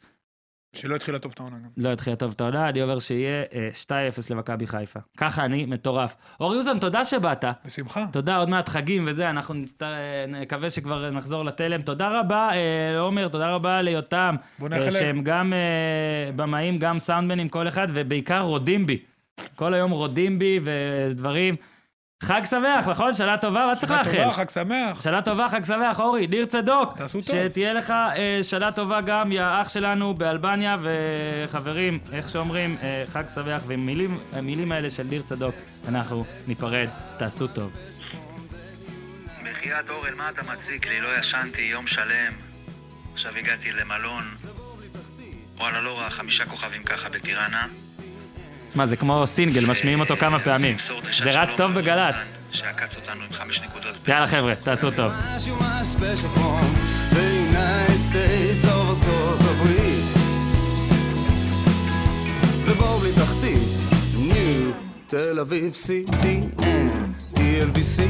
[0.76, 1.70] שלא התחילה טוב את העונה גם.
[1.78, 3.88] לא התחילה טוב את העונה, אני אומר שיהיה אה, 2-0
[4.30, 5.00] למכבי חיפה.
[5.18, 6.16] ככה אני מטורף.
[6.40, 7.46] אור יוזן, תודה שבאת.
[7.66, 8.06] בשמחה.
[8.12, 9.84] תודה, עוד מעט חגים וזה, אנחנו נסת...
[10.28, 11.82] נקווה שכבר נחזור לתלם.
[11.82, 17.00] תודה רבה, אה, לעומר, תודה רבה ליותם, בוא אה, נאחל שהם גם אה, במאים, גם
[17.00, 19.00] סאונדמנים, כל אחד, ובעיקר רודים בי.
[19.56, 21.56] כל היום רודים בי ודברים.
[22.24, 23.14] חג שמח, נכון?
[23.14, 24.24] שנה טובה, מה צריך שנה לאחל?
[24.24, 25.02] טובה, חג שמח.
[25.02, 26.98] שנה טובה, חג שמח, אורי, ניר צדוק.
[26.98, 27.36] תעשו טוב.
[27.50, 33.24] שתהיה לך אה, שנה טובה גם, יא אח שלנו באלבניה, וחברים, איך שאומרים, אה, חג
[33.34, 35.56] שמח, ומילים, המילים האלה של ניר צדוק,
[35.88, 37.72] אנחנו ניפרד, תעשו טוב.
[39.44, 41.02] בחייאת אורל, מה אתה מציק לי?
[41.02, 42.34] לא ישנתי יום שלם.
[43.14, 44.24] עכשיו הגעתי למלון.
[45.58, 47.68] וואלה, לא רע, חמישה כוכבים ככה בטיראנה.
[48.76, 50.76] שמע, זה כמו סינגל, משמיעים אותו כמה פעמים.
[51.24, 52.16] זה רץ טוב בגל"צ.
[52.16, 54.08] לאוזן, שעקץ אותנו עם חמש נקודות.
[54.08, 55.12] יאללה חבר'ה, תעשו טוב.
[55.12, 55.38] מה
[65.08, 66.62] תל אביב CTN,
[67.36, 68.02] TLVC